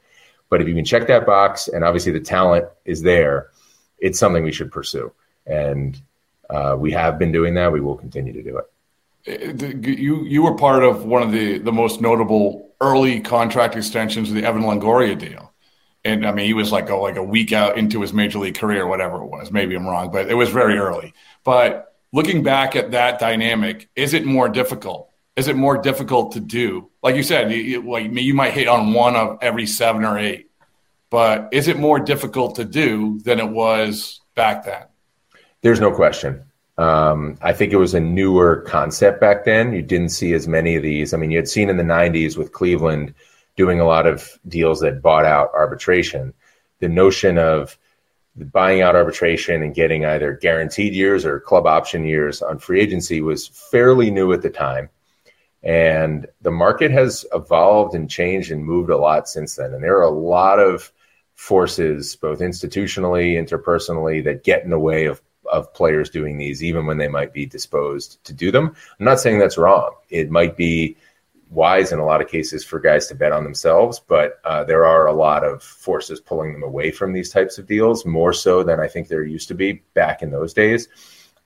But 0.49 0.61
if 0.61 0.67
you 0.67 0.75
can 0.75 0.85
check 0.85 1.07
that 1.07 1.25
box 1.25 1.67
and 1.67 1.83
obviously 1.83 2.11
the 2.11 2.19
talent 2.19 2.65
is 2.85 3.01
there, 3.01 3.49
it's 3.97 4.19
something 4.19 4.43
we 4.43 4.51
should 4.51 4.71
pursue. 4.71 5.11
And 5.47 5.99
uh, 6.49 6.75
we 6.77 6.91
have 6.91 7.17
been 7.17 7.31
doing 7.31 7.55
that. 7.55 7.71
We 7.71 7.81
will 7.81 7.95
continue 7.95 8.33
to 8.33 8.43
do 8.43 8.59
it. 8.59 8.69
You 9.25 10.25
you 10.25 10.43
were 10.43 10.55
part 10.55 10.83
of 10.83 11.05
one 11.05 11.23
of 11.23 11.31
the 11.31 11.57
the 11.57 11.71
most 11.71 12.01
notable 12.01 12.73
early 12.81 13.21
contract 13.21 13.77
extensions 13.77 14.27
of 14.27 14.35
the 14.35 14.43
Evan 14.43 14.63
Longoria 14.63 15.17
deal, 15.17 15.52
and 16.05 16.25
I 16.25 16.31
mean 16.31 16.45
he 16.45 16.53
was 16.53 16.71
like 16.71 16.89
a, 16.89 16.95
like 16.95 17.15
a 17.15 17.23
week 17.23 17.51
out 17.51 17.77
into 17.77 18.01
his 18.01 18.13
major 18.13 18.39
league 18.39 18.57
career, 18.57 18.87
whatever 18.87 19.17
it 19.17 19.27
was. 19.27 19.51
Maybe 19.51 19.75
I'm 19.75 19.87
wrong, 19.87 20.11
but 20.11 20.29
it 20.29 20.35
was 20.35 20.49
very 20.49 20.77
early. 20.77 21.13
But 21.43 21.95
looking 22.11 22.43
back 22.43 22.75
at 22.75 22.91
that 22.91 23.19
dynamic, 23.19 23.89
is 23.95 24.13
it 24.13 24.25
more 24.25 24.49
difficult? 24.49 25.09
Is 25.35 25.47
it 25.47 25.55
more 25.55 25.77
difficult 25.77 26.33
to 26.33 26.39
do? 26.39 26.89
Like 27.01 27.15
you 27.15 27.23
said, 27.23 27.51
you, 27.51 27.81
like 27.89 28.11
you 28.11 28.33
might 28.33 28.53
hit 28.53 28.67
on 28.67 28.93
one 28.93 29.15
of 29.15 29.39
every 29.41 29.65
seven 29.65 30.03
or 30.03 30.17
eight, 30.17 30.49
but 31.09 31.49
is 31.51 31.67
it 31.67 31.77
more 31.77 31.99
difficult 31.99 32.55
to 32.55 32.65
do 32.65 33.19
than 33.19 33.39
it 33.39 33.49
was 33.49 34.21
back 34.35 34.65
then? 34.65 34.83
There's 35.61 35.79
no 35.79 35.91
question. 35.91 36.43
Um, 36.77 37.37
I 37.41 37.53
think 37.53 37.71
it 37.71 37.77
was 37.77 37.93
a 37.93 37.99
newer 37.99 38.57
concept 38.67 39.21
back 39.21 39.45
then. 39.45 39.73
You 39.73 39.81
didn't 39.81 40.09
see 40.09 40.33
as 40.33 40.47
many 40.47 40.75
of 40.75 40.83
these. 40.83 41.13
I 41.13 41.17
mean, 41.17 41.31
you 41.31 41.37
had 41.37 41.47
seen 41.47 41.69
in 41.69 41.77
the 41.77 41.83
90s 41.83 42.37
with 42.37 42.51
Cleveland 42.51 43.13
doing 43.55 43.79
a 43.79 43.85
lot 43.85 44.07
of 44.07 44.39
deals 44.47 44.79
that 44.81 45.01
bought 45.01 45.25
out 45.25 45.51
arbitration. 45.53 46.33
The 46.79 46.89
notion 46.89 47.37
of 47.37 47.77
buying 48.35 48.81
out 48.81 48.95
arbitration 48.95 49.61
and 49.61 49.75
getting 49.75 50.05
either 50.05 50.33
guaranteed 50.33 50.93
years 50.93 51.25
or 51.25 51.39
club 51.39 51.67
option 51.67 52.03
years 52.03 52.41
on 52.41 52.57
free 52.57 52.81
agency 52.81 53.21
was 53.21 53.47
fairly 53.47 54.09
new 54.09 54.33
at 54.33 54.41
the 54.41 54.49
time. 54.49 54.89
And 55.61 56.27
the 56.41 56.51
market 56.51 56.91
has 56.91 57.25
evolved 57.33 57.95
and 57.95 58.09
changed 58.09 58.51
and 58.51 58.65
moved 58.65 58.89
a 58.89 58.97
lot 58.97 59.29
since 59.29 59.55
then. 59.55 59.73
And 59.73 59.83
there 59.83 59.97
are 59.97 60.03
a 60.03 60.09
lot 60.09 60.59
of 60.59 60.91
forces, 61.35 62.15
both 62.15 62.39
institutionally, 62.39 63.33
interpersonally, 63.33 64.23
that 64.25 64.43
get 64.43 64.63
in 64.63 64.71
the 64.71 64.79
way 64.79 65.05
of, 65.05 65.21
of 65.51 65.73
players 65.73 66.09
doing 66.09 66.37
these, 66.37 66.63
even 66.63 66.85
when 66.85 66.97
they 66.97 67.07
might 67.07 67.33
be 67.33 67.45
disposed 67.45 68.21
to 68.25 68.33
do 68.33 68.51
them. 68.51 68.75
I'm 68.99 69.05
not 69.05 69.19
saying 69.19 69.39
that's 69.39 69.57
wrong. 69.57 69.93
It 70.09 70.29
might 70.29 70.57
be 70.57 70.97
wise 71.53 71.91
in 71.91 71.99
a 71.99 72.05
lot 72.05 72.21
of 72.21 72.29
cases 72.29 72.63
for 72.63 72.79
guys 72.79 73.07
to 73.07 73.15
bet 73.15 73.31
on 73.31 73.43
themselves, 73.43 73.99
but 73.99 74.39
uh, 74.43 74.63
there 74.63 74.85
are 74.85 75.07
a 75.07 75.13
lot 75.13 75.43
of 75.43 75.61
forces 75.63 76.19
pulling 76.19 76.53
them 76.53 76.63
away 76.63 76.91
from 76.91 77.13
these 77.13 77.29
types 77.29 77.57
of 77.57 77.67
deals, 77.67 78.05
more 78.05 78.33
so 78.33 78.63
than 78.63 78.79
I 78.79 78.87
think 78.87 79.07
there 79.07 79.23
used 79.23 79.47
to 79.49 79.55
be 79.55 79.83
back 79.93 80.21
in 80.21 80.31
those 80.31 80.53
days. 80.53 80.87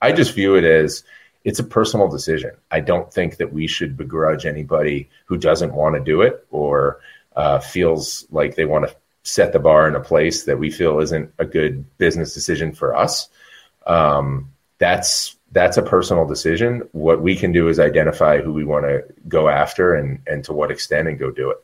I 0.00 0.12
just 0.12 0.34
view 0.34 0.56
it 0.56 0.64
as 0.64 1.04
it's 1.44 1.58
a 1.58 1.64
personal 1.64 2.08
decision. 2.08 2.52
I 2.70 2.80
don't 2.80 3.12
think 3.12 3.36
that 3.36 3.52
we 3.52 3.66
should 3.66 3.96
begrudge 3.96 4.46
anybody 4.46 5.08
who 5.26 5.36
doesn't 5.36 5.74
want 5.74 5.94
to 5.94 6.00
do 6.00 6.22
it 6.22 6.46
or 6.50 7.00
uh, 7.36 7.58
feels 7.60 8.26
like 8.30 8.54
they 8.54 8.64
want 8.64 8.88
to 8.88 8.96
set 9.22 9.52
the 9.52 9.58
bar 9.58 9.86
in 9.88 9.94
a 9.94 10.00
place 10.00 10.44
that 10.44 10.58
we 10.58 10.70
feel 10.70 11.00
isn't 11.00 11.32
a 11.38 11.44
good 11.44 11.84
business 11.98 12.34
decision 12.34 12.72
for 12.72 12.96
us. 12.96 13.28
Um, 13.86 14.50
that's 14.78 15.36
that's 15.52 15.76
a 15.76 15.82
personal 15.82 16.26
decision. 16.26 16.88
What 16.92 17.22
we 17.22 17.34
can 17.34 17.52
do 17.52 17.68
is 17.68 17.78
identify 17.78 18.40
who 18.40 18.52
we 18.52 18.64
want 18.64 18.84
to 18.84 19.04
go 19.28 19.48
after 19.48 19.94
and 19.94 20.20
and 20.26 20.44
to 20.44 20.52
what 20.52 20.70
extent 20.70 21.08
and 21.08 21.18
go 21.18 21.30
do 21.30 21.50
it. 21.50 21.58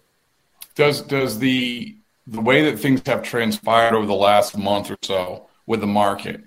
Does 0.74 1.02
does 1.02 1.38
the 1.38 1.96
the 2.26 2.40
way 2.40 2.70
that 2.70 2.78
things 2.78 3.02
have 3.06 3.22
transpired 3.22 3.94
over 3.94 4.06
the 4.06 4.14
last 4.14 4.56
month 4.56 4.90
or 4.90 4.96
so 5.02 5.48
with 5.66 5.80
the 5.80 5.86
market, 5.86 6.42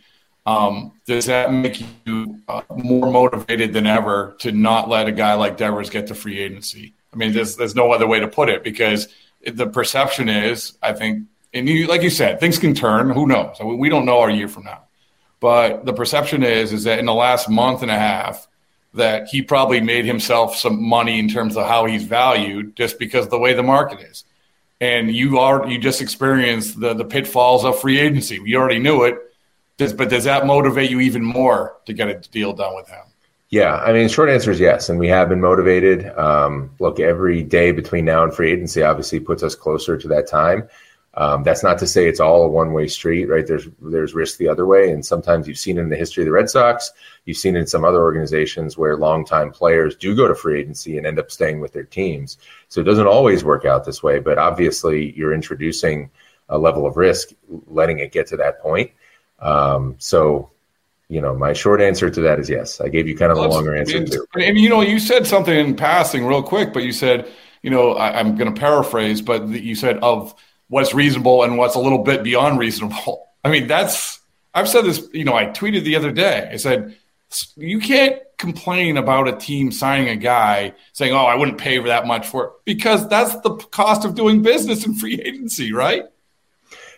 um, 0.47 0.93
does 1.05 1.25
that 1.25 1.51
make 1.51 1.83
you 2.05 2.39
uh, 2.47 2.61
more 2.75 3.11
motivated 3.11 3.73
than 3.73 3.85
ever 3.85 4.35
to 4.39 4.51
not 4.51 4.89
let 4.89 5.07
a 5.07 5.11
guy 5.11 5.33
like 5.33 5.57
Devers 5.57 5.89
get 5.89 6.07
to 6.07 6.15
free 6.15 6.39
agency? 6.39 6.93
I 7.13 7.17
mean, 7.17 7.33
there's 7.33 7.55
there's 7.55 7.75
no 7.75 7.91
other 7.91 8.07
way 8.07 8.19
to 8.19 8.27
put 8.27 8.49
it 8.49 8.63
because 8.63 9.09
the 9.45 9.67
perception 9.67 10.29
is, 10.29 10.77
I 10.81 10.93
think, 10.93 11.27
and 11.53 11.67
you 11.67 11.87
like 11.87 12.01
you 12.01 12.09
said, 12.09 12.39
things 12.39 12.57
can 12.57 12.73
turn. 12.73 13.09
Who 13.09 13.27
knows? 13.27 13.57
we 13.61 13.89
don't 13.89 14.05
know 14.05 14.19
our 14.19 14.29
year 14.29 14.47
from 14.47 14.63
now. 14.63 14.86
But 15.39 15.85
the 15.85 15.93
perception 15.93 16.43
is 16.43 16.73
is 16.73 16.83
that 16.85 16.99
in 16.99 17.05
the 17.05 17.13
last 17.13 17.49
month 17.49 17.81
and 17.81 17.91
a 17.91 17.99
half, 17.99 18.47
that 18.93 19.27
he 19.27 19.41
probably 19.41 19.81
made 19.81 20.05
himself 20.05 20.55
some 20.55 20.81
money 20.83 21.19
in 21.19 21.29
terms 21.29 21.55
of 21.55 21.67
how 21.67 21.85
he's 21.85 22.03
valued 22.03 22.75
just 22.75 22.97
because 22.99 23.25
of 23.25 23.31
the 23.31 23.39
way 23.39 23.53
the 23.53 23.63
market 23.63 24.01
is. 24.01 24.23
And 24.79 25.13
you 25.13 25.39
are 25.39 25.67
you 25.67 25.79
just 25.79 26.01
experienced 26.01 26.79
the 26.79 26.93
the 26.93 27.05
pitfalls 27.05 27.65
of 27.65 27.79
free 27.79 27.99
agency. 27.99 28.39
You 28.43 28.57
already 28.57 28.79
knew 28.79 29.03
it. 29.03 29.17
Does, 29.77 29.93
but 29.93 30.09
does 30.09 30.23
that 30.23 30.47
motivate 30.47 30.89
you 30.89 30.99
even 31.01 31.23
more 31.23 31.77
to 31.85 31.93
get 31.93 32.07
a 32.07 32.15
deal 32.15 32.53
done 32.53 32.75
with 32.75 32.89
him? 32.89 33.03
Yeah, 33.49 33.75
I 33.75 33.93
mean, 33.93 34.09
short 34.09 34.29
answer 34.29 34.51
is 34.51 34.59
yes, 34.59 34.89
and 34.89 34.99
we 34.99 35.07
have 35.07 35.29
been 35.29 35.39
motivated. 35.39 36.05
Um, 36.17 36.71
look, 36.79 36.99
every 36.99 37.43
day 37.43 37.71
between 37.71 38.03
now 38.03 38.23
and 38.23 38.33
free 38.33 38.51
agency 38.51 38.83
obviously 38.83 39.19
puts 39.19 39.41
us 39.41 39.55
closer 39.55 39.97
to 39.97 40.07
that 40.09 40.27
time. 40.27 40.67
Um, 41.17 41.41
that's 41.41 41.63
not 41.63 41.79
to 41.79 41.87
say 41.87 42.07
it's 42.07 42.19
all 42.19 42.43
a 42.43 42.47
one 42.47 42.73
way 42.73 42.87
street, 42.87 43.25
right? 43.25 43.45
There's 43.45 43.67
there's 43.81 44.13
risk 44.13 44.37
the 44.37 44.47
other 44.47 44.67
way, 44.67 44.91
and 44.91 45.03
sometimes 45.03 45.47
you've 45.47 45.57
seen 45.57 45.79
in 45.79 45.89
the 45.89 45.95
history 45.95 46.21
of 46.23 46.25
the 46.27 46.31
Red 46.31 46.47
Sox. 46.47 46.91
You've 47.25 47.37
seen 47.37 47.55
in 47.55 47.65
some 47.65 47.83
other 47.83 48.03
organizations 48.03 48.77
where 48.77 48.95
longtime 48.95 49.51
players 49.51 49.95
do 49.95 50.15
go 50.15 50.27
to 50.27 50.35
free 50.35 50.59
agency 50.59 50.95
and 50.95 51.07
end 51.07 51.17
up 51.17 51.31
staying 51.31 51.59
with 51.59 51.73
their 51.73 51.85
teams. 51.85 52.37
So 52.69 52.81
it 52.81 52.83
doesn't 52.83 53.07
always 53.07 53.43
work 53.43 53.65
out 53.65 53.83
this 53.83 54.03
way, 54.03 54.19
but 54.19 54.37
obviously 54.37 55.11
you're 55.17 55.33
introducing 55.33 56.11
a 56.49 56.57
level 56.57 56.85
of 56.85 56.97
risk, 56.97 57.29
letting 57.65 57.97
it 57.97 58.11
get 58.11 58.27
to 58.27 58.37
that 58.37 58.61
point. 58.61 58.91
Um, 59.39 59.95
so 59.97 60.51
you 61.09 61.21
know, 61.21 61.33
my 61.33 61.53
short 61.53 61.81
answer 61.81 62.11
to 62.11 62.21
that 62.21 62.39
is 62.39 62.47
yes. 62.47 62.79
I 62.79 62.89
gave 62.89 63.07
you 63.07 63.17
kind 63.17 63.31
of 63.31 63.39
well, 63.39 63.47
a 63.47 63.53
longer 63.53 63.75
answer 63.75 63.97
and, 63.97 64.11
too. 64.11 64.27
And 64.35 64.55
you 64.57 64.69
know, 64.69 64.81
you 64.81 64.99
said 64.99 65.25
something 65.25 65.57
in 65.57 65.75
passing 65.75 66.27
real 66.27 66.43
quick, 66.43 66.73
but 66.73 66.83
you 66.83 66.91
said, 66.91 67.27
you 67.63 67.71
know, 67.71 67.93
I, 67.93 68.19
am 68.19 68.35
going 68.35 68.53
to 68.53 68.59
paraphrase, 68.59 69.21
but 69.21 69.47
you 69.47 69.73
said 69.73 69.97
of 69.99 70.35
what's 70.69 70.93
reasonable 70.93 71.43
and 71.43 71.57
what's 71.57 71.75
a 71.75 71.79
little 71.79 72.03
bit 72.03 72.23
beyond 72.23 72.59
reasonable. 72.59 73.27
I 73.43 73.49
mean, 73.49 73.67
that's 73.67 74.19
I've 74.53 74.67
said 74.67 74.85
this, 74.85 75.07
you 75.13 75.23
know, 75.23 75.35
I 75.35 75.45
tweeted 75.45 75.83
the 75.83 75.95
other 75.95 76.11
day. 76.11 76.49
I 76.51 76.57
said 76.57 76.95
you 77.55 77.79
can't 77.79 78.21
complain 78.37 78.97
about 78.97 79.27
a 79.27 79.35
team 79.35 79.71
signing 79.71 80.09
a 80.09 80.15
guy 80.15 80.73
saying, 80.93 81.13
"Oh, 81.13 81.25
I 81.25 81.35
wouldn't 81.35 81.57
pay 81.57 81.79
for 81.79 81.87
that 81.87 82.05
much 82.05 82.27
for 82.27 82.45
it," 82.45 82.51
because 82.65 83.07
that's 83.09 83.35
the 83.41 83.55
cost 83.71 84.05
of 84.05 84.15
doing 84.15 84.41
business 84.41 84.85
in 84.85 84.95
free 84.95 85.19
agency, 85.21 85.73
right? 85.73 86.05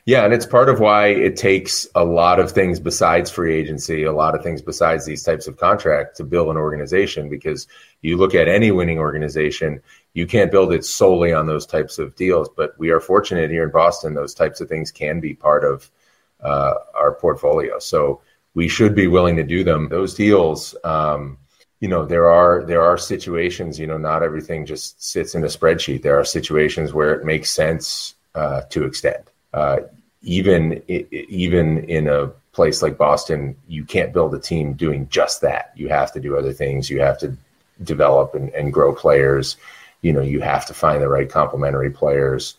Yeah, 0.10 0.26
and 0.26 0.34
it's 0.34 0.48
part 0.48 0.70
of 0.70 0.80
why 0.80 1.10
it 1.10 1.36
takes 1.36 1.88
a 1.94 2.04
lot 2.04 2.40
of 2.40 2.52
things 2.52 2.80
besides 2.80 3.30
free 3.30 3.54
agency, 3.54 4.06
a 4.06 4.12
lot 4.12 4.34
of 4.34 4.42
things 4.42 4.60
besides 4.60 5.06
these 5.06 5.22
types 5.22 5.46
of 5.46 5.58
contracts 5.58 6.18
to 6.18 6.24
build 6.24 6.50
an 6.50 6.58
organization. 6.58 7.30
Because 7.30 7.68
you 8.02 8.18
look 8.18 8.34
at 8.34 8.48
any 8.48 8.72
winning 8.72 8.98
organization, 8.98 9.80
you 10.16 10.26
can't 10.26 10.50
build 10.50 10.74
it 10.74 10.84
solely 10.84 11.32
on 11.32 11.46
those 11.46 11.68
types 11.68 12.00
of 12.00 12.16
deals. 12.16 12.50
But 12.58 12.74
we 12.80 12.90
are 12.90 13.00
fortunate 13.00 13.52
here 13.52 13.64
in 13.64 13.70
Boston; 13.70 14.16
those 14.16 14.34
types 14.34 14.62
of 14.62 14.68
things 14.68 14.92
can 14.92 15.20
be 15.20 15.36
part 15.36 15.64
of 15.64 15.92
uh, 16.40 16.74
our 16.96 17.14
portfolio. 17.14 17.78
So 17.78 18.22
we 18.56 18.68
should 18.68 18.96
be 18.96 19.06
willing 19.06 19.36
to 19.36 19.44
do 19.44 19.64
them. 19.64 19.90
Those 19.90 20.16
deals, 20.16 20.76
um, 20.84 21.38
you 21.82 21.88
know, 21.88 22.04
there 22.04 22.32
are 22.32 22.64
there 22.64 22.82
are 22.82 22.98
situations. 22.98 23.78
You 23.78 23.86
know, 23.86 24.00
not 24.00 24.24
everything 24.24 24.66
just 24.66 25.04
sits 25.04 25.36
in 25.36 25.44
a 25.44 25.48
spreadsheet. 25.48 26.02
There 26.02 26.20
are 26.20 26.26
situations 26.26 26.96
where 26.96 27.14
it 27.14 27.26
makes 27.26 27.52
sense 27.52 28.16
uh, 28.34 28.62
to 28.72 28.86
extend. 28.86 29.26
Uh, 29.54 29.82
even 30.22 30.84
even 30.88 31.84
in 31.86 32.08
a 32.08 32.28
place 32.52 32.82
like 32.82 32.98
Boston, 32.98 33.56
you 33.68 33.86
can't 33.86 34.14
build 34.14 34.34
a 34.36 34.40
team 34.40 34.74
doing 34.74 35.08
just 35.10 35.42
that. 35.42 35.72
You 35.76 35.88
have 35.90 36.12
to 36.14 36.20
do 36.20 36.38
other 36.38 36.54
things. 36.54 36.90
You 36.90 37.00
have 37.02 37.18
to 37.20 37.36
develop 37.84 38.36
and, 38.36 38.50
and 38.50 38.74
grow 38.74 38.94
players. 38.94 39.58
You 40.02 40.14
know, 40.14 40.22
you 40.22 40.42
have 40.42 40.66
to 40.68 40.74
find 40.74 41.02
the 41.02 41.08
right 41.08 41.30
complementary 41.30 41.90
players. 41.90 42.56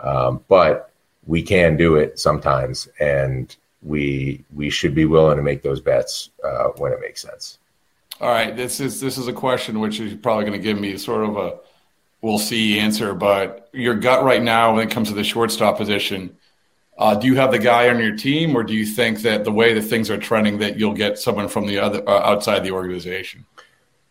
Um, 0.00 0.42
but 0.48 0.90
we 1.26 1.42
can 1.42 1.76
do 1.76 1.96
it 1.96 2.18
sometimes, 2.18 2.88
and 2.98 3.54
we 3.82 4.44
we 4.54 4.70
should 4.70 4.94
be 4.94 5.04
willing 5.04 5.36
to 5.36 5.42
make 5.42 5.62
those 5.62 5.80
bets 5.80 6.30
uh, 6.44 6.68
when 6.76 6.92
it 6.92 7.00
makes 7.00 7.22
sense. 7.22 7.58
All 8.20 8.30
right, 8.30 8.56
this 8.56 8.80
is 8.80 9.00
this 9.00 9.18
is 9.18 9.28
a 9.28 9.32
question 9.32 9.80
which 9.80 10.00
is 10.00 10.14
probably 10.14 10.44
going 10.44 10.58
to 10.58 10.62
give 10.62 10.80
me 10.80 10.96
sort 10.96 11.24
of 11.24 11.36
a 11.36 11.58
we'll 12.22 12.38
see 12.38 12.78
answer, 12.78 13.14
but 13.14 13.68
your 13.72 13.94
gut 13.94 14.24
right 14.24 14.42
now 14.42 14.74
when 14.74 14.86
it 14.86 14.90
comes 14.90 15.08
to 15.08 15.14
the 15.14 15.24
shortstop 15.24 15.76
position. 15.76 16.36
Uh, 16.96 17.14
do 17.14 17.26
you 17.26 17.34
have 17.34 17.50
the 17.50 17.58
guy 17.58 17.88
on 17.88 17.98
your 17.98 18.14
team, 18.14 18.56
or 18.56 18.62
do 18.62 18.72
you 18.72 18.86
think 18.86 19.22
that 19.22 19.44
the 19.44 19.50
way 19.50 19.74
that 19.74 19.82
things 19.82 20.10
are 20.10 20.18
trending, 20.18 20.58
that 20.58 20.78
you'll 20.78 20.94
get 20.94 21.18
someone 21.18 21.48
from 21.48 21.66
the 21.66 21.78
other 21.78 22.08
uh, 22.08 22.20
outside 22.20 22.60
the 22.60 22.70
organization? 22.70 23.44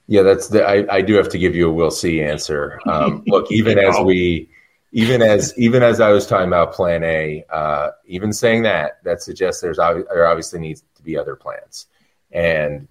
Yeah, 0.08 0.24
that's 0.24 0.50
the. 0.50 0.66
I, 0.66 0.98
I 0.98 1.02
do 1.02 1.14
have 1.16 1.30
to 1.30 1.38
give 1.38 1.56
you 1.56 1.70
a 1.70 1.74
we'll 1.74 1.92
see 1.92 2.22
answer. 2.22 2.80
Um, 2.86 3.24
look, 3.28 3.52
even 3.52 3.80
as 3.80 3.98
we 4.00 4.50
even 4.92 5.22
as 5.22 5.58
even 5.58 5.82
as 5.82 6.00
I 6.00 6.10
was 6.10 6.28
talking 6.28 6.48
about 6.48 6.74
Plan 6.74 7.04
A, 7.04 7.46
uh, 7.50 7.92
even 8.06 8.34
saying 8.34 8.64
that 8.64 9.04
that 9.04 9.22
suggests 9.22 9.62
there's 9.62 9.78
there 9.78 10.28
obviously 10.28 10.60
needs 10.60 10.84
to 10.96 11.04
be 11.04 11.18
other 11.18 11.36
plans, 11.36 11.88
and 12.32 12.88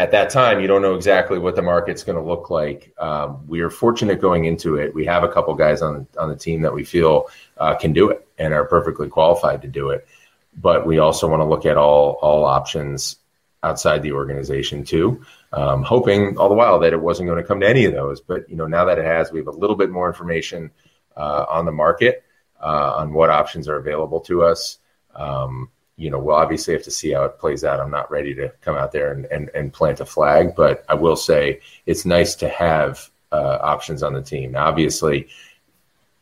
at 0.00 0.12
that 0.12 0.30
time 0.30 0.60
you 0.60 0.66
don't 0.66 0.80
know 0.80 0.94
exactly 0.94 1.38
what 1.38 1.54
the 1.54 1.60
market's 1.62 2.02
going 2.02 2.16
to 2.16 2.24
look 2.24 2.48
like. 2.48 2.94
Um, 2.98 3.46
we 3.46 3.60
are 3.60 3.68
fortunate 3.68 4.18
going 4.18 4.46
into 4.46 4.76
it. 4.76 4.94
We 4.94 5.04
have 5.04 5.24
a 5.24 5.28
couple 5.28 5.54
guys 5.54 5.82
on 5.82 6.06
on 6.18 6.30
the 6.30 6.36
team 6.36 6.62
that 6.62 6.72
we 6.72 6.84
feel 6.84 7.26
uh, 7.58 7.74
can 7.74 7.92
do 7.92 8.08
it 8.08 8.26
and 8.38 8.54
are 8.54 8.64
perfectly 8.64 9.08
qualified 9.08 9.60
to 9.60 9.68
do 9.68 9.90
it, 9.90 10.08
but 10.56 10.86
we 10.86 10.98
also 10.98 11.28
want 11.28 11.40
to 11.40 11.44
look 11.44 11.66
at 11.66 11.76
all 11.76 12.18
all 12.22 12.44
options 12.44 13.16
outside 13.62 14.02
the 14.02 14.12
organization 14.12 14.84
too, 14.84 15.22
um, 15.52 15.82
hoping 15.82 16.38
all 16.38 16.48
the 16.48 16.54
while 16.54 16.78
that 16.80 16.94
it 16.94 17.02
wasn't 17.02 17.28
going 17.28 17.42
to 17.42 17.46
come 17.46 17.60
to 17.60 17.68
any 17.68 17.84
of 17.84 17.92
those. 17.92 18.22
But 18.22 18.48
you 18.48 18.56
know 18.56 18.66
now 18.66 18.86
that 18.86 18.98
it 18.98 19.04
has, 19.04 19.30
we 19.30 19.40
have 19.40 19.48
a 19.48 19.62
little 19.62 19.76
bit 19.76 19.90
more 19.90 20.08
information 20.08 20.70
uh, 21.14 21.44
on 21.46 21.66
the 21.66 21.72
market 21.72 22.24
uh, 22.58 22.94
on 22.96 23.12
what 23.12 23.28
options 23.28 23.68
are 23.68 23.76
available 23.76 24.20
to 24.20 24.44
us. 24.44 24.78
Um, 25.14 25.68
you 26.00 26.08
know, 26.08 26.18
we'll 26.18 26.36
obviously 26.36 26.72
have 26.72 26.82
to 26.84 26.90
see 26.90 27.12
how 27.12 27.24
it 27.24 27.38
plays 27.38 27.62
out. 27.62 27.78
I'm 27.78 27.90
not 27.90 28.10
ready 28.10 28.34
to 28.36 28.48
come 28.62 28.74
out 28.74 28.90
there 28.90 29.12
and, 29.12 29.26
and, 29.26 29.50
and 29.54 29.70
plant 29.70 30.00
a 30.00 30.06
flag, 30.06 30.56
but 30.56 30.82
I 30.88 30.94
will 30.94 31.14
say 31.14 31.60
it's 31.84 32.06
nice 32.06 32.34
to 32.36 32.48
have 32.48 33.10
uh, 33.30 33.58
options 33.60 34.02
on 34.02 34.14
the 34.14 34.22
team. 34.22 34.52
Now, 34.52 34.66
obviously, 34.66 35.28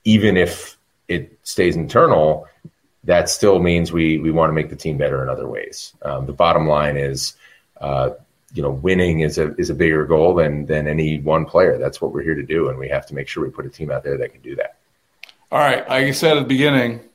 even 0.03 0.37
if 0.37 0.77
it 1.07 1.39
stays 1.45 1.77
internal, 1.77 2.49
that 3.05 3.29
still 3.29 3.61
means 3.61 3.93
we 3.93 4.19
we 4.19 4.33
want 4.33 4.51
to 4.51 4.55
make 4.55 4.69
the 4.69 4.77
team 4.77 4.99
better 4.99 5.23
in 5.23 5.29
other 5.29 5.47
ways. 5.47 5.95
Um, 6.03 6.27
the 6.27 6.33
bottom 6.33 6.67
line 6.67 6.97
is, 6.97 7.37
uh, 7.81 8.11
you 8.53 8.63
know, 8.63 8.71
winning 8.71 9.21
is 9.21 9.39
a 9.39 9.55
is 9.55 9.71
a 9.71 9.75
bigger 9.75 10.05
goal 10.07 10.35
than 10.35 10.67
than 10.67 10.89
any 10.89 11.21
one 11.21 11.45
player. 11.45 11.79
That's 11.79 12.01
what 12.01 12.13
we're 12.13 12.25
here 12.25 12.35
to 12.35 12.43
do, 12.43 12.69
and 12.69 12.79
we 12.79 12.89
have 12.89 13.07
to 13.07 13.15
make 13.15 13.29
sure 13.29 13.45
we 13.45 13.51
put 13.51 13.65
a 13.65 13.71
team 13.71 13.93
out 13.93 14.03
there 14.03 14.19
that 14.19 14.33
can 14.33 14.43
do 14.43 14.57
that. 14.57 14.77
All 15.53 15.61
right. 15.61 15.89
Like 15.89 16.05
I 16.05 16.11
said 16.11 16.37
at 16.37 16.41
the 16.41 16.49
beginning, 16.49 17.08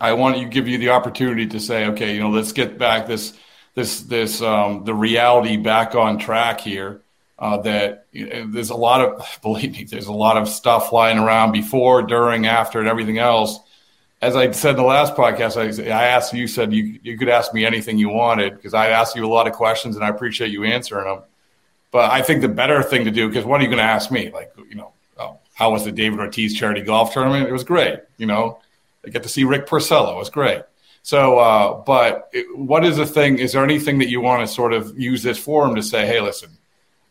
I 0.00 0.12
want 0.12 0.36
to 0.36 0.44
give 0.44 0.68
you 0.68 0.78
the 0.78 0.90
opportunity 0.90 1.46
to 1.48 1.60
say, 1.60 1.86
okay, 1.86 2.14
you 2.14 2.20
know, 2.20 2.30
let's 2.30 2.52
get 2.52 2.78
back 2.78 3.06
this, 3.06 3.34
this, 3.74 4.00
this, 4.02 4.40
um, 4.40 4.84
the 4.84 4.94
reality 4.94 5.56
back 5.56 5.94
on 5.94 6.18
track 6.18 6.60
here. 6.60 7.00
Uh, 7.36 7.56
that 7.56 8.06
you 8.12 8.28
know, 8.28 8.46
there's 8.46 8.70
a 8.70 8.76
lot 8.76 9.00
of, 9.00 9.38
believe 9.42 9.72
me, 9.72 9.84
there's 9.84 10.06
a 10.06 10.12
lot 10.12 10.36
of 10.36 10.48
stuff 10.48 10.88
flying 10.90 11.18
around 11.18 11.50
before, 11.50 12.02
during, 12.02 12.46
after, 12.46 12.78
and 12.78 12.88
everything 12.88 13.18
else. 13.18 13.58
As 14.22 14.36
I 14.36 14.50
said 14.52 14.70
in 14.70 14.76
the 14.76 14.84
last 14.84 15.14
podcast, 15.16 15.56
I, 15.56 15.90
I 15.90 16.04
asked 16.06 16.32
you, 16.32 16.46
said 16.46 16.72
you, 16.72 16.98
you 17.02 17.18
could 17.18 17.28
ask 17.28 17.52
me 17.52 17.66
anything 17.66 17.98
you 17.98 18.08
wanted 18.08 18.54
because 18.54 18.72
I 18.72 18.88
asked 18.88 19.16
you 19.16 19.26
a 19.26 19.28
lot 19.28 19.48
of 19.48 19.52
questions 19.52 19.96
and 19.96 20.04
I 20.04 20.08
appreciate 20.08 20.50
you 20.50 20.64
answering 20.64 21.06
them. 21.06 21.22
But 21.90 22.10
I 22.10 22.22
think 22.22 22.40
the 22.40 22.48
better 22.48 22.82
thing 22.82 23.04
to 23.04 23.10
do, 23.10 23.28
because 23.28 23.44
what 23.44 23.60
are 23.60 23.64
you 23.64 23.68
going 23.68 23.78
to 23.78 23.84
ask 23.84 24.10
me? 24.10 24.30
Like, 24.30 24.52
you 24.68 24.76
know, 24.76 24.92
how 25.54 25.70
was 25.70 25.84
the 25.84 25.92
David 25.92 26.18
Ortiz 26.18 26.54
charity 26.54 26.82
golf 26.82 27.14
tournament? 27.14 27.48
It 27.48 27.52
was 27.52 27.64
great. 27.64 28.00
You 28.18 28.26
know, 28.26 28.60
I 29.06 29.10
get 29.10 29.22
to 29.22 29.28
see 29.28 29.44
Rick 29.44 29.66
Porcello. 29.66 30.14
It 30.14 30.18
was 30.18 30.30
great. 30.30 30.62
So, 31.02 31.38
uh, 31.38 31.82
but 31.82 32.30
it, 32.32 32.56
what 32.56 32.84
is 32.84 32.96
the 32.96 33.06
thing? 33.06 33.38
Is 33.38 33.52
there 33.52 33.62
anything 33.62 33.98
that 33.98 34.08
you 34.08 34.20
want 34.20 34.46
to 34.46 34.52
sort 34.52 34.72
of 34.72 34.98
use 34.98 35.22
this 35.22 35.38
forum 35.38 35.74
to 35.74 35.82
say, 35.82 36.06
hey, 36.06 36.20
listen, 36.20 36.50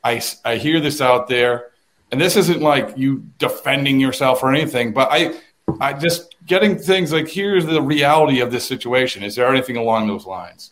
I, 0.03 0.21
I 0.43 0.55
hear 0.55 0.79
this 0.79 0.99
out 0.99 1.27
there, 1.27 1.71
and 2.11 2.19
this 2.19 2.35
isn't 2.35 2.61
like 2.61 2.97
you 2.97 3.25
defending 3.37 3.99
yourself 3.99 4.43
or 4.43 4.51
anything, 4.51 4.93
but 4.93 5.09
I, 5.11 5.39
I 5.79 5.93
just 5.93 6.35
getting 6.45 6.77
things 6.77 7.13
like 7.13 7.27
here's 7.27 7.65
the 7.65 7.81
reality 7.81 8.41
of 8.41 8.51
this 8.51 8.67
situation. 8.67 9.23
Is 9.23 9.35
there 9.35 9.47
anything 9.47 9.77
along 9.77 10.07
those 10.07 10.25
lines? 10.25 10.71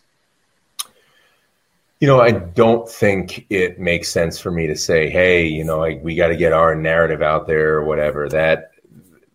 You 2.00 2.08
know, 2.08 2.20
I 2.20 2.32
don't 2.32 2.88
think 2.88 3.46
it 3.48 3.78
makes 3.78 4.08
sense 4.08 4.40
for 4.40 4.50
me 4.50 4.66
to 4.66 4.76
say, 4.76 5.08
"Hey, 5.08 5.46
you 5.46 5.62
know, 5.62 5.78
like, 5.78 6.02
we 6.02 6.16
got 6.16 6.28
to 6.28 6.36
get 6.36 6.52
our 6.52 6.74
narrative 6.74 7.22
out 7.22 7.46
there 7.46 7.76
or 7.76 7.84
whatever." 7.84 8.28
That 8.28 8.72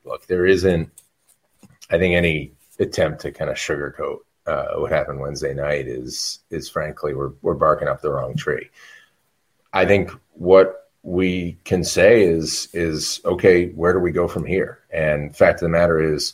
look, 0.03 0.27
there 0.27 0.45
isn't. 0.45 0.91
I 1.89 1.97
think 1.97 2.15
any 2.15 2.53
attempt 2.79 3.21
to 3.21 3.31
kind 3.31 3.49
of 3.49 3.57
sugarcoat 3.57 4.19
uh, 4.47 4.75
what 4.77 4.91
happened 4.91 5.19
Wednesday 5.19 5.53
night 5.53 5.87
is 5.87 6.39
is 6.49 6.69
frankly 6.69 7.13
we're 7.13 7.33
we're 7.41 7.53
barking 7.53 7.87
up 7.87 8.01
the 8.01 8.11
wrong 8.11 8.35
tree. 8.35 8.69
I 9.73 9.85
think 9.85 10.11
what 10.33 10.89
we 11.03 11.57
can 11.65 11.83
say 11.83 12.23
is 12.23 12.69
is 12.73 13.19
okay. 13.25 13.69
Where 13.69 13.93
do 13.93 13.99
we 13.99 14.11
go 14.11 14.27
from 14.27 14.45
here? 14.45 14.79
And 14.91 15.35
fact 15.35 15.55
of 15.55 15.65
the 15.65 15.69
matter 15.69 16.01
is, 16.01 16.33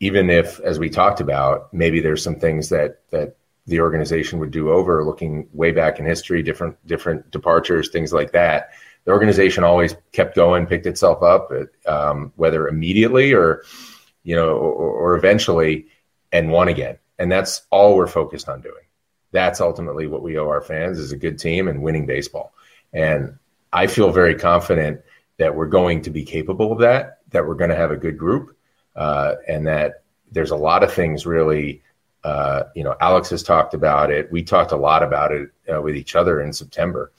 even 0.00 0.30
if, 0.30 0.60
as 0.60 0.78
we 0.78 0.90
talked 0.90 1.20
about, 1.20 1.72
maybe 1.72 2.00
there's 2.00 2.22
some 2.22 2.38
things 2.38 2.68
that 2.68 3.00
that 3.10 3.36
the 3.66 3.80
organization 3.80 4.38
would 4.38 4.50
do 4.50 4.70
over, 4.70 5.04
looking 5.04 5.48
way 5.52 5.72
back 5.72 5.98
in 5.98 6.04
history, 6.04 6.42
different 6.42 6.76
different 6.86 7.30
departures, 7.30 7.88
things 7.88 8.12
like 8.12 8.32
that. 8.32 8.70
The 9.04 9.12
organization 9.12 9.64
always 9.64 9.96
kept 10.12 10.36
going, 10.36 10.66
picked 10.66 10.86
itself 10.86 11.22
up, 11.22 11.50
um, 11.86 12.32
whether 12.36 12.68
immediately 12.68 13.32
or 13.32 13.62
you 14.28 14.36
know 14.36 14.50
or, 14.50 14.90
or 14.90 15.16
eventually, 15.16 15.86
and 16.30 16.50
won 16.50 16.68
again. 16.68 16.98
And 17.18 17.32
that's 17.32 17.62
all 17.70 17.96
we're 17.96 18.06
focused 18.06 18.48
on 18.48 18.60
doing. 18.60 18.84
That's 19.32 19.60
ultimately 19.60 20.06
what 20.06 20.22
we 20.22 20.38
owe 20.38 20.48
our 20.48 20.60
fans 20.60 20.98
is 20.98 21.12
a 21.12 21.16
good 21.16 21.38
team 21.38 21.66
and 21.66 21.82
winning 21.82 22.04
baseball. 22.04 22.52
And 22.92 23.38
I 23.72 23.86
feel 23.86 24.12
very 24.12 24.34
confident 24.34 25.00
that 25.38 25.54
we're 25.54 25.66
going 25.66 26.02
to 26.02 26.10
be 26.10 26.24
capable 26.24 26.72
of 26.72 26.80
that. 26.80 27.20
That 27.30 27.46
we're 27.46 27.54
going 27.54 27.70
to 27.70 27.76
have 27.76 27.90
a 27.90 27.96
good 27.96 28.18
group, 28.18 28.54
uh, 28.94 29.36
and 29.48 29.66
that 29.66 30.02
there's 30.30 30.50
a 30.50 30.56
lot 30.56 30.84
of 30.84 30.92
things 30.92 31.24
really 31.24 31.82
uh, 32.24 32.64
you 32.74 32.84
know, 32.84 32.94
Alex 33.00 33.30
has 33.30 33.42
talked 33.42 33.72
about 33.72 34.10
it. 34.10 34.30
We 34.30 34.42
talked 34.42 34.72
a 34.72 34.76
lot 34.76 35.02
about 35.02 35.32
it 35.32 35.50
uh, 35.72 35.80
with 35.80 35.96
each 35.96 36.16
other 36.16 36.42
in 36.42 36.52
September 36.52 37.12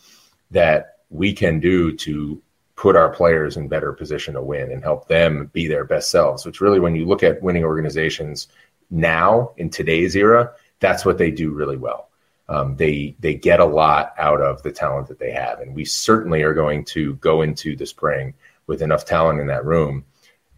that 0.52 0.98
we 1.10 1.34
can 1.34 1.60
do 1.60 1.96
to 1.96 2.42
put 2.80 2.96
our 2.96 3.10
players 3.10 3.58
in 3.58 3.68
better 3.68 3.92
position 3.92 4.34
to 4.34 4.42
win 4.42 4.72
and 4.72 4.82
help 4.82 5.10
them 5.10 5.50
be 5.52 5.68
their 5.68 5.84
best 5.84 6.10
selves. 6.10 6.46
Which 6.46 6.62
really, 6.62 6.80
when 6.80 6.96
you 6.96 7.06
look 7.06 7.24
at 7.24 7.44
winning 7.44 7.66
organizations 7.66 8.48
now 8.90 9.52
in 9.58 9.70
today's 9.70 10.16
era, 10.16 10.54
that's 10.80 11.04
what 11.04 11.18
they 11.18 11.30
do 11.30 11.52
really 11.52 11.76
well. 11.76 12.08
Um, 12.48 12.78
they 12.78 13.18
they 13.20 13.34
get 13.34 13.60
a 13.60 13.66
lot 13.66 14.14
out 14.18 14.40
of 14.40 14.64
the 14.64 14.72
talent 14.72 15.10
that 15.10 15.20
they 15.20 15.32
have, 15.32 15.60
and 15.60 15.76
we 15.76 15.84
certainly 15.84 16.42
are 16.42 16.54
going 16.54 16.86
to 16.86 17.16
go 17.16 17.42
into 17.42 17.76
the 17.76 17.86
spring 17.86 18.34
with 18.66 18.82
enough 18.82 19.04
talent 19.04 19.42
in 19.42 19.48
that 19.48 19.66
room 19.66 20.06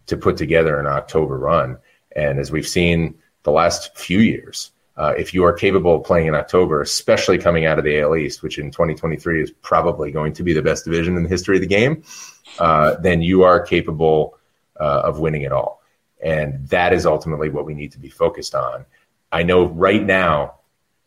to 0.06 0.16
put 0.16 0.36
together 0.36 0.78
an 0.78 0.86
October 0.86 1.36
run. 1.38 1.76
And 2.14 2.38
as 2.38 2.52
we've 2.52 2.68
seen 2.68 3.16
the 3.42 3.50
last 3.50 3.98
few 3.98 4.20
years. 4.20 4.70
Uh, 4.96 5.14
if 5.16 5.32
you 5.32 5.42
are 5.44 5.52
capable 5.52 5.96
of 5.96 6.04
playing 6.04 6.26
in 6.26 6.34
October, 6.34 6.82
especially 6.82 7.38
coming 7.38 7.64
out 7.64 7.78
of 7.78 7.84
the 7.84 8.00
AL 8.00 8.16
East, 8.16 8.42
which 8.42 8.58
in 8.58 8.70
2023 8.70 9.42
is 9.42 9.50
probably 9.62 10.10
going 10.10 10.32
to 10.34 10.42
be 10.42 10.52
the 10.52 10.62
best 10.62 10.84
division 10.84 11.16
in 11.16 11.22
the 11.22 11.28
history 11.28 11.56
of 11.56 11.62
the 11.62 11.66
game, 11.66 12.02
uh, 12.58 12.94
then 13.00 13.22
you 13.22 13.42
are 13.42 13.60
capable 13.60 14.38
uh, 14.78 15.02
of 15.04 15.18
winning 15.18 15.42
it 15.42 15.52
all. 15.52 15.82
And 16.22 16.68
that 16.68 16.92
is 16.92 17.06
ultimately 17.06 17.48
what 17.48 17.64
we 17.64 17.74
need 17.74 17.92
to 17.92 17.98
be 17.98 18.10
focused 18.10 18.54
on. 18.54 18.84
I 19.32 19.42
know 19.42 19.66
right 19.66 20.02
now, 20.02 20.56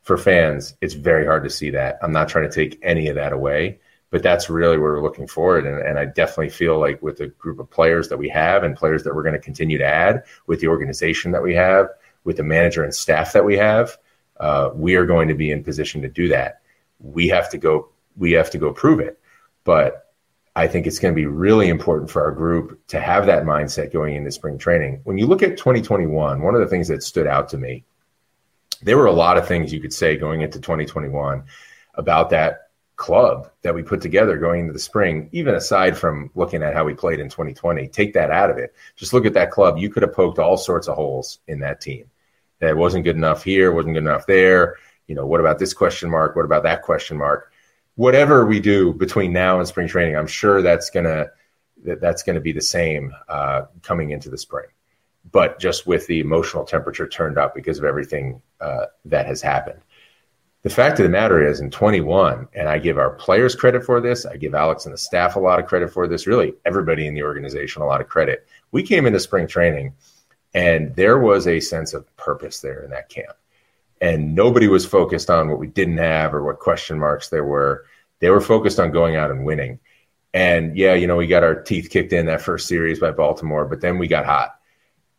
for 0.01 0.17
fans, 0.17 0.75
it's 0.81 0.93
very 0.93 1.25
hard 1.25 1.43
to 1.43 1.49
see 1.49 1.69
that. 1.71 1.97
I'm 2.01 2.11
not 2.11 2.27
trying 2.27 2.49
to 2.49 2.55
take 2.55 2.79
any 2.83 3.07
of 3.07 3.15
that 3.15 3.33
away, 3.33 3.79
but 4.09 4.23
that's 4.23 4.49
really 4.49 4.77
where 4.77 4.93
we're 4.93 5.01
looking 5.01 5.27
forward. 5.27 5.65
And, 5.65 5.79
and 5.79 5.97
I 5.97 6.05
definitely 6.05 6.49
feel 6.49 6.79
like 6.79 7.01
with 7.01 7.17
the 7.17 7.27
group 7.27 7.59
of 7.59 7.69
players 7.69 8.09
that 8.09 8.17
we 8.17 8.29
have 8.29 8.63
and 8.63 8.75
players 8.75 9.03
that 9.03 9.15
we're 9.15 9.23
going 9.23 9.33
to 9.33 9.39
continue 9.39 9.77
to 9.77 9.86
add, 9.86 10.23
with 10.47 10.59
the 10.59 10.67
organization 10.67 11.31
that 11.31 11.43
we 11.43 11.53
have, 11.55 11.89
with 12.26 12.38
the 12.38 12.43
manager 12.43 12.84
and 12.84 12.93
staff 12.93 13.32
that 13.32 13.45
we 13.45 13.55
have, 13.55 13.97
uh, 14.38 14.71
we 14.73 14.95
are 14.95 15.05
going 15.05 15.30
to 15.30 15.34
be 15.34 15.51
in 15.51 15.63
position 15.63 16.01
to 16.01 16.09
do 16.09 16.28
that. 16.28 16.61
We 16.99 17.30
have 17.30 17.49
to 17.51 17.57
go. 17.57 17.89
We 18.17 18.34
have 18.34 18.49
to 18.51 18.57
go 18.57 18.73
prove 18.73 18.99
it. 18.99 19.19
But 19.63 20.11
I 20.55 20.67
think 20.67 20.88
it's 20.88 20.99
going 20.99 21.13
to 21.13 21.15
be 21.15 21.26
really 21.26 21.69
important 21.69 22.09
for 22.09 22.23
our 22.23 22.32
group 22.32 22.80
to 22.88 22.99
have 22.99 23.26
that 23.26 23.43
mindset 23.43 23.91
going 23.91 24.15
into 24.15 24.32
spring 24.32 24.57
training. 24.57 25.01
When 25.03 25.17
you 25.17 25.28
look 25.28 25.43
at 25.43 25.57
2021, 25.57 26.41
one 26.41 26.55
of 26.55 26.61
the 26.61 26.67
things 26.67 26.88
that 26.88 27.03
stood 27.03 27.28
out 27.28 27.49
to 27.49 27.57
me, 27.57 27.84
there 28.82 28.97
were 28.97 29.05
a 29.05 29.11
lot 29.11 29.38
of 29.38 29.47
things 29.47 29.73
you 29.73 29.82
could 29.82 29.93
say 29.93 30.17
going 30.17 30.41
into 30.41 30.59
2021 30.59 31.43
about 31.95 32.30
that 32.30 32.69
club 32.95 33.51
that 33.61 33.76
we 33.76 33.84
put 33.84 33.99
together 33.99 34.38
going 34.38 34.61
into 34.61 34.73
the 34.73 34.80
spring, 34.80 35.28
even 35.34 35.55
aside 35.55 35.97
from 35.97 36.32
looking 36.36 36.63
at 36.63 36.73
how 36.73 36.86
we 36.86 36.93
played 36.93 37.19
in 37.19 37.28
2020, 37.28 37.89
take 37.89 38.13
that 38.13 38.32
out 38.32 38.49
of 38.49 38.57
it. 38.57 38.73
Just 38.95 39.11
look 39.11 39.26
at 39.26 39.34
that 39.34 39.51
club. 39.51 39.78
You 39.78 39.89
could 39.89 40.03
have 40.03 40.13
poked 40.13 40.39
all 40.39 40.55
sorts 40.55 40.88
of 40.88 40.95
holes 40.95 41.39
in 41.47 41.59
that 41.59 41.82
team 41.82 42.09
that 42.66 42.78
wasn't 42.78 43.03
good 43.03 43.16
enough 43.16 43.43
here, 43.43 43.72
wasn't 43.72 43.93
good 43.93 44.03
enough 44.03 44.26
there. 44.26 44.76
You 45.07 45.16
know, 45.16 45.26
what 45.26 45.39
about 45.39 45.59
this 45.59 45.74
question 45.74 46.09
mark? 46.09 46.36
What 46.36 46.45
about 46.45 46.63
that 46.63 46.82
question 46.82 47.18
mark? 47.18 47.51
Whatever 47.95 48.45
we 48.45 48.59
do 48.59 48.93
between 48.93 49.32
now 49.32 49.59
and 49.59 49.68
spring 49.68 49.88
training, 49.88 50.16
I'm 50.16 50.28
sure 50.28 50.61
that's 50.61 50.89
gonna 50.89 51.28
that, 51.84 52.01
that's 52.01 52.24
gonna 52.24 52.41
be 52.41 52.51
the 52.51 52.61
same 52.61 53.13
uh, 53.30 53.63
coming 53.84 54.11
into 54.11 54.30
the 54.30 54.38
spring, 54.38 54.68
but 55.32 55.59
just 55.59 55.86
with 55.88 56.07
the 56.07 56.20
emotional 56.20 56.66
temperature 56.66 57.07
turned 57.07 57.38
up 57.38 57.53
because 57.53 57.78
of 57.78 57.86
everything 57.86 58.41
uh, 58.59 58.86
that 59.05 59.28
has 59.28 59.41
happened. 59.41 59.80
The 60.63 60.72
fact 60.72 60.99
of 60.99 61.03
the 61.03 61.09
matter 61.09 61.47
is, 61.47 61.59
in 61.59 61.70
21, 61.70 62.47
and 62.53 62.68
I 62.68 62.80
give 62.80 62.97
our 62.97 63.11
players 63.11 63.53
credit 63.53 63.86
for 63.86 64.01
this, 64.01 64.26
I 64.26 64.36
give 64.36 64.55
Alex 64.55 64.86
and 64.86 64.93
the 64.95 64.97
staff 64.97 65.36
a 65.36 65.39
lot 65.39 65.59
of 65.59 65.68
credit 65.68 65.93
for 65.93 66.07
this, 66.07 66.26
really 66.26 66.55
everybody 66.66 67.05
in 67.05 67.13
the 67.13 67.22
organization 67.22 67.84
a 67.84 67.86
lot 67.86 68.01
of 68.01 68.07
credit. 68.07 68.47
We 68.72 68.82
came 68.82 69.05
into 69.05 69.20
spring 69.20 69.45
training 69.45 69.93
and 70.56 70.95
there 70.95 71.20
was 71.20 71.47
a 71.47 71.60
sense 71.60 71.93
of 71.93 72.16
purpose 72.16 72.62
there 72.62 72.82
in 72.84 72.89
that 72.91 73.10
camp. 73.10 73.36
And 73.99 74.34
nobody 74.34 74.68
was 74.70 74.86
focused 74.86 75.30
on 75.30 75.49
what 75.49 75.60
we 75.60 75.68
didn't 75.68 75.97
have 75.97 76.34
or 76.34 76.43
what 76.43 76.60
question 76.60 76.97
marks 76.97 77.28
there 77.28 77.43
were. 77.43 77.86
They 78.20 78.30
were 78.30 78.41
focused 78.41 78.80
on 78.80 78.91
going 78.91 79.18
out 79.18 79.32
and 79.32 79.45
winning. 79.45 79.80
And 80.34 80.76
yeah, 80.78 80.93
you 80.93 81.08
know, 81.08 81.18
we 81.18 81.28
got 81.28 81.43
our 81.43 81.62
teeth 81.62 81.89
kicked 81.89 82.14
in 82.14 82.26
that 82.28 82.41
first 82.41 82.68
series 82.68 82.99
by 83.01 83.12
Baltimore, 83.12 83.66
but 83.66 83.82
then 83.82 83.97
we 83.97 84.08
got 84.08 84.26
hot. 84.26 84.60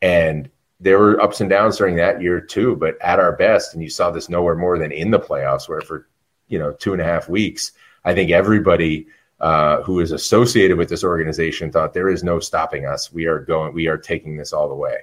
And 0.00 0.50
there 0.80 0.98
were 0.98 1.20
ups 1.20 1.42
and 1.42 1.50
downs 1.50 1.76
during 1.76 1.96
that 1.96 2.22
year 2.22 2.40
too, 2.40 2.74
but 2.76 3.00
at 3.02 3.20
our 3.20 3.36
best, 3.36 3.74
and 3.74 3.82
you 3.82 3.90
saw 3.90 4.10
this 4.10 4.30
nowhere 4.30 4.56
more 4.56 4.78
than 4.78 4.92
in 4.92 5.10
the 5.10 5.20
playoffs, 5.20 5.68
where 5.68 5.80
for 5.80 6.06
you 6.48 6.58
know 6.58 6.72
two 6.72 6.92
and 6.92 7.00
a 7.00 7.04
half 7.04 7.28
weeks, 7.28 7.72
I 8.04 8.14
think 8.14 8.30
everybody 8.30 9.06
uh, 9.40 9.82
who 9.82 10.00
is 10.00 10.12
associated 10.12 10.76
with 10.76 10.88
this 10.88 11.04
organization 11.04 11.72
thought 11.72 11.94
there 11.94 12.10
is 12.10 12.22
no 12.22 12.40
stopping 12.40 12.86
us. 12.86 13.12
We 13.12 13.26
are 13.26 13.38
going, 13.38 13.72
we 13.72 13.86
are 13.86 13.98
taking 13.98 14.36
this 14.36 14.52
all 14.52 14.68
the 14.68 14.74
way 14.74 14.98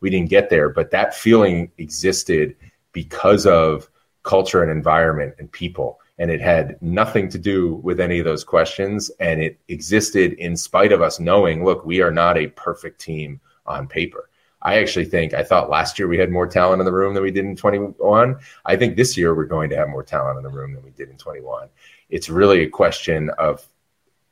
we 0.00 0.10
didn't 0.10 0.30
get 0.30 0.50
there, 0.50 0.68
but 0.68 0.90
that 0.90 1.14
feeling 1.14 1.70
existed 1.78 2.56
because 2.92 3.46
of 3.46 3.88
culture 4.22 4.62
and 4.62 4.70
environment 4.70 5.34
and 5.38 5.50
people. 5.50 6.00
And 6.18 6.30
it 6.30 6.40
had 6.40 6.80
nothing 6.80 7.28
to 7.28 7.38
do 7.38 7.74
with 7.76 8.00
any 8.00 8.18
of 8.18 8.24
those 8.24 8.44
questions. 8.44 9.10
And 9.20 9.42
it 9.42 9.58
existed 9.68 10.32
in 10.34 10.56
spite 10.56 10.92
of 10.92 11.02
us 11.02 11.20
knowing, 11.20 11.64
look, 11.64 11.84
we 11.84 12.00
are 12.00 12.10
not 12.10 12.38
a 12.38 12.48
perfect 12.48 13.00
team 13.00 13.40
on 13.66 13.86
paper. 13.86 14.28
I 14.62 14.78
actually 14.78 15.04
think 15.04 15.34
I 15.34 15.44
thought 15.44 15.70
last 15.70 15.98
year 15.98 16.08
we 16.08 16.18
had 16.18 16.30
more 16.30 16.46
talent 16.46 16.80
in 16.80 16.86
the 16.86 16.92
room 16.92 17.14
than 17.14 17.22
we 17.22 17.30
did 17.30 17.44
in 17.44 17.54
21. 17.54 18.36
I 18.64 18.76
think 18.76 18.96
this 18.96 19.16
year 19.16 19.34
we're 19.34 19.44
going 19.44 19.70
to 19.70 19.76
have 19.76 19.88
more 19.88 20.02
talent 20.02 20.38
in 20.38 20.42
the 20.42 20.50
room 20.50 20.74
than 20.74 20.82
we 20.82 20.90
did 20.90 21.08
in 21.08 21.16
21. 21.16 21.68
It's 22.08 22.28
really 22.28 22.62
a 22.62 22.68
question 22.68 23.30
of 23.38 23.66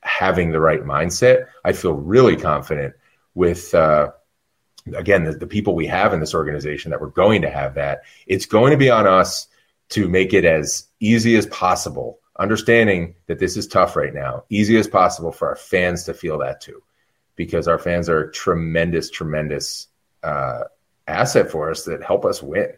having 0.01 0.51
the 0.51 0.61
right 0.61 0.83
mindset. 0.83 1.47
I 1.65 1.73
feel 1.73 1.93
really 1.93 2.37
confident 2.37 2.95
with 3.35 3.75
uh, 3.75 4.11
again, 4.93 5.25
the, 5.25 5.33
the 5.33 5.47
people 5.47 5.75
we 5.75 5.87
have 5.87 6.13
in 6.13 6.21
this 6.21 6.35
organization 6.35 6.91
that 6.91 7.01
we're 7.01 7.09
going 7.09 7.43
to 7.43 7.51
have 7.51 7.75
that, 7.75 8.03
it's 8.27 8.47
going 8.47 8.71
to 8.71 8.77
be 8.77 8.91
on 8.91 9.07
us 9.07 9.49
to 9.91 10.09
make 10.09 10.35
it 10.35 10.45
as 10.45 10.89
easy 11.01 11.37
as 11.37 11.47
possible, 11.47 12.19
understanding 12.39 13.15
that 13.27 13.39
this 13.39 13.57
is 13.57 13.67
tough 13.67 13.97
right 13.97 14.15
now, 14.15 14.45
easy 14.51 14.77
as 14.77 14.89
possible 14.89 15.33
for 15.33 15.49
our 15.49 15.57
fans 15.57 16.05
to 16.05 16.15
feel 16.15 16.39
that 16.39 16.61
too, 16.61 16.83
because 17.37 17.69
our 17.69 17.79
fans 17.79 18.09
are 18.09 18.31
tremendous, 18.31 19.11
tremendous 19.11 19.89
uh, 20.23 20.65
asset 21.07 21.51
for 21.51 21.71
us 21.71 21.85
that 21.85 22.03
help 22.03 22.25
us 22.25 22.43
win. 22.43 22.73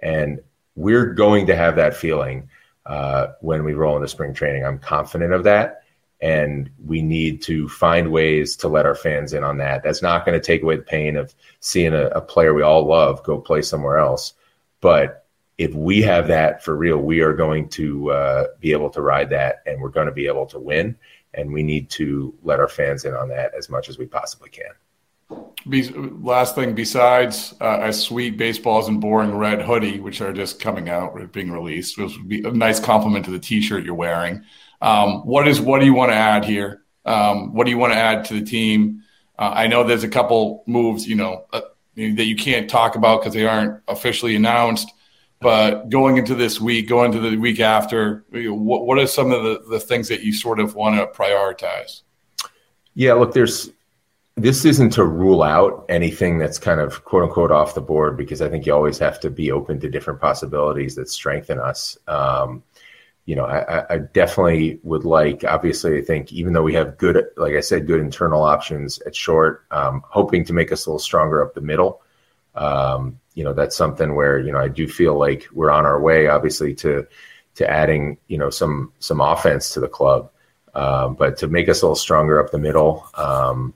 And 0.00 0.40
we're 0.74 1.14
going 1.14 1.46
to 1.46 1.56
have 1.56 1.76
that 1.76 1.94
feeling 1.94 2.48
uh, 2.86 3.28
when 3.40 3.64
we 3.64 3.74
roll 3.74 3.96
into 3.96 4.08
spring 4.08 4.34
training. 4.34 4.64
I'm 4.64 4.78
confident 4.78 5.32
of 5.32 5.44
that 5.44 5.83
and 6.24 6.70
we 6.82 7.02
need 7.02 7.42
to 7.42 7.68
find 7.68 8.10
ways 8.10 8.56
to 8.56 8.66
let 8.66 8.86
our 8.86 8.94
fans 8.94 9.34
in 9.34 9.44
on 9.44 9.58
that. 9.58 9.82
That's 9.82 10.00
not 10.00 10.24
going 10.24 10.40
to 10.40 10.44
take 10.44 10.62
away 10.62 10.76
the 10.76 10.82
pain 10.82 11.16
of 11.16 11.34
seeing 11.60 11.92
a, 11.92 12.06
a, 12.06 12.22
player 12.22 12.54
we 12.54 12.62
all 12.62 12.86
love 12.86 13.22
go 13.24 13.38
play 13.38 13.60
somewhere 13.60 13.98
else. 13.98 14.32
But 14.80 15.26
if 15.58 15.74
we 15.74 16.00
have 16.00 16.28
that 16.28 16.64
for 16.64 16.74
real, 16.76 16.96
we 16.96 17.20
are 17.20 17.34
going 17.34 17.68
to 17.70 18.10
uh, 18.10 18.46
be 18.58 18.72
able 18.72 18.88
to 18.90 19.02
ride 19.02 19.28
that, 19.30 19.56
and 19.66 19.82
we're 19.82 19.90
going 19.90 20.06
to 20.06 20.14
be 20.14 20.26
able 20.26 20.46
to 20.46 20.58
win. 20.58 20.96
And 21.34 21.52
we 21.52 21.62
need 21.62 21.90
to 21.90 22.34
let 22.42 22.58
our 22.58 22.68
fans 22.68 23.04
in 23.04 23.12
on 23.14 23.28
that 23.28 23.52
as 23.54 23.68
much 23.68 23.90
as 23.90 23.98
we 23.98 24.06
possibly 24.06 24.48
can. 24.48 25.44
Be, 25.68 25.90
last 25.90 26.54
thing, 26.54 26.74
besides 26.74 27.54
uh, 27.60 27.80
a 27.82 27.92
sweet 27.92 28.38
Baseball 28.38 28.80
Isn't 28.80 29.00
Boring 29.00 29.36
red 29.36 29.60
hoodie, 29.60 30.00
which 30.00 30.22
are 30.22 30.32
just 30.32 30.58
coming 30.58 30.88
out, 30.88 31.32
being 31.32 31.50
released, 31.50 31.98
which 31.98 32.16
would 32.16 32.28
be 32.28 32.44
a 32.44 32.50
nice 32.50 32.80
compliment 32.80 33.26
to 33.26 33.30
the 33.30 33.38
T-shirt 33.38 33.84
you're 33.84 33.94
wearing. 33.94 34.42
Um, 34.84 35.22
what 35.26 35.48
is 35.48 35.62
what 35.62 35.80
do 35.80 35.86
you 35.86 35.94
want 35.94 36.12
to 36.12 36.16
add 36.16 36.44
here? 36.44 36.82
Um, 37.06 37.54
what 37.54 37.64
do 37.64 37.70
you 37.70 37.78
want 37.78 37.94
to 37.94 37.98
add 37.98 38.26
to 38.26 38.34
the 38.34 38.44
team? 38.44 39.02
Uh, 39.38 39.50
I 39.54 39.66
know 39.66 39.82
there's 39.82 40.04
a 40.04 40.08
couple 40.08 40.62
moves, 40.66 41.08
you 41.08 41.14
know, 41.14 41.46
uh, 41.54 41.62
that 41.96 42.26
you 42.26 42.36
can't 42.36 42.68
talk 42.68 42.94
about 42.94 43.20
because 43.20 43.32
they 43.32 43.46
aren't 43.46 43.82
officially 43.88 44.36
announced. 44.36 44.92
But 45.40 45.88
going 45.88 46.18
into 46.18 46.34
this 46.34 46.60
week, 46.60 46.88
going 46.88 47.12
to 47.12 47.18
the 47.18 47.36
week 47.36 47.60
after, 47.60 48.24
what, 48.30 48.86
what 48.86 48.98
are 48.98 49.06
some 49.06 49.32
of 49.32 49.42
the, 49.42 49.62
the 49.68 49.80
things 49.80 50.08
that 50.08 50.22
you 50.22 50.34
sort 50.34 50.60
of 50.60 50.74
want 50.74 50.96
to 50.96 51.18
prioritize? 51.18 52.02
Yeah, 52.94 53.14
look, 53.14 53.32
there's 53.32 53.70
this 54.36 54.66
isn't 54.66 54.90
to 54.90 55.04
rule 55.04 55.42
out 55.42 55.86
anything 55.88 56.38
that's 56.38 56.58
kind 56.58 56.80
of 56.80 57.04
quote 57.04 57.22
unquote 57.22 57.52
off 57.52 57.74
the 57.74 57.80
board 57.80 58.18
because 58.18 58.42
I 58.42 58.50
think 58.50 58.66
you 58.66 58.74
always 58.74 58.98
have 58.98 59.18
to 59.20 59.30
be 59.30 59.50
open 59.50 59.80
to 59.80 59.88
different 59.88 60.20
possibilities 60.20 60.94
that 60.96 61.08
strengthen 61.08 61.58
us. 61.58 61.96
Um, 62.06 62.62
you 63.26 63.34
know, 63.34 63.46
I, 63.46 63.94
I, 63.94 63.98
definitely 63.98 64.78
would 64.82 65.04
like. 65.04 65.44
Obviously, 65.44 65.96
I 65.96 66.02
think 66.02 66.30
even 66.32 66.52
though 66.52 66.62
we 66.62 66.74
have 66.74 66.98
good, 66.98 67.24
like 67.38 67.54
I 67.54 67.60
said, 67.60 67.86
good 67.86 68.00
internal 68.00 68.42
options 68.42 69.00
at 69.06 69.16
short, 69.16 69.64
um, 69.70 70.02
hoping 70.06 70.44
to 70.44 70.52
make 70.52 70.70
us 70.72 70.84
a 70.84 70.90
little 70.90 70.98
stronger 70.98 71.42
up 71.42 71.54
the 71.54 71.62
middle. 71.62 72.02
Um, 72.54 73.18
you 73.34 73.42
know, 73.42 73.54
that's 73.54 73.76
something 73.76 74.14
where 74.14 74.38
you 74.38 74.52
know 74.52 74.58
I 74.58 74.68
do 74.68 74.86
feel 74.86 75.18
like 75.18 75.46
we're 75.52 75.70
on 75.70 75.86
our 75.86 76.00
way, 76.00 76.28
obviously, 76.28 76.74
to 76.76 77.06
to 77.54 77.70
adding 77.70 78.18
you 78.28 78.36
know 78.36 78.50
some 78.50 78.92
some 78.98 79.22
offense 79.22 79.72
to 79.72 79.80
the 79.80 79.88
club, 79.88 80.30
um, 80.74 81.14
but 81.14 81.38
to 81.38 81.46
make 81.46 81.70
us 81.70 81.80
a 81.80 81.86
little 81.86 81.96
stronger 81.96 82.38
up 82.38 82.50
the 82.50 82.58
middle. 82.58 83.08
Um, 83.14 83.72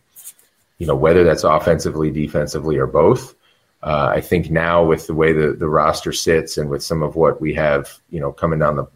you 0.77 0.87
know, 0.87 0.95
whether 0.95 1.25
that's 1.25 1.45
offensively, 1.45 2.11
defensively, 2.11 2.77
or 2.77 2.87
both. 2.87 3.35
Uh, 3.83 4.13
I 4.13 4.21
think 4.21 4.51
now 4.51 4.85
with 4.85 5.07
the 5.07 5.15
way 5.15 5.33
the, 5.33 5.53
the 5.53 5.69
roster 5.69 6.13
sits 6.13 6.59
and 6.59 6.69
with 6.69 6.83
some 6.83 7.03
of 7.03 7.15
what 7.15 7.41
we 7.41 7.55
have, 7.55 8.01
you 8.11 8.19
know, 8.19 8.33
coming 8.33 8.59
down 8.59 8.75
the 8.75 8.87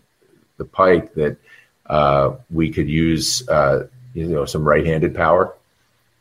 the 0.63 0.69
pike 0.69 1.15
that 1.15 1.37
uh, 1.87 2.37
we 2.51 2.71
could 2.71 2.89
use, 2.89 3.47
uh, 3.49 3.89
you 4.15 4.27
know, 4.29 4.45
some 4.45 4.67
right-handed 4.67 5.15
power 5.15 5.55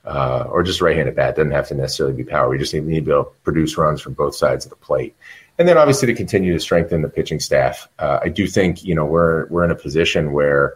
uh, 0.06 0.46
or 0.50 0.64
just 0.64 0.82
right-handed 0.82 1.16
bat. 1.16 1.32
It 1.32 1.36
doesn't 1.38 1.52
have 1.52 1.68
to 1.68 1.76
necessarily 1.76 2.16
be 2.16 2.24
power. 2.24 2.50
We 2.50 2.58
just 2.58 2.74
need, 2.74 2.86
need 2.86 2.96
to 2.96 3.06
be 3.06 3.12
able 3.12 3.26
to 3.26 3.32
produce 3.44 3.78
runs 3.78 4.02
from 4.02 4.14
both 4.14 4.36
sides 4.36 4.66
of 4.66 4.72
the 4.72 4.76
plate, 4.76 5.16
and 5.60 5.68
then 5.68 5.78
obviously 5.78 6.08
to 6.08 6.16
continue 6.16 6.54
to 6.54 6.60
strengthen 6.60 7.04
the 7.04 7.10
pitching 7.10 7.40
staff. 7.40 7.88
Uh, 8.00 8.20
I 8.24 8.30
do 8.30 8.48
think 8.48 8.84
you 8.84 8.96
know 8.96 9.06
we're 9.06 9.48
we're 9.48 9.66
in 9.66 9.72
a 9.72 9.76
position 9.76 10.32
where. 10.34 10.76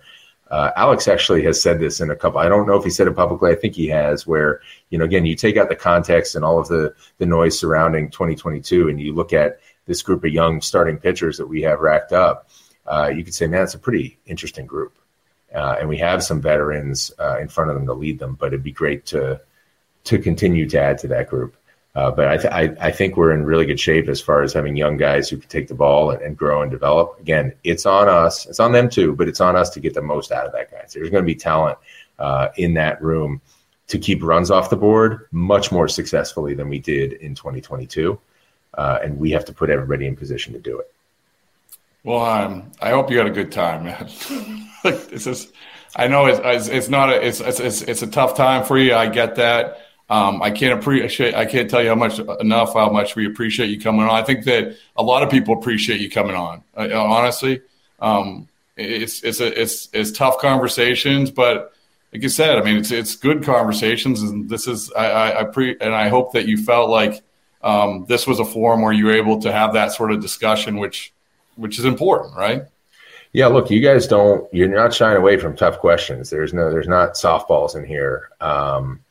Uh, 0.51 0.69
Alex 0.75 1.07
actually 1.07 1.43
has 1.43 1.59
said 1.59 1.79
this 1.79 1.99
in 1.99 2.11
a 2.11 2.15
couple. 2.15 2.39
I 2.39 2.47
don't 2.47 2.67
know 2.67 2.75
if 2.75 2.83
he 2.83 2.91
said 2.91 3.07
it 3.07 3.15
publicly. 3.15 3.51
I 3.51 3.55
think 3.55 3.73
he 3.73 3.87
has. 3.87 4.27
Where 4.27 4.61
you 4.91 4.97
know, 4.99 5.03
again, 5.03 5.25
you 5.25 5.35
take 5.35 5.57
out 5.57 5.69
the 5.69 5.75
context 5.75 6.35
and 6.35 6.45
all 6.45 6.59
of 6.59 6.67
the 6.67 6.93
the 7.17 7.25
noise 7.25 7.57
surrounding 7.57 8.11
2022, 8.11 8.87
and 8.87 9.01
you 9.01 9.11
look 9.11 9.33
at 9.33 9.59
this 9.87 10.03
group 10.03 10.23
of 10.23 10.31
young 10.31 10.61
starting 10.61 10.97
pitchers 10.97 11.37
that 11.37 11.47
we 11.47 11.63
have 11.63 11.79
racked 11.79 12.13
up 12.13 12.47
uh, 12.87 13.11
you 13.15 13.23
could 13.23 13.33
say, 13.33 13.47
man, 13.47 13.63
it's 13.63 13.73
a 13.73 13.79
pretty 13.79 14.17
interesting 14.25 14.65
group. 14.65 14.93
Uh, 15.53 15.77
and 15.79 15.87
we 15.87 15.97
have 15.97 16.23
some 16.23 16.41
veterans 16.41 17.11
uh, 17.19 17.39
in 17.39 17.47
front 17.47 17.69
of 17.69 17.75
them 17.75 17.85
to 17.85 17.93
lead 17.93 18.19
them, 18.19 18.35
but 18.35 18.47
it'd 18.47 18.63
be 18.63 18.71
great 18.71 19.05
to 19.05 19.39
to 20.03 20.19
continue 20.19 20.69
to 20.69 20.79
add 20.79 20.99
to 20.99 21.07
that 21.07 21.29
group. 21.29 21.55
Uh, 21.95 22.11
but 22.11 22.27
I, 22.27 22.37
th- 22.37 22.53
I, 22.53 22.87
I, 22.87 22.91
think 22.91 23.15
we're 23.15 23.31
in 23.31 23.43
really 23.43 23.65
good 23.65 23.79
shape 23.79 24.09
as 24.09 24.19
far 24.21 24.43
as 24.43 24.51
having 24.51 24.75
young 24.75 24.97
guys 24.97 25.29
who 25.29 25.37
can 25.37 25.49
take 25.49 25.69
the 25.69 25.73
ball 25.73 26.11
and, 26.11 26.21
and, 26.21 26.37
grow 26.37 26.61
and 26.61 26.69
develop. 26.69 27.17
Again, 27.21 27.53
it's 27.63 27.85
on 27.85 28.09
us. 28.09 28.45
It's 28.45 28.59
on 28.59 28.73
them 28.73 28.89
too, 28.89 29.15
but 29.15 29.29
it's 29.29 29.39
on 29.39 29.55
us 29.55 29.69
to 29.71 29.79
get 29.79 29.93
the 29.93 30.01
most 30.01 30.31
out 30.31 30.45
of 30.45 30.51
that 30.51 30.69
guy. 30.69 30.83
So 30.87 30.99
there's 30.99 31.09
going 31.09 31.23
to 31.23 31.25
be 31.25 31.35
talent 31.35 31.77
uh, 32.19 32.49
in 32.57 32.73
that 32.73 33.01
room 33.01 33.41
to 33.87 33.97
keep 33.97 34.21
runs 34.21 34.51
off 34.51 34.69
the 34.69 34.75
board 34.75 35.27
much 35.31 35.71
more 35.71 35.87
successfully 35.87 36.53
than 36.53 36.67
we 36.67 36.79
did 36.79 37.13
in 37.13 37.33
2022. 37.33 38.19
Uh, 38.73 38.99
and 39.01 39.17
we 39.17 39.31
have 39.31 39.45
to 39.45 39.53
put 39.53 39.69
everybody 39.69 40.05
in 40.05 40.17
position 40.17 40.51
to 40.51 40.59
do 40.59 40.77
it. 40.79 40.93
Well, 42.05 42.23
um, 42.23 42.71
I 42.79 42.91
hope 42.91 43.09
you 43.09 43.17
had 43.17 43.25
a 43.25 43.31
good 43.31 43.51
time, 43.51 43.85
man. 43.85 44.07
this 44.83 45.25
is, 45.25 45.51
I 45.95 46.07
know 46.07 46.27
it's, 46.27 46.67
it's, 46.67 46.87
not 46.87 47.09
a, 47.09 47.25
it's, 47.25 47.39
it's, 47.39 47.81
it's 47.81 48.03
a 48.03 48.07
tough 48.07 48.37
time 48.37 48.63
for 48.63 48.77
you. 48.77 48.93
I 48.93 49.09
get 49.09 49.35
that. 49.37 49.79
Um, 50.07 50.39
I 50.43 50.51
can't 50.51 50.79
appreciate, 50.79 51.33
I 51.33 51.45
can't 51.45 51.67
tell 51.67 51.81
you 51.81 51.89
how 51.89 51.95
much 51.95 52.19
enough, 52.19 52.75
how 52.75 52.91
much 52.91 53.15
we 53.15 53.25
appreciate 53.25 53.71
you 53.71 53.81
coming 53.81 54.01
on. 54.01 54.11
I 54.11 54.21
think 54.21 54.45
that 54.45 54.77
a 54.95 55.01
lot 55.01 55.23
of 55.23 55.31
people 55.31 55.57
appreciate 55.57 55.99
you 55.99 56.11
coming 56.11 56.35
on. 56.35 56.63
Uh, 56.77 56.89
honestly, 56.93 57.61
um, 57.99 58.47
it's, 58.77 59.23
it's, 59.23 59.39
a, 59.39 59.59
it's, 59.59 59.89
it's 59.91 60.11
tough 60.11 60.37
conversations, 60.37 61.31
but 61.31 61.73
like 62.13 62.21
you 62.21 62.29
said, 62.29 62.59
I 62.59 62.61
mean, 62.61 62.77
it's, 62.77 62.91
it's 62.91 63.15
good 63.15 63.43
conversations. 63.43 64.21
And 64.21 64.47
this 64.47 64.67
is, 64.67 64.93
I, 64.93 65.07
I, 65.07 65.39
I 65.39 65.43
pre, 65.45 65.75
and 65.81 65.95
I 65.95 66.09
hope 66.09 66.33
that 66.33 66.47
you 66.47 66.63
felt 66.63 66.91
like, 66.91 67.23
um, 67.63 68.05
this 68.07 68.27
was 68.27 68.39
a 68.39 68.45
forum 68.45 68.83
where 68.83 68.93
you 68.93 69.05
were 69.05 69.13
able 69.13 69.41
to 69.41 69.51
have 69.51 69.73
that 69.73 69.91
sort 69.91 70.11
of 70.11 70.21
discussion, 70.21 70.77
which, 70.77 71.14
which 71.55 71.79
is 71.79 71.85
important, 71.85 72.35
right? 72.35 72.63
Yeah, 73.33 73.47
look, 73.47 73.69
you 73.69 73.81
guys 73.81 74.07
don't. 74.07 74.51
You're 74.53 74.69
not 74.69 74.93
shying 74.93 75.17
away 75.17 75.37
from 75.37 75.55
tough 75.55 75.79
questions. 75.79 76.29
There's 76.29 76.53
no, 76.53 76.69
there's 76.69 76.87
not 76.87 77.15
softballs 77.15 77.75
in 77.75 77.85
here, 77.85 78.29
um, 78.39 79.01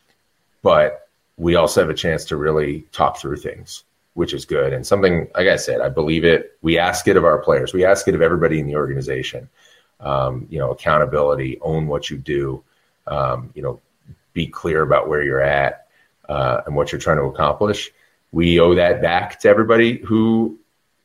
but 0.63 1.09
we 1.37 1.57
also 1.57 1.81
have 1.81 1.91
a 1.91 1.95
chance 1.95 2.25
to 2.27 2.37
really 2.37 2.87
talk 2.93 3.19
through 3.19 3.37
things. 3.37 3.85
which 4.15 4.33
is 4.33 4.45
good. 4.45 4.73
And 4.73 4.87
something, 4.87 5.29
like 5.35 5.49
I 5.49 5.57
said, 5.57 5.81
I 5.81 5.89
believe 5.89 6.25
it. 6.25 6.57
We 6.63 6.79
ask 6.79 7.07
it 7.09 7.17
of 7.17 7.25
our 7.25 7.39
players. 7.39 7.75
We 7.75 7.85
ask 7.85 8.07
it 8.09 8.15
of 8.15 8.23
everybody 8.23 8.61
in 8.61 8.67
the 8.67 8.77
organization. 8.77 9.49
Um, 10.01 10.47
you 10.51 10.59
know, 10.59 10.71
accountability, 10.71 11.59
own 11.61 11.87
what 11.87 12.11
you 12.11 12.17
do. 12.17 12.63
Um, 13.07 13.51
you 13.55 13.63
know, 13.63 13.81
be 14.33 14.47
clear 14.47 14.83
about 14.83 15.09
where 15.09 15.23
you're 15.23 15.43
at 15.43 15.87
uh, 16.29 16.63
and 16.67 16.75
what 16.75 16.93
you're 16.93 17.01
trying 17.01 17.19
to 17.19 17.25
accomplish. 17.25 17.91
We 18.33 18.61
owe 18.61 18.75
that 18.75 19.03
back 19.03 19.41
to 19.41 19.49
everybody 19.49 19.99
who 19.99 20.59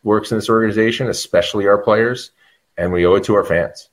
works 0.03 0.31
in 0.31 0.37
this 0.37 0.49
organization, 0.49 1.07
especially 1.07 1.67
our 1.67 1.77
players, 1.77 2.31
and 2.77 2.91
we 2.91 3.05
owe 3.05 3.15
it 3.15 3.23
to 3.25 3.35
our 3.35 3.43
fans. 3.43 3.89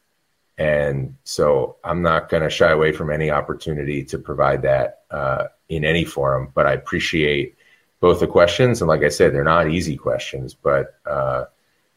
And 0.59 1.17
so 1.25 1.77
I'm 1.85 2.03
not 2.03 2.29
going 2.29 2.43
to 2.43 2.51
shy 2.51 2.71
away 2.71 2.93
from 2.93 3.11
any 3.11 3.31
opportunity 3.31 4.05
to 4.05 4.19
provide 4.19 4.63
that 4.63 5.03
uh, 5.11 5.45
in 5.69 5.85
any 5.85 6.05
forum, 6.05 6.51
but 6.55 6.67
I 6.67 6.73
appreciate 6.73 7.57
both 8.01 8.21
the 8.21 8.27
questions. 8.27 8.81
And 8.81 8.89
like 8.89 9.03
I 9.03 9.09
said, 9.09 9.35
they're 9.35 9.45
not 9.45 9.71
easy 9.71 9.97
questions, 9.97 10.55
but, 10.55 10.99
uh, 11.05 11.45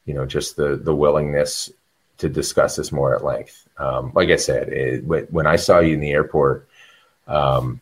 you 0.05 0.13
know, 0.13 0.25
just 0.25 0.55
the, 0.55 0.75
the 0.75 0.95
willingness 0.95 1.71
to 2.17 2.27
discuss 2.27 2.75
this 2.75 2.91
more 2.91 3.15
at 3.15 3.23
length. 3.23 3.67
Um, 3.77 4.11
like 4.13 4.29
I 4.29 4.35
said, 4.35 4.69
it, 4.69 5.31
when 5.31 5.47
I 5.47 5.55
saw 5.55 5.79
you 5.79 5.93
in 5.93 6.01
the 6.01 6.11
airport, 6.11 6.67
um, 7.27 7.79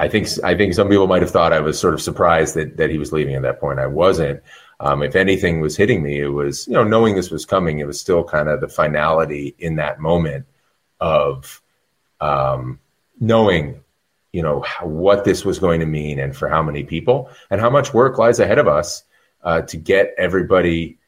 I 0.00 0.08
think 0.08 0.28
I 0.44 0.56
think 0.56 0.74
some 0.74 0.88
people 0.88 1.08
might 1.08 1.22
have 1.22 1.30
thought 1.30 1.52
I 1.52 1.60
was 1.60 1.78
sort 1.78 1.94
of 1.94 2.00
surprised 2.00 2.54
that 2.54 2.76
that 2.76 2.90
he 2.90 2.98
was 2.98 3.12
leaving 3.12 3.34
at 3.34 3.42
that 3.42 3.60
point. 3.60 3.80
I 3.80 3.88
wasn't. 3.88 4.42
Um, 4.80 5.02
if 5.02 5.16
anything 5.16 5.60
was 5.60 5.76
hitting 5.76 6.02
me, 6.02 6.20
it 6.20 6.28
was 6.28 6.66
you 6.66 6.74
know 6.74 6.84
knowing 6.84 7.14
this 7.14 7.30
was 7.30 7.44
coming. 7.44 7.78
It 7.78 7.86
was 7.86 8.00
still 8.00 8.24
kind 8.24 8.48
of 8.48 8.60
the 8.60 8.68
finality 8.68 9.54
in 9.58 9.76
that 9.76 10.00
moment 10.00 10.46
of 11.00 11.60
um, 12.20 12.80
knowing 13.20 13.82
you 14.32 14.42
know 14.42 14.60
how, 14.60 14.86
what 14.86 15.24
this 15.24 15.44
was 15.44 15.58
going 15.58 15.80
to 15.80 15.86
mean 15.86 16.18
and 16.18 16.36
for 16.36 16.48
how 16.48 16.62
many 16.62 16.84
people 16.84 17.30
and 17.50 17.60
how 17.60 17.70
much 17.70 17.94
work 17.94 18.18
lies 18.18 18.40
ahead 18.40 18.58
of 18.58 18.68
us 18.68 19.04
uh, 19.42 19.62
to 19.62 19.76
get 19.76 20.14
everybody 20.18 20.98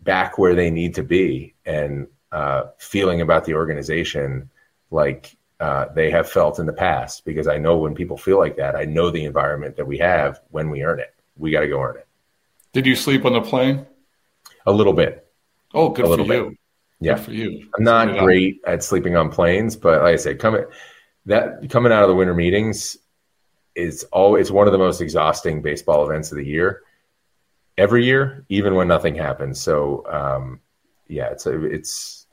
back 0.00 0.38
where 0.38 0.54
they 0.54 0.70
need 0.70 0.94
to 0.94 1.02
be 1.02 1.54
and 1.66 2.06
uh, 2.32 2.64
feeling 2.78 3.20
about 3.20 3.44
the 3.44 3.54
organization 3.54 4.48
like 4.90 5.36
uh, 5.60 5.86
they 5.94 6.10
have 6.10 6.28
felt 6.28 6.58
in 6.58 6.66
the 6.66 6.72
past 6.72 7.24
because 7.24 7.46
I 7.46 7.58
know 7.58 7.76
when 7.76 7.94
people 7.94 8.16
feel 8.16 8.38
like 8.38 8.56
that, 8.56 8.76
I 8.76 8.86
know 8.86 9.10
the 9.10 9.24
environment 9.24 9.76
that 9.76 9.86
we 9.86 9.98
have 9.98 10.40
when 10.50 10.70
we 10.70 10.82
earn 10.82 11.00
it. 11.00 11.14
We 11.36 11.50
got 11.50 11.60
to 11.60 11.68
go 11.68 11.82
earn 11.82 11.98
it. 11.98 12.06
Did 12.72 12.86
you 12.86 12.94
sleep 12.94 13.24
on 13.24 13.32
the 13.32 13.40
plane? 13.40 13.86
A 14.66 14.72
little 14.72 14.92
bit. 14.92 15.26
Oh, 15.74 15.90
good 15.90 16.06
for 16.06 16.20
you. 16.20 16.44
Bit. 16.50 16.58
Yeah, 17.00 17.14
good 17.14 17.24
for 17.24 17.32
you. 17.32 17.68
I'm 17.76 17.84
not 17.84 18.18
great 18.18 18.60
at 18.66 18.82
sleeping 18.82 19.16
on 19.16 19.30
planes, 19.30 19.76
but 19.76 20.02
like 20.02 20.14
I 20.14 20.16
said, 20.16 20.38
coming 20.38 20.64
that 21.26 21.68
coming 21.70 21.92
out 21.92 22.02
of 22.02 22.08
the 22.08 22.14
winter 22.14 22.34
meetings 22.34 22.96
is 23.74 24.04
all. 24.12 24.36
It's 24.36 24.50
one 24.50 24.66
of 24.66 24.72
the 24.72 24.78
most 24.78 25.00
exhausting 25.00 25.62
baseball 25.62 26.08
events 26.08 26.30
of 26.32 26.38
the 26.38 26.46
year. 26.46 26.82
Every 27.78 28.04
year, 28.04 28.44
even 28.48 28.74
when 28.74 28.88
nothing 28.88 29.14
happens. 29.14 29.60
So, 29.60 30.04
um, 30.06 30.60
yeah, 31.08 31.28
it's 31.30 31.46
a, 31.46 31.64
it's 31.64 32.26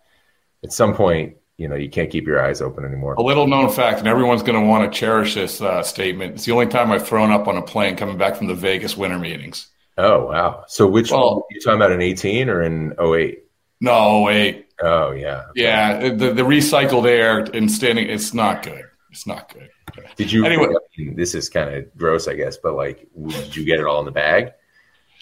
at 0.63 0.73
some 0.73 0.93
point 0.93 1.37
you 1.57 1.67
know 1.67 1.75
you 1.75 1.89
can't 1.89 2.09
keep 2.09 2.25
your 2.27 2.43
eyes 2.43 2.61
open 2.61 2.85
anymore. 2.85 3.15
A 3.15 3.21
little 3.21 3.47
known 3.47 3.69
fact, 3.69 3.99
and 3.99 4.07
everyone's 4.07 4.43
going 4.43 4.59
to 4.59 4.67
want 4.67 4.91
to 4.91 4.99
cherish 4.99 5.33
this 5.33 5.61
uh, 5.61 5.81
statement. 5.83 6.35
It's 6.35 6.45
the 6.45 6.51
only 6.51 6.67
time 6.67 6.91
I've 6.91 7.07
thrown 7.07 7.31
up 7.31 7.47
on 7.47 7.57
a 7.57 7.61
plane 7.61 7.95
coming 7.95 8.17
back 8.17 8.35
from 8.35 8.47
the 8.47 8.53
Vegas 8.53 8.95
winter 8.95 9.17
meetings. 9.17 9.67
Oh 9.97 10.27
wow! 10.27 10.63
So 10.67 10.87
which 10.87 11.11
well, 11.11 11.45
you 11.49 11.59
talking 11.59 11.77
about 11.77 11.91
in 11.91 12.01
eighteen 12.01 12.49
or 12.49 12.61
in 12.61 12.93
08? 12.99 13.43
No, 13.81 14.29
08. 14.29 14.65
Oh 14.81 15.11
yeah, 15.11 15.45
yeah. 15.55 16.09
The, 16.09 16.33
the 16.33 16.43
recycled 16.43 17.07
air 17.07 17.39
and 17.39 17.71
standing, 17.71 18.09
it's 18.09 18.33
not 18.33 18.63
good. 18.63 18.85
It's 19.11 19.25
not 19.25 19.51
good. 19.53 19.69
Did 20.15 20.31
you? 20.31 20.45
Anyway, 20.45 20.67
I 20.67 21.01
mean, 21.01 21.15
this 21.15 21.33
is 21.33 21.49
kind 21.49 21.73
of 21.73 21.97
gross, 21.97 22.27
I 22.27 22.35
guess, 22.35 22.57
but 22.57 22.75
like, 22.75 23.07
did 23.27 23.55
you 23.55 23.65
get 23.65 23.79
it 23.79 23.85
all 23.85 23.99
in 23.99 24.05
the 24.05 24.11
bag? 24.11 24.53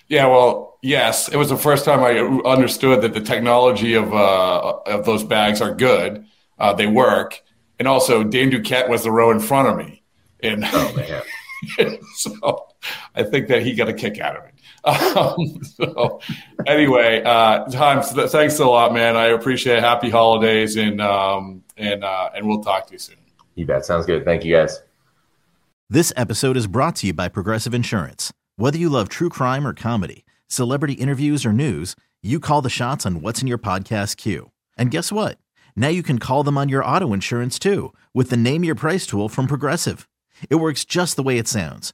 Yeah, 0.08 0.28
well, 0.28 0.78
yes. 0.82 1.30
It 1.30 1.38
was 1.38 1.50
the 1.50 1.58
first 1.58 1.86
time 1.86 2.04
I 2.04 2.20
understood 2.48 3.02
that 3.02 3.14
the 3.14 3.22
technology 3.22 3.94
of 3.94 4.14
uh, 4.14 4.80
of 4.86 5.06
those 5.06 5.24
bags 5.24 5.62
are 5.62 5.74
good. 5.74 6.26
Uh, 6.60 6.74
they 6.74 6.88
work, 6.88 7.42
and 7.80 7.88
also 7.88 8.24
Dan 8.24 8.52
Duquette 8.52 8.90
was 8.90 9.04
the 9.04 9.12
row 9.12 9.32
in 9.32 9.40
front 9.40 9.70
of 9.70 9.78
me, 9.78 10.04
and 10.42 10.64
oh 10.66 10.96
man, 11.78 11.98
so 12.16 12.68
I 13.16 13.24
think 13.24 13.48
that 13.48 13.64
he 13.64 13.74
got 13.74 13.90
a 13.90 13.94
kick 13.94 14.20
out 14.20 14.36
of 14.36 14.46
it. 14.46 14.55
Um, 14.86 15.64
so 15.64 16.20
anyway, 16.68 17.24
uh, 17.24 17.66
Tom, 17.66 18.02
thanks 18.02 18.60
a 18.60 18.66
lot, 18.66 18.94
man. 18.94 19.16
I 19.18 19.28
appreciate 19.28 19.78
it. 19.78 19.84
Happy 19.84 20.10
holidays, 20.10 20.76
and 20.76 21.02
um, 21.02 21.64
and 21.78 22.04
uh, 22.04 22.30
and 22.36 22.48
we'll 22.48 22.62
talk 22.62 22.88
to 22.88 22.94
you 22.94 23.00
soon. 23.00 23.18
You 23.56 23.66
bet. 23.66 23.86
Sounds 23.86 24.06
good. 24.06 24.26
Thank 24.26 24.44
you, 24.44 24.56
guys. 24.56 24.82
This 25.90 26.12
episode 26.16 26.58
is 26.58 26.68
brought 26.68 26.96
to 26.98 27.08
you 27.08 27.14
by 27.14 27.30
Progressive 27.30 27.74
Insurance. 27.74 28.34
Whether 28.58 28.78
you 28.78 28.90
love 28.90 29.08
true 29.10 29.30
crime 29.30 29.68
or 29.68 29.74
comedy, 29.74 30.26
celebrity 30.48 30.94
interviews 30.94 31.46
or 31.46 31.54
news, 31.54 31.96
you 32.24 32.40
call 32.40 32.62
the 32.62 32.70
shots 32.70 33.06
on 33.06 33.22
what's 33.22 33.42
in 33.42 33.48
your 33.48 33.60
podcast 33.60 34.18
queue. 34.18 34.52
And 34.78 34.92
guess 34.92 35.12
what? 35.12 35.38
Now 35.76 35.90
you 35.90 36.02
can 36.04 36.20
call 36.20 36.42
them 36.44 36.58
on 36.58 36.70
your 36.70 36.84
auto 36.84 37.14
insurance 37.14 37.60
too 37.60 37.94
with 38.14 38.30
the 38.30 38.38
Name 38.38 38.64
Your 38.64 38.76
Price 38.76 39.06
tool 39.06 39.30
from 39.30 39.46
Progressive. 39.46 40.08
It 40.50 40.56
works 40.56 40.86
just 40.86 41.16
the 41.16 41.24
way 41.24 41.38
it 41.38 41.48
sounds. 41.48 41.94